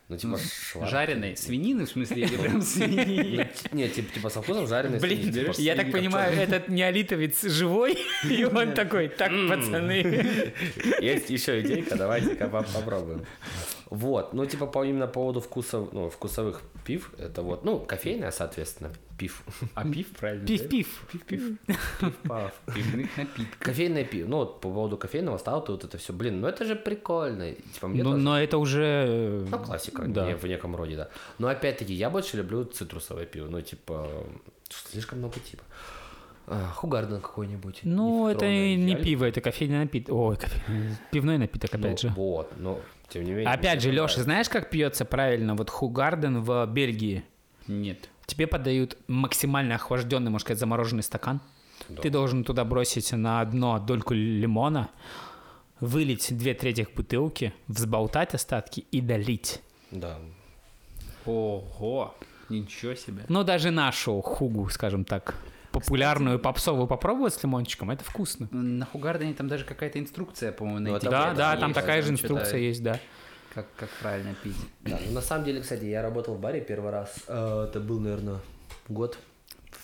Ну, 0.08 0.18
типа, 0.18 0.38
швар- 0.38 0.88
Жареной 0.88 1.36
свинины, 1.36 1.86
в 1.86 1.90
смысле, 1.90 2.22
или 2.24 2.38
прям 2.38 2.62
свиньи? 2.62 3.38
Т- 3.38 3.70
Нет, 3.72 3.94
типа, 3.96 4.14
типа 4.14 4.30
со 4.30 4.44
вкусом 4.44 4.68
жареной 4.68 5.00
Блин, 5.00 5.18
свиньи. 5.34 5.46
Типа, 5.48 5.56
я 5.62 5.76
так 5.76 5.92
понимаю, 5.92 6.38
этот 6.38 6.70
неолитовец 6.70 7.42
живой, 7.42 7.98
и 8.30 8.44
он 8.44 8.74
такой, 8.74 9.08
так, 9.08 9.32
пацаны. 9.50 10.04
Есть 11.02 11.32
еще 11.32 11.60
идейка, 11.62 11.96
давайте-ка 11.96 12.48
по- 12.48 12.62
попробуем. 12.62 13.26
Вот, 13.92 14.34
ну, 14.34 14.46
типа, 14.46 14.66
по 14.68 14.84
именно 14.84 15.08
по 15.08 15.14
поводу 15.14 15.40
вкусов, 15.42 15.90
ну, 15.94 16.10
вкусовых 16.10 16.62
пив, 16.86 17.12
это 17.20 17.42
вот, 17.44 17.64
ну, 17.66 17.80
кофейная, 17.80 18.32
соответственно, 18.32 18.92
пив. 19.18 19.44
А 19.76 19.84
пив, 19.88 20.08
правильно? 20.20 20.46
Пив-пив. 20.48 20.88
Пав. 22.28 22.52
Пивных 22.74 23.18
напитков. 23.18 23.58
Кофейное 23.60 24.04
пиво. 24.04 24.28
Ну, 24.30 24.38
вот 24.38 24.62
по 24.62 24.70
поводу 24.70 24.98
кофейного 24.98 25.38
стаута, 25.38 25.72
вот 25.72 25.84
это 25.84 25.98
все, 25.98 26.14
блин, 26.14 26.42
ну 26.42 26.48
это 26.48 26.66
же 26.66 26.76
прикольно. 26.76 27.52
Типа, 27.74 27.88
мне 27.88 28.04
Ну, 28.04 28.12
тоже- 28.12 28.24
но 28.24 28.40
это 28.42 28.58
уже... 28.58 29.06
э, 29.08 29.46
Ну, 29.52 29.60
классика, 29.60 30.04
Да. 30.08 30.26
не- 30.28 30.36
в 30.36 30.44
неком 30.46 30.76
роде, 30.76 30.96
да. 30.96 31.10
Но 31.40 31.48
опять-таки, 31.48 31.94
я 31.94 32.10
больше 32.10 32.38
люблю 32.38 32.66
цитрусовое 32.66 33.26
пиво. 33.26 33.48
Ну, 33.50 33.62
типа, 33.62 34.08
слишком 34.70 35.20
много 35.20 35.40
типа. 35.40 35.64
А, 36.48 36.72
Хугарден 36.76 37.22
какой-нибудь. 37.22 37.80
Ну, 37.84 38.28
это 38.28 38.46
не 38.48 38.96
пиво, 38.96 39.26
это 39.26 39.42
кофейный 39.42 39.80
напиток. 39.80 40.16
Ой, 40.16 40.36
кофе- 40.36 40.62
пивной 41.12 41.38
напиток, 41.38 41.72
Ну, 41.74 41.80
опять 41.80 42.02
же. 42.02 42.10
Вот, 42.16 42.52
но 42.58 42.80
тем 43.10 43.24
не 43.24 43.32
менее. 43.32 43.48
Опять 43.48 43.82
же, 43.82 43.92
Леша, 43.92 44.24
знаешь, 44.24 44.50
как 44.50 44.70
пьется 44.70 45.06
правильно? 45.06 45.56
Вот 45.56 45.70
Хугарден 45.70 46.42
в 46.42 46.66
Бельгии. 46.68 47.24
Нет. 47.68 48.10
Тебе 48.26 48.48
подают 48.48 48.98
максимально 49.08 49.76
охлажденный, 49.76 50.32
можно 50.32 50.46
сказать, 50.46 50.60
замороженный 50.60 51.04
стакан. 51.04 51.42
Да. 51.90 52.02
Ты 52.02 52.10
должен 52.10 52.44
туда 52.44 52.66
бросить 52.66 53.12
на 53.12 53.44
дно 53.46 53.80
дольку 53.80 54.14
лимона, 54.14 54.90
вылить 55.80 56.36
две 56.36 56.54
трети 56.54 56.88
бутылки, 56.96 57.54
взболтать 57.68 58.34
остатки 58.34 58.86
и 58.92 59.02
долить. 59.02 59.62
Да. 59.92 60.18
Ого, 61.26 62.16
ничего 62.50 62.96
себе. 62.96 63.26
Ну, 63.28 63.44
даже 63.44 63.72
нашу 63.72 64.22
хугу, 64.22 64.70
скажем 64.70 65.06
так, 65.06 65.36
популярную 65.80 66.40
попсовую 66.40 66.88
попробовать 66.88 67.34
с 67.34 67.44
лимончиком, 67.44 67.92
это 67.92 68.04
вкусно. 68.04 68.48
На 68.52 68.86
Хугардене 68.86 69.34
там 69.34 69.48
даже 69.48 69.66
какая-то 69.66 70.00
инструкция, 70.00 70.52
по-моему, 70.52 70.80
на 70.80 70.90
Ну, 70.92 71.00
Да, 71.00 71.34
да, 71.34 71.52
есть, 71.52 71.62
там 71.62 71.74
такая 71.74 72.02
же 72.02 72.12
инструкция 72.12 72.60
есть, 72.60 72.82
да. 72.82 73.00
Как, 73.54 73.68
как 73.76 73.90
правильно 74.02 74.36
пить. 74.44 74.56
Да, 74.82 74.98
ну, 75.08 75.14
на 75.14 75.22
самом 75.22 75.46
деле, 75.46 75.62
кстати, 75.62 75.86
я 75.86 76.02
работал 76.02 76.36
в 76.36 76.40
баре 76.40 76.62
первый 76.62 76.92
раз. 76.92 77.24
Э, 77.28 77.68
Это 77.70 77.80
был, 77.80 78.00
наверное, 78.00 78.40
год 78.90 79.18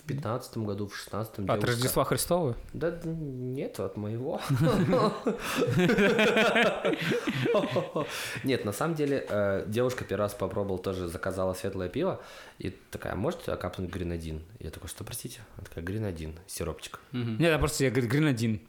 в 0.02 0.08
пятнадцатом 0.08 0.66
году, 0.66 0.88
в 0.88 0.96
шестнадцатом. 0.96 1.50
От 1.50 1.64
Рождества 1.64 2.04
Христова? 2.04 2.56
Да 2.74 3.00
нет, 3.06 3.80
от 3.80 3.98
моего. 3.98 4.42
Нет, 8.44 8.66
на 8.66 8.72
самом 8.72 8.96
деле, 8.96 9.26
э, 9.28 9.66
девушка 9.68 10.04
первый 10.04 10.24
раз 10.24 10.34
попробовала, 10.34 10.80
тоже 10.80 11.08
заказала 11.08 11.54
светлое 11.54 11.90
пиво, 11.90 12.22
и 12.58 12.72
такая, 12.90 13.16
можете 13.16 13.56
капнуть 13.56 13.90
гренадин? 13.90 14.42
Я 14.60 14.72
такой, 14.72 14.90
что, 14.90 15.04
простите? 15.04 15.42
Она 15.58 15.66
такая, 15.66 15.84
гренадин, 15.84 16.34
сиропчик. 16.48 17.00
Нет, 17.12 17.52
я 17.52 17.60
просто, 17.60 17.84
я 17.84 17.92
говорю, 17.92 18.08
гренадин. 18.08 18.62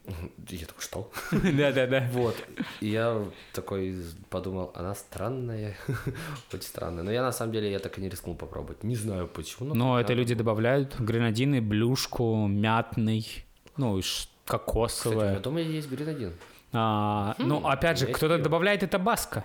Я 0.49 0.67
такой, 0.67 0.83
что? 0.83 1.11
Да-да-да. 1.33 2.09
Вот. 2.13 2.37
И 2.81 2.89
я 2.89 3.25
такой 3.53 3.97
подумал, 4.31 4.73
она 4.75 4.95
странная, 4.95 5.77
очень 6.53 6.63
странная. 6.63 7.03
Но 7.03 7.13
я 7.13 7.23
на 7.23 7.33
самом 7.33 7.53
деле, 7.53 7.71
я 7.71 7.79
так 7.79 7.99
и 7.99 8.01
не 8.01 8.09
рискнул 8.09 8.35
попробовать. 8.35 8.85
Не 8.85 8.97
знаю 8.97 9.29
почему. 9.29 9.75
Но 9.75 10.01
это 10.01 10.15
люди 10.15 10.35
добавляют 10.35 10.97
гренадины, 11.23 11.61
блюшку, 11.61 12.47
мятный, 12.49 13.45
ну, 13.77 13.99
и 13.99 14.03
Кстати, 14.03 14.29
кокосовое. 14.47 15.31
меня 15.31 15.41
дома 15.41 15.61
есть 15.61 15.89
гренадин. 15.89 16.33
А, 16.73 17.35
ну, 17.39 17.67
опять 17.67 17.99
же, 17.99 18.07
кто-то 18.07 18.35
пиво. 18.35 18.45
добавляет 18.45 18.83
это 18.83 18.99
баска. 18.99 19.45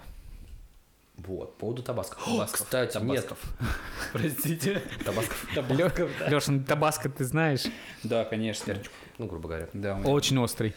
Вот, 1.18 1.54
по 1.56 1.60
поводу 1.62 1.84
табаско. 1.84 2.18
О, 2.22 2.26
Табасков. 2.26 2.62
кстати, 2.62 2.98
нет. 3.00 3.28
Табасков. 3.28 3.58
Простите. 4.14 4.82
Табасков. 5.04 5.48
Леша, 6.30 6.60
табаско 6.68 7.10
ты 7.10 7.26
знаешь? 7.26 7.64
Да, 8.04 8.24
конечно. 8.24 8.76
Ну, 9.18 9.26
грубо 9.26 9.48
говоря. 9.50 9.68
Да, 9.74 9.96
меня- 9.96 10.08
Очень 10.10 10.38
острый. 10.38 10.76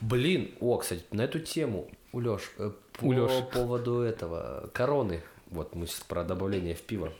Блин, 0.00 0.52
о, 0.60 0.76
кстати, 0.78 1.04
на 1.10 1.22
эту 1.22 1.40
тему, 1.40 1.88
у 2.12 2.20
Лёш, 2.20 2.42
э, 2.58 2.70
по 2.98 3.04
У 3.04 3.12
поводу 3.46 4.00
этого, 4.00 4.70
короны, 4.72 5.22
вот 5.50 5.74
мы 5.74 5.86
сейчас 5.88 6.00
про 6.00 6.22
добавление 6.22 6.76
в 6.76 6.82
пиво. 6.82 7.12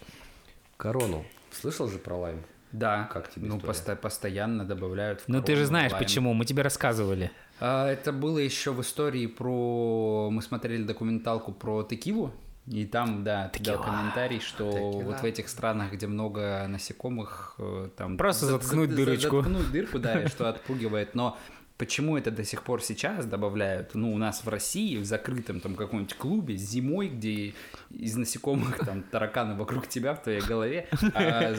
Корону, 0.76 1.24
слышал 1.50 1.88
же 1.88 1.98
про 1.98 2.14
лайм? 2.16 2.44
Да, 2.72 3.08
Как 3.12 3.30
тебе 3.30 3.48
ну, 3.48 3.58
посто- 3.58 3.96
постоянно 3.96 4.64
добавляют. 4.64 5.22
в 5.22 5.28
Ну 5.28 5.40
ты 5.42 5.56
же 5.56 5.64
знаешь 5.66 5.92
лайм. 5.92 6.04
почему, 6.04 6.34
мы 6.34 6.44
тебе 6.44 6.62
рассказывали. 6.62 7.30
А, 7.60 7.88
Это 7.90 8.12
было 8.12 8.38
еще 8.38 8.72
в 8.72 8.80
истории 8.82 9.26
про... 9.26 10.28
Мы 10.30 10.42
смотрели 10.42 10.82
документалку 10.82 11.52
про 11.52 11.82
текиву, 11.82 12.30
и 12.66 12.84
там, 12.84 13.24
да, 13.24 13.48
ты 13.48 13.62
дал 13.62 13.82
комментарий, 13.82 14.40
что 14.40 14.66
вот 15.00 15.20
в 15.20 15.24
этих 15.24 15.48
странах, 15.48 15.92
где 15.92 16.06
много 16.06 16.66
насекомых, 16.68 17.54
э, 17.58 17.88
там... 17.96 18.16
Просто 18.18 18.44
за- 18.46 18.52
заткнуть 18.58 18.90
за- 18.90 18.96
дырочку. 18.96 19.36
Заткнуть 19.42 19.72
дырку, 19.72 19.98
да, 19.98 20.20
и 20.22 20.28
что 20.28 20.48
отпугивает, 20.50 21.14
но 21.14 21.38
Почему 21.78 22.16
это 22.16 22.32
до 22.32 22.42
сих 22.42 22.64
пор 22.64 22.82
сейчас 22.82 23.24
добавляют? 23.24 23.94
Ну, 23.94 24.12
у 24.12 24.18
нас 24.18 24.44
в 24.44 24.48
России, 24.48 24.96
в 24.96 25.04
закрытом 25.04 25.60
там 25.60 25.76
каком-нибудь 25.76 26.14
клубе, 26.14 26.56
зимой, 26.56 27.08
где 27.08 27.54
из 27.90 28.16
насекомых 28.16 28.78
там 28.84 29.02
тараканы 29.02 29.54
вокруг 29.54 29.86
тебя 29.86 30.14
в 30.14 30.22
твоей 30.22 30.40
голове, 30.40 30.88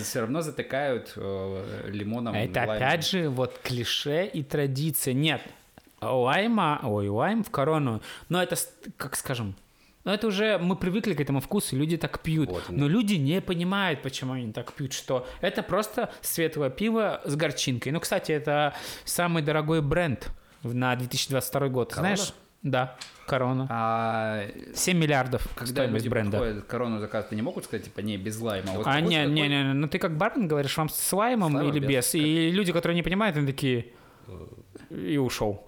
все 0.04 0.20
равно 0.20 0.42
затыкают 0.42 1.14
э, 1.16 1.90
лимоном. 1.90 2.36
Это 2.36 2.60
лаймом. 2.60 2.76
опять 2.76 3.08
же 3.08 3.30
вот 3.30 3.60
клише 3.64 4.26
и 4.26 4.44
традиция. 4.44 5.14
Нет, 5.14 5.42
лайма, 6.02 6.82
ой, 6.84 7.08
лайм 7.08 7.46
в 7.46 7.50
корону, 7.50 8.02
но 8.28 8.44
это, 8.44 8.58
как 8.98 9.16
скажем, 9.16 9.56
ну 10.10 10.16
это 10.16 10.26
уже 10.26 10.58
мы 10.58 10.76
привыкли 10.76 11.14
к 11.14 11.22
этому 11.22 11.40
вкусу, 11.40 11.76
люди 11.76 11.96
так 11.96 12.20
пьют. 12.22 12.50
Вот, 12.50 12.64
но 12.70 12.88
люди 12.88 13.14
не 13.14 13.42
понимают, 13.42 14.02
почему 14.02 14.34
они 14.34 14.52
так 14.52 14.74
пьют, 14.74 14.92
что 14.92 15.28
это 15.40 15.62
просто 15.62 16.10
светлое 16.22 16.72
пиво 16.72 17.22
с 17.26 17.36
горчинкой. 17.36 17.92
Ну, 17.92 18.00
кстати, 18.00 18.32
это 18.32 18.74
самый 19.06 19.44
дорогой 19.44 19.84
бренд 19.84 20.32
на 20.64 20.96
2022 20.96 21.68
год. 21.68 21.94
Корона? 21.94 22.16
Знаешь? 22.16 22.34
Да, 22.64 22.98
корона. 23.28 23.68
А 23.70 24.46
7 24.74 24.98
миллиардов 24.98 25.48
когда 25.56 25.74
стоимость 25.84 26.06
люди 26.06 26.10
бренда. 26.12 26.62
корону 26.68 27.00
заказывать, 27.00 27.34
они 27.34 27.44
могут 27.44 27.66
сказать, 27.66 27.86
типа, 27.86 28.00
не, 28.00 28.18
без 28.18 28.40
лайма. 28.42 28.72
Вот 28.72 28.88
А, 28.88 29.00
не, 29.02 29.16
какой- 29.16 29.32
не, 29.32 29.48
не, 29.48 29.74
ну 29.74 29.88
ты 29.88 30.00
как 30.00 30.18
бармен 30.18 30.48
говоришь, 30.48 30.76
вам 30.76 30.90
с 30.90 31.14
лаймом 31.14 31.52
С 31.52 31.56
лаймом 31.56 31.72
или 31.72 31.80
без? 31.80 31.88
без? 31.88 32.16
И 32.16 32.50
люди, 32.50 32.74
которые 32.74 32.96
не 32.96 33.04
понимают, 33.04 33.38
они 33.38 33.46
такие... 33.46 33.94
И 34.90 35.18
ушел. 35.18 35.64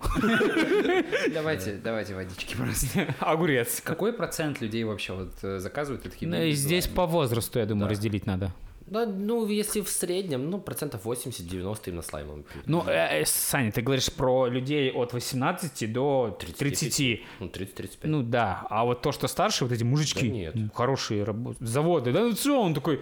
Давайте, 1.34 1.74
давайте 1.84 2.16
водички 2.16 2.56
просто. 2.56 3.14
Огурец. 3.20 3.82
Какой 3.84 4.14
процент 4.14 4.62
людей 4.62 4.84
вообще 4.84 5.14
вот 5.14 5.32
э, 5.44 5.60
заказывают 5.60 6.04
такие 6.04 6.28
Ну, 6.30 6.50
здесь 6.52 6.88
по 6.88 7.06
возрасту, 7.06 7.60
я 7.60 7.66
думаю, 7.66 7.86
Да. 7.86 7.92
разделить 7.92 8.26
надо. 8.26 8.52
Да, 8.88 9.06
ну, 9.06 9.48
если 9.48 9.80
в 9.82 9.90
среднем, 9.90 10.50
ну, 10.50 10.60
процентов 10.60 11.06
80-90 11.06 11.78
именно 11.86 12.02
с 12.02 12.12
лаймом. 12.12 12.44
пьют. 12.44 12.64
Ну, 12.68 12.84
э, 12.88 13.22
э, 13.22 13.26
Саня, 13.26 13.72
ты 13.72 13.82
говоришь 13.82 14.12
про 14.12 14.48
людей 14.48 14.92
от 14.92 15.14
18 15.14 15.86
до 15.94 16.36
35. 16.40 16.80
30. 16.80 17.22
Ну, 17.40 17.48
30-35. 17.48 17.98
Ну 18.04 18.24
да, 18.24 18.66
а 18.70 18.84
вот 18.84 19.02
то, 19.02 19.12
что 19.14 19.28
старше, 19.28 19.64
вот 19.66 19.72
эти 19.72 19.84
мужички, 19.84 20.28
Да 20.28 20.60
нет. 20.60 20.72
хорошие 20.74 21.24
работы, 21.24 21.64
заводы, 21.66 22.12
да 22.12 22.20
ну 22.22 22.34
что, 22.34 22.62
он 22.62 22.74
такой, 22.74 23.02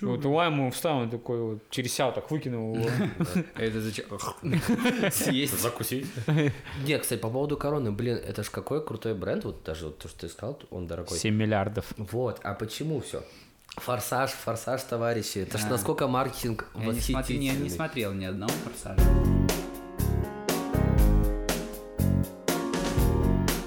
вот 0.00 0.24
лайм 0.24 0.54
ему 0.54 0.70
встал, 0.70 0.98
он 0.98 1.10
такой 1.10 1.40
вот 1.40 1.58
через 1.70 1.92
себя 1.92 2.06
вот 2.06 2.14
так 2.14 2.30
выкинул 2.30 2.76
его. 2.76 2.88
Это 3.56 3.80
зачем? 3.80 4.06
Съесть. 5.10 5.60
Закусить. 5.60 6.06
Не, 6.86 6.98
кстати, 6.98 7.20
по 7.20 7.28
поводу 7.30 7.56
короны, 7.56 7.90
блин, 7.92 8.16
это 8.16 8.42
ж 8.42 8.50
какой 8.50 8.84
крутой 8.84 9.14
бренд, 9.14 9.44
вот 9.44 9.62
даже 9.64 9.86
вот 9.86 9.98
то, 9.98 10.08
что 10.08 10.20
ты 10.20 10.28
сказал, 10.28 10.58
он 10.70 10.86
дорогой. 10.86 11.18
7 11.18 11.34
миллиардов. 11.34 11.92
Вот, 11.96 12.40
а 12.42 12.54
почему 12.54 13.00
все? 13.00 13.22
Форсаж, 13.76 14.30
форсаж, 14.30 14.82
товарищи. 14.82 15.38
Это 15.38 15.56
ж 15.58 15.62
насколько 15.70 16.06
маркетинг 16.06 16.66
Я 16.74 16.86
не, 16.92 17.00
смотри- 17.00 17.38
не- 17.38 17.44
не 17.44 17.48
восхитительный. 17.48 17.70
смотрел 17.70 18.12
ни 18.12 18.24
одного 18.26 18.52
форсажа. 18.64 19.02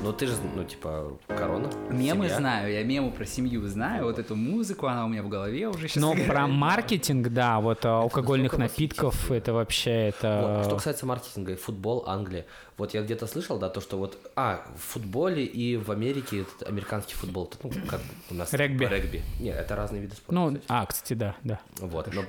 Ну 0.06 0.14
ты 0.14 0.28
же, 0.28 0.34
ну 0.56 0.64
типа, 0.64 1.18
корона. 1.28 1.68
Мемы 1.90 2.26
семья. 2.26 2.38
знаю, 2.38 2.72
я 2.72 2.84
мемы 2.84 3.10
про 3.10 3.26
семью 3.26 3.66
знаю, 3.68 4.04
вот 4.04 4.20
эту 4.20 4.36
музыку, 4.36 4.86
она 4.86 5.04
у 5.04 5.08
меня 5.08 5.24
в 5.24 5.30
голове 5.30 5.68
уже 5.68 5.88
сейчас. 5.88 6.04
Но 6.04 6.14
про 6.28 6.46
маркетинг, 6.46 7.30
да, 7.30 7.60
вот 7.60 7.84
а, 7.86 8.02
алкогольных 8.02 8.52
настолько 8.52 8.72
напитков, 8.74 9.14
восхитительно. 9.16 9.38
это 9.38 9.54
вообще, 9.54 10.06
Вот, 10.08 10.24
а 10.24 10.60
что 10.62 10.68
это... 10.68 10.76
касается 10.76 11.06
маркетинга, 11.08 11.54
и 11.54 11.56
футбол, 11.56 12.04
Англия. 12.06 12.46
Вот 12.78 12.94
я 12.94 13.02
где-то 13.02 13.26
слышал, 13.26 13.58
да, 13.58 13.68
то, 13.70 13.82
что 13.82 13.98
вот, 13.98 14.20
а, 14.36 14.64
в 14.78 14.94
футболе 14.94 15.44
и 15.44 15.76
в 15.78 15.90
Америке 15.90 16.42
этот 16.42 16.70
американский 16.70 17.16
футбол, 17.16 17.46
это, 17.52 17.58
ну, 17.64 17.72
как 17.88 18.02
у 18.30 18.36
нас... 18.36 18.54
Регби. 18.54 18.86
Регби. 18.86 19.24
Не, 19.40 19.50
это 19.50 19.76
разные 19.76 20.04
виды 20.04 20.16
спорта, 20.16 20.36
Ну, 20.36 20.48
кстати. 20.50 20.66
а, 20.68 20.86
кстати, 20.86 21.14
да, 21.14 21.36
да. 21.44 21.60
Вот, 21.80 22.14
но- 22.14 22.24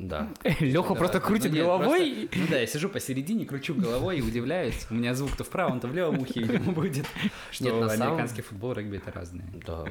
Да. 0.00 0.28
Леха 0.60 0.94
просто 0.94 1.20
крутит 1.20 1.52
Ну 1.52 1.56
нет, 1.56 1.64
головой. 1.66 2.26
просто- 2.28 2.38
ну 2.38 2.46
да, 2.50 2.58
я 2.58 2.66
сижу 2.66 2.88
посередине, 2.88 3.46
кручу 3.46 3.74
головой 3.74 4.18
и 4.18 4.22
удивляюсь. 4.22 4.86
У 4.90 4.94
меня 4.94 5.14
звук 5.14 5.36
то 5.36 5.44
в 5.44 5.48
правом, 5.48 5.78
то 5.78 5.86
в 5.86 5.94
левом 5.94 6.18
ухе, 6.18 6.40
видимо, 6.40 6.72
будет. 6.72 7.06
Что 7.52 7.64
Нет, 7.64 7.74
на 7.76 7.88
самом- 7.88 8.08
американский 8.14 8.42
футбол, 8.42 8.72
регби 8.72 8.96
это 8.96 9.12
разные. 9.12 9.46
Да. 9.66 9.84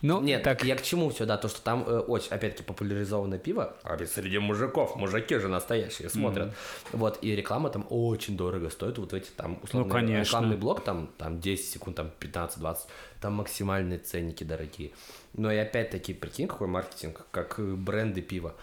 Ну, 0.00 0.20
Нет, 0.20 0.44
так, 0.44 0.62
я 0.62 0.76
к 0.76 0.82
чему 0.82 1.10
все, 1.10 1.26
да, 1.26 1.36
то, 1.36 1.48
что 1.48 1.60
там 1.60 1.82
э, 1.84 1.98
очень, 1.98 2.28
опять-таки, 2.30 2.62
популяризованное 2.62 3.38
пиво, 3.40 3.76
а 3.82 3.96
ведь 3.96 4.12
среди 4.12 4.38
мужиков, 4.38 4.94
мужики 4.94 5.36
же 5.38 5.48
настоящие 5.48 6.08
смотрят. 6.08 6.54
Вот, 6.92 7.18
и 7.20 7.34
реклама 7.34 7.68
там 7.68 7.84
очень 7.90 8.36
дорого 8.36 8.70
стоит, 8.70 8.98
вот 8.98 9.12
эти 9.12 9.30
там, 9.30 9.58
условно, 9.60 9.88
Ну, 9.88 9.92
конечно. 9.92 10.22
рекламный 10.22 10.56
блок, 10.56 10.84
там, 10.84 11.10
там 11.18 11.40
10 11.40 11.68
секунд, 11.68 11.96
там 11.96 12.10
15-20, 12.20 12.76
там 13.20 13.34
максимальные 13.34 13.98
ценники 13.98 14.44
дорогие. 14.44 14.92
Но 15.34 15.50
и 15.50 15.56
опять-таки, 15.56 16.14
прикинь, 16.14 16.46
какой 16.46 16.68
маркетинг, 16.68 17.26
как 17.32 17.58
э, 17.58 17.62
бренды 17.74 18.22
пива. 18.22 18.54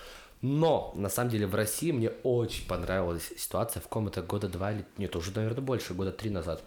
Но, 0.47 0.93
на 0.95 1.09
самом 1.09 1.31
деле, 1.31 1.47
в 1.47 1.55
России 1.55 1.91
мне 1.91 2.11
очень 2.21 2.67
понравилась 2.67 3.31
ситуация 3.35 3.81
в 3.81 3.87
ком-то 3.87 4.21
года 4.21 4.47
два 4.47 4.73
или... 4.73 4.85
Нет, 4.99 5.15
уже, 5.15 5.31
наверное, 5.35 5.61
больше, 5.61 5.95
года 5.95 6.11
три 6.11 6.29
назад. 6.29 6.61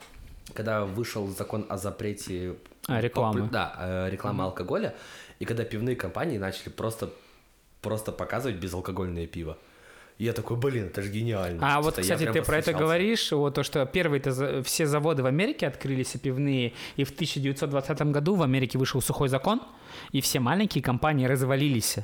Когда 0.52 0.84
вышел 0.84 1.28
закон 1.28 1.64
о 1.68 1.76
запрете... 1.76 2.56
А, 2.88 3.00
рекламы. 3.00 3.42
попу- 3.42 3.52
Да, 3.52 3.76
э, 3.78 4.10
рекламы 4.10 4.42
алкоголя. 4.42 4.96
И 5.38 5.44
когда 5.44 5.62
пивные 5.62 5.94
компании 5.94 6.38
начали 6.38 6.70
просто, 6.70 7.10
просто 7.80 8.10
показывать 8.10 8.56
безалкогольное 8.56 9.28
пиво. 9.28 9.56
И 10.16 10.24
я 10.24 10.32
такой, 10.32 10.56
блин, 10.56 10.86
это 10.86 11.00
же 11.02 11.10
гениально. 11.10 11.60
А 11.62 11.80
вот, 11.80 11.98
кстати, 11.98 12.32
ты 12.32 12.42
про 12.42 12.58
это 12.58 12.72
говоришь, 12.72 13.30
вот 13.30 13.54
то, 13.54 13.62
что 13.62 13.86
первые-то 13.86 14.64
все 14.64 14.86
заводы 14.86 15.22
в 15.22 15.26
Америке 15.26 15.68
открылись 15.68 16.16
и 16.16 16.18
пивные, 16.18 16.72
и 16.96 17.04
в 17.04 17.10
1920 17.10 18.02
году 18.10 18.34
в 18.34 18.42
Америке 18.42 18.76
вышел 18.76 19.00
сухой 19.00 19.28
закон, 19.28 19.62
и 20.10 20.20
все 20.20 20.40
маленькие 20.40 20.82
компании 20.82 21.26
развалились, 21.26 21.98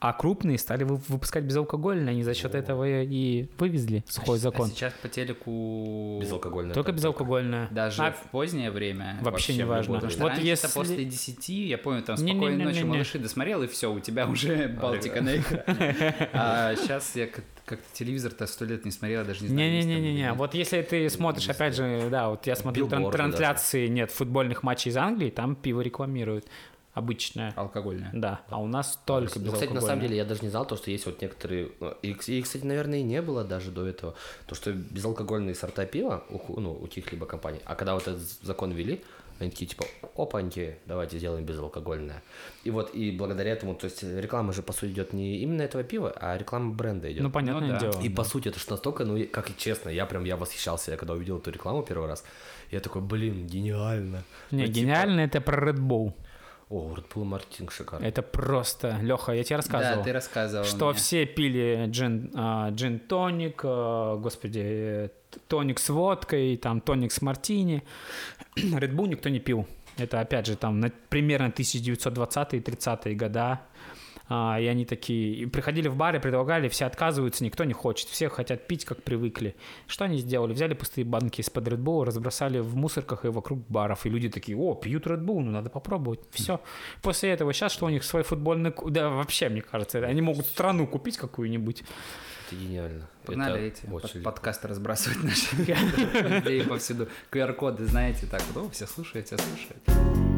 а 0.00 0.12
крупные 0.14 0.56
стали 0.58 0.84
вы- 0.84 0.96
выпускать 1.08 1.44
безалкогольное, 1.44 2.12
они 2.12 2.22
за 2.22 2.32
счет 2.34 2.54
этого 2.54 2.84
и 3.02 3.48
вывезли 3.58 4.02
сухой 4.08 4.36
А 4.38 4.40
закон. 4.40 4.68
сейчас 4.68 4.92
по 4.94 5.08
телеку... 5.08 6.18
Безалкогольное. 6.22 6.74
Только 6.74 6.92
безалкогольное. 6.92 7.68
Даже 7.70 8.02
А, 8.02 8.12
в 8.12 8.30
позднее 8.30 8.70
время. 8.70 9.18
Вообще 9.20 9.54
не 9.54 9.62
в 9.64 9.66
важно. 9.68 9.82
любое 9.94 9.96
Потому 10.00 10.10
что 10.12 10.22
Вот 10.22 10.28
раньше 10.30 10.46
если- 10.46 10.68
после 10.74 11.04
10, 11.04 11.48
я 11.68 11.78
помню, 11.78 12.02
там. 12.02 12.16
«Спокойной 12.16 12.64
ночи, 12.64 12.82
малыши» 12.82 13.18
досмотрел, 13.18 13.62
и 13.62 13.66
все, 13.66 13.92
у 13.92 14.00
тебя 14.00 14.26
уже 14.26 14.68
Балтика 14.68 15.20
на 15.20 15.36
экране. 15.36 16.16
А 16.32 16.74
сейчас 16.76 17.14
я 17.16 17.26
как- 17.26 17.44
как-то 17.66 17.84
телевизор-то 17.92 18.46
сто 18.46 18.64
лет 18.64 18.84
не 18.84 18.90
смотрел, 18.90 19.24
даже 19.24 19.42
не 19.42 19.48
знаю. 19.48 19.70
Не-не-не-не, 19.70 20.32
вот 20.32 20.54
если 20.54 20.82
ты 20.82 21.08
смотришь, 21.10 21.48
опять 21.48 21.76
же, 21.76 22.08
да, 22.10 22.30
вот 22.30 22.46
я 22.46 22.56
смотрю 22.56 22.88
трансляции, 22.88 23.86
нет, 23.86 24.10
футбольных 24.10 24.62
матчей 24.62 24.90
из 24.90 24.96
Англии, 24.96 25.30
там 25.30 25.54
пиво 25.54 25.80
рекламируют, 25.82 26.46
обычное, 26.92 27.52
Алкогольное. 27.56 28.10
да, 28.12 28.40
а 28.48 28.60
у 28.60 28.66
нас 28.66 29.00
только 29.04 29.38
Ну, 29.38 29.52
кстати, 29.52 29.72
на 29.72 29.80
самом 29.80 30.02
деле, 30.02 30.16
я 30.16 30.24
даже 30.24 30.42
не 30.42 30.48
знал, 30.48 30.66
то, 30.66 30.76
что 30.76 30.90
есть 30.90 31.06
вот 31.06 31.22
некоторые... 31.22 31.70
И, 32.02 32.10
и, 32.10 32.42
кстати, 32.42 32.64
наверное, 32.64 32.98
и 32.98 33.02
не 33.02 33.22
было 33.22 33.44
даже 33.44 33.70
до 33.70 33.86
этого. 33.86 34.14
То, 34.46 34.54
что 34.54 34.72
безалкогольные 34.72 35.54
сорта 35.54 35.86
пива 35.86 36.24
у, 36.28 36.60
ну, 36.60 36.72
у 36.72 36.86
каких-либо 36.86 37.26
компаний. 37.26 37.60
А 37.64 37.74
когда 37.74 37.94
вот 37.94 38.08
этот 38.08 38.22
закон 38.42 38.72
ввели, 38.72 39.02
они 39.38 39.50
такие, 39.50 39.66
типа, 39.66 39.86
опаньки, 40.16 40.76
давайте 40.84 41.18
сделаем 41.18 41.46
безалкогольное. 41.46 42.22
И 42.64 42.70
вот, 42.70 42.94
и 42.94 43.10
благодаря 43.10 43.52
этому, 43.52 43.74
то 43.74 43.86
есть 43.86 44.02
реклама 44.02 44.52
же, 44.52 44.62
по 44.62 44.72
сути, 44.72 44.90
идет 44.90 45.14
не 45.14 45.38
именно 45.38 45.62
этого 45.62 45.82
пива, 45.82 46.12
а 46.14 46.36
реклама 46.36 46.74
бренда 46.74 47.10
идет. 47.10 47.22
Ну, 47.22 47.30
понятное 47.30 47.68
Ну 47.68 47.72
да. 47.72 47.78
дело. 47.78 48.02
И 48.02 48.10
по 48.10 48.24
сути 48.24 48.48
это 48.48 48.58
ж 48.58 48.68
настолько, 48.68 49.04
ну, 49.04 49.24
как 49.32 49.48
и 49.48 49.54
честно, 49.56 49.88
я 49.88 50.04
прям, 50.04 50.24
я 50.24 50.36
восхищался, 50.36 50.90
я 50.90 50.96
когда 50.98 51.14
увидел 51.14 51.38
эту 51.38 51.50
рекламу 51.50 51.82
первый 51.82 52.06
раз, 52.06 52.22
я 52.70 52.80
такой, 52.80 53.00
блин, 53.00 53.46
гениально. 53.46 54.24
Не, 54.50 54.62
Ну, 54.62 54.66
типа, 54.66 54.76
гениально 54.76 55.20
это 55.20 55.40
про 55.40 55.70
Red 55.70 55.78
Bull. 55.78 56.12
О, 56.70 56.94
Red 56.94 57.04
Bull 57.12 57.24
маркетинг 57.24 57.72
шикарный. 57.72 58.06
Это 58.08 58.22
просто, 58.22 58.96
Леха, 59.02 59.32
я 59.32 59.42
тебе 59.42 59.56
рассказывал, 59.56 59.96
Да, 59.96 60.02
ты 60.04 60.12
рассказывал 60.12 60.64
что 60.64 60.86
мне. 60.86 60.94
все 60.94 61.26
пили 61.26 61.86
джин, 61.88 62.30
а, 62.34 62.70
джин 62.70 63.00
тоник, 63.00 63.60
а, 63.64 64.16
господи, 64.16 65.10
тоник 65.48 65.80
с 65.80 65.88
водкой, 65.88 66.56
там 66.56 66.80
тоник 66.80 67.10
с 67.10 67.20
мартини. 67.22 67.82
Red 68.56 68.92
Bull 68.94 69.08
никто 69.08 69.28
не 69.28 69.40
пил. 69.40 69.66
Это 69.98 70.20
опять 70.20 70.46
же 70.46 70.56
там 70.56 70.78
на, 70.78 70.90
примерно 71.08 71.50
1920-30-е 71.50 73.14
года. 73.16 73.60
А, 74.32 74.60
и 74.60 74.66
они 74.66 74.84
такие, 74.84 75.34
и 75.34 75.46
приходили 75.46 75.88
в 75.88 75.96
бары, 75.96 76.20
предлагали, 76.20 76.68
все 76.68 76.84
отказываются, 76.84 77.42
никто 77.42 77.64
не 77.64 77.72
хочет, 77.72 78.08
все 78.08 78.28
хотят 78.28 78.68
пить, 78.68 78.84
как 78.84 79.02
привыкли. 79.02 79.56
Что 79.88 80.04
они 80.04 80.18
сделали? 80.18 80.52
Взяли 80.52 80.74
пустые 80.74 81.04
банки 81.04 81.40
из-под 81.40 81.66
Red 81.66 81.78
Bull, 81.82 82.04
разбросали 82.04 82.60
в 82.60 82.76
мусорках 82.76 83.24
и 83.24 83.28
вокруг 83.28 83.58
баров, 83.68 84.06
и 84.06 84.08
люди 84.08 84.28
такие, 84.28 84.56
о, 84.56 84.76
пьют 84.76 85.08
Red 85.08 85.24
Bull, 85.24 85.40
ну 85.40 85.50
надо 85.50 85.68
попробовать. 85.68 86.20
Все. 86.30 86.60
После 87.02 87.30
этого 87.30 87.52
сейчас 87.52 87.72
что 87.72 87.86
у 87.86 87.88
них 87.88 88.04
свой 88.04 88.22
футбольный... 88.22 88.72
Да, 88.88 89.08
вообще, 89.10 89.48
мне 89.48 89.62
кажется, 89.62 89.98
они 89.98 90.22
могут 90.22 90.46
страну 90.46 90.86
купить 90.86 91.16
какую-нибудь. 91.16 91.82
Это 92.46 92.56
гениально. 92.56 93.08
Погнали 93.24 93.66
Это 93.66 93.80
эти 93.80 93.86
под- 93.86 94.04
очень 94.04 94.22
подкасты 94.22 94.68
разбрасывать 94.68 95.24
наши 95.24 95.56
людей 95.56 96.62
повсюду. 96.62 97.08
QR-коды, 97.32 97.84
знаете, 97.86 98.26
так 98.26 98.42
вот, 98.52 98.66
о, 98.66 98.70
все 98.70 98.86
слушают, 98.86 99.26
все 99.26 99.38
слушают. 99.38 100.29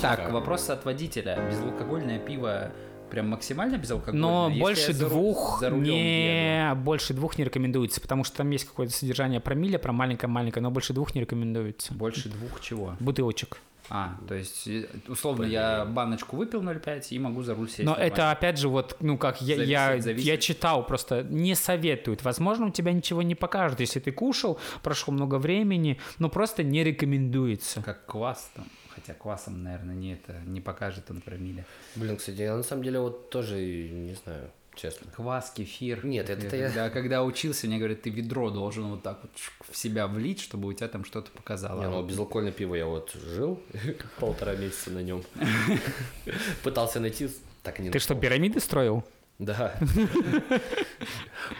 Так, 0.00 0.32
вопрос 0.32 0.70
от 0.70 0.84
водителя. 0.84 1.38
Безалкогольное 1.50 2.18
пиво 2.18 2.70
прям 3.10 3.28
максимально 3.28 3.76
безалкогольное? 3.76 4.20
Но 4.20 4.48
Если 4.48 4.60
больше 4.60 4.92
я 4.92 4.98
двух 4.98 5.60
за 5.60 5.70
рулем 5.70 5.84
еду. 5.84 5.96
не 5.96 6.74
больше 6.76 7.14
двух 7.14 7.38
не 7.38 7.44
рекомендуется, 7.44 8.00
потому 8.00 8.24
что 8.24 8.38
там 8.38 8.50
есть 8.50 8.64
какое-то 8.64 8.92
содержание 8.92 9.40
промилле, 9.40 9.78
про 9.78 9.92
маленькое-маленькое, 9.92 10.62
но 10.62 10.70
больше 10.70 10.92
двух 10.92 11.14
не 11.14 11.20
рекомендуется. 11.20 11.92
Больше 11.92 12.28
двух 12.28 12.60
чего? 12.60 12.96
Бутылочек. 13.00 13.58
А, 13.92 14.16
то 14.28 14.34
есть, 14.34 14.68
э, 14.68 14.86
условно, 15.08 15.44
я 15.44 15.84
баночку 15.84 16.36
выпил 16.36 16.62
0,5 16.62 17.08
и 17.10 17.18
могу 17.18 17.42
за 17.42 17.56
руль 17.56 17.68
сесть. 17.68 17.82
Но 17.82 17.94
это 17.94 18.30
опять 18.30 18.56
же 18.56 18.68
вот, 18.68 18.96
ну 19.00 19.18
как 19.18 19.42
я, 19.42 19.56
я, 19.56 19.86
Зависит, 19.88 20.04
зависит. 20.04 20.26
я 20.26 20.36
читал, 20.36 20.86
просто 20.86 21.24
не 21.24 21.56
советуют. 21.56 22.22
Возможно, 22.22 22.66
у 22.66 22.70
тебя 22.70 22.92
ничего 22.92 23.22
не 23.22 23.34
покажут, 23.34 23.80
если 23.80 23.98
ты 23.98 24.12
кушал, 24.12 24.60
прошло 24.84 25.12
много 25.12 25.38
времени, 25.38 25.98
но 26.20 26.28
просто 26.28 26.62
не 26.62 26.84
рекомендуется. 26.84 27.82
Как 27.82 28.06
квас 28.06 28.52
там. 28.54 28.64
Хотя 28.94 29.14
квасом, 29.14 29.62
наверное, 29.62 29.94
не 29.94 30.14
это 30.14 30.34
не 30.46 30.60
покажет 30.60 31.10
он 31.10 31.20
промилле. 31.20 31.64
Блин, 31.96 32.16
кстати, 32.16 32.40
я 32.40 32.56
на 32.56 32.62
самом 32.62 32.82
деле 32.82 32.98
вот 33.00 33.30
тоже 33.30 33.56
не 33.56 34.14
знаю, 34.14 34.50
честно. 34.74 35.10
Квас, 35.12 35.50
кефир. 35.50 36.04
Нет, 36.04 36.28
это 36.28 36.56
я- 36.56 36.66
когда, 36.66 36.90
когда 36.90 37.24
учился, 37.24 37.66
мне 37.66 37.78
говорят, 37.78 38.02
ты 38.02 38.10
ведро 38.10 38.50
должен 38.50 38.84
вот 38.88 39.02
так 39.02 39.20
вот 39.22 39.30
в 39.70 39.76
себя 39.76 40.06
влить, 40.08 40.40
чтобы 40.40 40.68
у 40.68 40.72
тебя 40.72 40.88
там 40.88 41.04
что-то 41.04 41.30
показало. 41.30 41.80
Не, 41.80 41.86
А 41.86 41.90
ну 41.90 41.96
вот 42.02 42.06
безалкогольное 42.10 42.52
пиво 42.52 42.74
я 42.74 42.86
вот 42.86 43.12
жил 43.12 43.60
полтора 44.18 44.54
месяца 44.56 44.90
на 44.90 45.00
нем. 45.02 45.22
Пытался 46.62 47.00
найти, 47.00 47.28
так 47.62 47.80
и 47.80 47.82
не 47.84 47.90
Ты 47.90 47.98
что, 47.98 48.14
пирамиды 48.14 48.60
строил? 48.60 49.04
Да. 49.40 49.74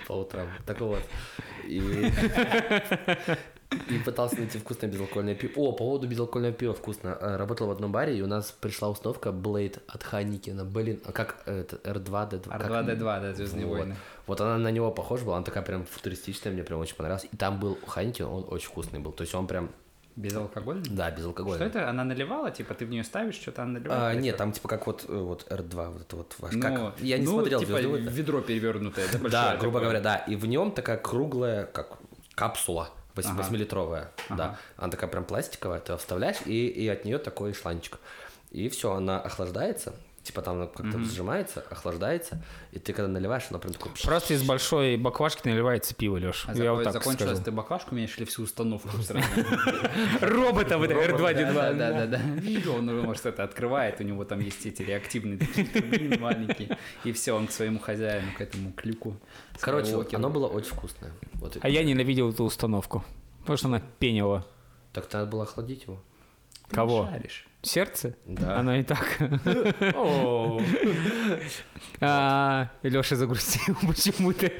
По 0.06 0.12
утрам. 0.12 0.46
Так 0.66 0.80
вот. 0.80 1.02
И... 1.66 2.10
И 3.88 3.98
пытался 4.04 4.36
найти 4.36 4.58
вкусное 4.58 4.90
безалкогольное 4.90 5.36
пиво. 5.36 5.52
О, 5.56 5.72
по 5.72 5.78
поводу 5.78 6.08
безалкогольного 6.08 6.52
пива 6.52 6.74
вкусно. 6.74 7.16
Э, 7.20 7.36
Работал 7.36 7.68
в 7.68 7.70
одном 7.70 7.92
баре, 7.92 8.18
и 8.18 8.20
у 8.22 8.26
нас 8.26 8.50
пришла 8.50 8.88
установка 8.88 9.28
Blade 9.30 9.80
от 9.86 10.02
Ханикина. 10.02 10.64
Блин, 10.64 11.00
а 11.06 11.12
как 11.12 11.42
это? 11.46 11.76
R2D2? 11.76 12.48
как- 12.50 12.66
R2D2, 12.68 12.98
да, 13.20 13.32
Звездные 13.34 13.66
Вот. 13.66 13.78
войны. 13.78 13.96
Вот 14.26 14.40
она 14.40 14.58
на 14.58 14.72
него 14.72 14.90
похожа 14.90 15.24
была, 15.24 15.36
она 15.36 15.44
такая 15.44 15.62
прям 15.62 15.84
футуристичная, 15.86 16.52
мне 16.52 16.64
прям 16.64 16.80
очень 16.80 16.96
понравилась. 16.96 17.28
И 17.30 17.36
там 17.36 17.60
был 17.60 17.78
Хайнкин, 17.86 18.24
он 18.26 18.44
очень 18.48 18.68
вкусный 18.68 18.98
был. 18.98 19.12
То 19.12 19.22
есть 19.22 19.34
он 19.36 19.46
прям, 19.46 19.70
Безалкогольный? 20.20 20.90
да, 20.90 21.10
безалкогольный. 21.10 21.66
Что 21.66 21.78
это? 21.78 21.88
Она 21.88 22.04
наливала? 22.04 22.50
Типа 22.50 22.74
ты 22.74 22.86
в 22.86 22.90
нее 22.90 23.04
ставишь, 23.04 23.36
что-то 23.36 23.62
она 23.62 23.72
наливает? 23.78 24.16
А, 24.16 24.20
нет, 24.20 24.36
там 24.36 24.52
типа 24.52 24.68
как 24.68 24.86
вот, 24.86 25.04
э, 25.08 25.12
вот 25.16 25.46
R2, 25.50 25.92
вот 25.92 26.02
это 26.02 26.16
вот 26.16 26.34
ваш. 26.38 26.52
Ну, 26.52 26.60
как? 26.62 27.00
Я 27.00 27.18
не 27.18 27.24
ну, 27.24 27.32
смотрел 27.32 27.60
типа 27.60 27.72
«Звездные 27.72 27.92
войны». 27.92 28.10
ведро 28.10 28.40
перевернутое, 28.40 29.06
да, 29.12 29.28
Да, 29.28 29.56
грубо 29.56 29.78
такое? 29.78 29.82
говоря, 29.82 30.00
да. 30.00 30.16
И 30.16 30.36
в 30.36 30.46
нем 30.46 30.72
такая 30.72 30.96
круглая, 30.96 31.66
как 31.66 31.98
капсула. 32.34 32.90
Ага. 33.16 33.36
Восьмилитровая, 33.36 34.12
да. 34.30 34.34
Ага. 34.34 34.58
Она 34.76 34.90
такая 34.90 35.10
прям 35.10 35.24
пластиковая, 35.24 35.80
ты 35.80 35.96
вставляешь, 35.96 36.38
и, 36.46 36.68
и 36.68 36.88
от 36.88 37.04
нее 37.04 37.18
такой 37.18 37.52
шланчик. 37.52 37.98
И 38.50 38.68
все, 38.68 38.92
она 38.92 39.20
охлаждается, 39.20 39.94
типа 40.30 40.42
там 40.42 40.68
как-то 40.68 40.98
сжимается, 41.00 41.64
охлаждается, 41.70 42.42
и 42.70 42.78
ты 42.78 42.92
когда 42.92 43.08
наливаешь, 43.08 43.46
она 43.50 43.58
прям 43.58 43.74
такой... 43.74 43.90
Просто 44.02 44.34
из 44.34 44.44
большой 44.44 44.96
баклажки 44.96 45.48
наливается 45.48 45.92
пиво, 45.94 46.18
Леш. 46.18 46.44
А 46.46 46.54
я 46.54 46.72
вот 46.72 46.84
так 46.84 46.92
закончилось, 46.92 47.30
скажу. 47.30 47.44
ты 47.44 47.50
баклажку 47.50 47.94
меняешь 47.94 48.16
или 48.16 48.24
всю 48.24 48.44
установку? 48.44 48.88
Робота 50.20 50.78
вот 50.78 50.90
это 50.90 50.94
Да, 50.94 51.32
R2D2. 51.32 51.74
да, 51.74 51.92
да, 51.92 52.06
да. 52.06 52.20
И 52.42 52.64
он, 52.68 53.02
может, 53.02 53.26
это 53.26 53.42
открывает, 53.42 54.00
у 54.00 54.04
него 54.04 54.24
там 54.24 54.38
есть 54.38 54.64
эти 54.64 54.82
реактивные 54.82 55.38
такие 55.38 56.18
маленькие, 56.18 56.78
и 57.04 57.12
все, 57.12 57.32
он 57.32 57.48
к 57.48 57.50
своему 57.50 57.80
хозяину, 57.80 58.28
к 58.38 58.40
этому 58.40 58.72
клюку. 58.72 59.16
Короче, 59.60 59.96
оно 60.12 60.30
было 60.30 60.46
очень 60.46 60.70
вкусное. 60.70 61.10
А 61.60 61.68
я 61.68 61.82
ненавидел 61.82 62.30
эту 62.30 62.44
установку, 62.44 63.04
потому 63.40 63.56
что 63.56 63.66
она 63.66 63.82
пенила. 63.98 64.46
Так 64.92 65.12
надо 65.12 65.26
было 65.26 65.42
охладить 65.42 65.84
его. 65.84 66.00
Кого? 66.70 67.08
шаришь. 67.10 67.46
Сердце? 67.62 68.16
Да. 68.24 68.58
Оно 68.58 68.76
и 68.76 68.82
так. 68.82 69.18
Леша 72.82 73.16
загрустил 73.16 73.76
почему-то. 73.86 74.50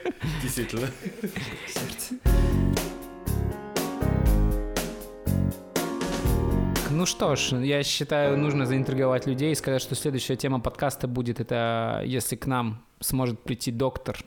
Действительно. 0.42 0.88
Ну 6.90 7.06
что 7.06 7.34
ж, 7.36 7.52
я 7.64 7.82
считаю, 7.82 8.36
нужно 8.36 8.66
заинтриговать 8.66 9.26
людей 9.26 9.52
и 9.52 9.54
сказать, 9.54 9.80
что 9.80 9.94
следующая 9.94 10.36
тема 10.36 10.60
подкаста 10.60 11.08
будет 11.08 11.40
это, 11.40 12.02
если 12.04 12.36
к 12.36 12.46
нам 12.46 12.84
сможет 13.00 13.42
прийти 13.42 13.70
доктор. 13.72 14.18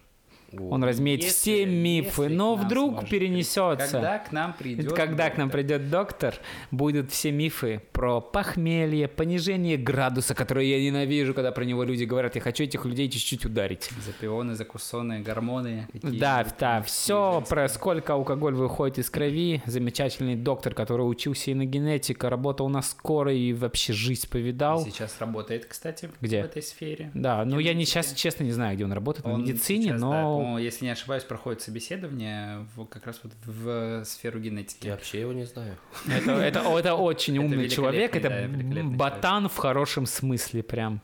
Он 0.59 0.83
размеет 0.83 1.21
Если- 1.23 1.33
все 1.33 1.65
мифы, 1.65 2.23
если 2.23 2.35
но 2.35 2.55
вдруг 2.55 3.07
перенесется. 3.09 3.87
Когда 3.91 4.19
к 4.19 4.31
нам 4.31 4.53
придет... 4.53 4.93
Когда 4.93 5.29
к 5.29 5.37
нам 5.37 5.47
доктор? 5.47 5.61
придет 5.61 5.89
доктор, 5.89 6.35
будут 6.71 7.11
все 7.11 7.31
мифы 7.31 7.81
про 7.91 8.21
похмелье, 8.21 9.07
понижение 9.07 9.77
градуса, 9.77 10.35
которое 10.35 10.65
я 10.65 10.81
ненавижу, 10.81 11.33
когда 11.33 11.51
про 11.51 11.63
него 11.63 11.83
люди 11.83 12.03
говорят, 12.03 12.35
я 12.35 12.41
хочу 12.41 12.63
этих 12.63 12.85
людей 12.85 13.09
чуть-чуть 13.09 13.45
ударить. 13.45 13.89
Запионы, 14.05 14.55
закусоны, 14.55 15.21
гормоны. 15.21 15.87
Да, 15.93 16.45
да, 16.59 16.81
все 16.81 17.43
про 17.47 17.67
сколько 17.69 18.13
алкоголь 18.13 18.53
выходит 18.53 18.99
из 18.99 19.09
крови. 19.09 19.61
Замечательный 19.65 20.35
доктор, 20.35 20.73
который 20.73 21.03
учился 21.03 21.51
и 21.51 21.53
на 21.53 21.65
генетика, 21.65 22.29
работал 22.29 22.69
на 22.69 22.81
скорой 22.81 23.39
и 23.39 23.53
вообще 23.53 23.93
жизнь 23.93 24.27
повидал. 24.29 24.83
Сейчас 24.83 25.15
работает, 25.19 25.65
кстати, 25.65 26.09
Где? 26.21 26.41
в 26.43 26.45
этой 26.45 26.61
сфере. 26.61 27.11
Да, 27.13 27.43
ну 27.45 27.59
я 27.59 27.73
не 27.73 27.85
сейчас, 27.85 28.13
честно, 28.13 28.43
не 28.43 28.51
знаю, 28.51 28.75
где 28.75 28.85
он 28.85 28.93
работает, 28.93 29.25
в 29.25 29.29
Он 29.29 29.41
медицине, 29.41 29.83
сейчас, 29.83 30.01
да, 30.01 30.07
но... 30.07 30.42
по-моему, 30.43 30.57
если 30.59 30.85
не 30.85 30.91
ошибаюсь, 30.91 31.23
проходит 31.23 31.61
собеседование 31.61 32.65
в- 32.75 32.85
как 32.85 33.05
раз 33.07 33.19
вот 33.23 33.33
в 33.45 34.03
сферу 34.05 34.39
генетики. 34.39 34.87
Я 34.87 34.93
вообще 34.93 35.21
его 35.21 35.33
не 35.33 35.45
знаю. 35.45 35.77
Это, 36.07 36.31
это, 36.31 36.59
это 36.77 36.95
очень 36.95 37.35
Это 37.37 37.45
умный 37.45 37.69
человек, 37.69 38.15
это 38.15 38.49
ботан 38.83 39.49
в 39.49 39.57
хорошем 39.57 40.05
смысле 40.05 40.63
прям. 40.63 41.01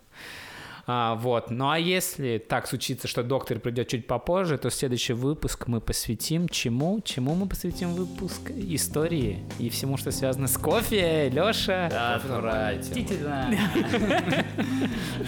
А, 0.92 1.14
вот. 1.14 1.52
Ну 1.52 1.70
а 1.70 1.78
если 1.78 2.40
так 2.40 2.68
случится, 2.68 3.08
что 3.08 3.22
доктор 3.22 3.60
придет 3.60 3.88
чуть 3.90 4.08
попозже, 4.08 4.58
то 4.58 4.72
следующий 4.72 5.14
выпуск 5.14 5.68
мы 5.68 5.82
посвятим 5.82 6.50
чему? 6.50 7.00
Чему 7.02 7.36
мы 7.36 7.46
посвятим 7.48 7.94
выпуск? 7.94 8.50
Истории 8.50 9.44
и 9.60 9.70
всему, 9.70 9.98
что 9.98 10.10
связано 10.12 10.48
с 10.48 10.58
кофе. 10.58 11.30
Леша. 11.30 12.16
Отвратительно. 12.16 13.54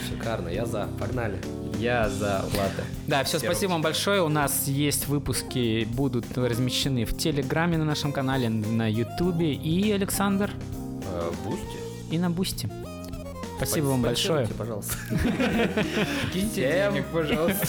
Шикарно, 0.09 0.49
я 0.49 0.65
за. 0.65 0.87
Погнали. 0.99 1.37
Я 1.77 2.09
за 2.09 2.41
латте. 2.57 2.83
Да, 3.05 3.23
все, 3.23 3.37
Сироп. 3.37 3.53
спасибо 3.53 3.71
вам 3.73 3.83
большое. 3.83 4.23
У 4.23 4.29
нас 4.29 4.67
есть 4.67 5.07
выпуски, 5.07 5.85
будут 5.85 6.25
размещены 6.35 7.05
в 7.05 7.15
Телеграме 7.15 7.77
на 7.77 7.85
нашем 7.85 8.11
канале, 8.13 8.49
на 8.49 8.89
Ютубе 8.89 9.53
и 9.53 9.91
Александр, 9.91 10.49
Э, 11.05 11.31
Boosty. 11.45 11.77
и 12.09 12.17
на 12.17 12.31
Boosty. 12.31 12.67
Спасибо 13.67 13.85
вам 13.87 14.01
большое. 14.01 14.47
Пожалуйста. 14.57 14.93
Киньте 16.33 16.49
Всем- 16.69 16.93
денег, 16.93 17.05
пожалуйста. 17.13 17.67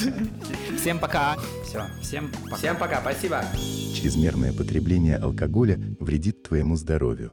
Всем 0.80 0.98
пока. 0.98 1.36
Все, 1.64 1.86
всем 2.00 2.30
пока. 2.30 2.56
Всем 2.56 2.76
пока, 2.76 3.00
спасибо. 3.00 3.44
Чрезмерное 3.94 4.52
потребление 4.52 5.16
алкоголя 5.16 5.78
вредит 6.00 6.42
твоему 6.42 6.76
здоровью. 6.76 7.32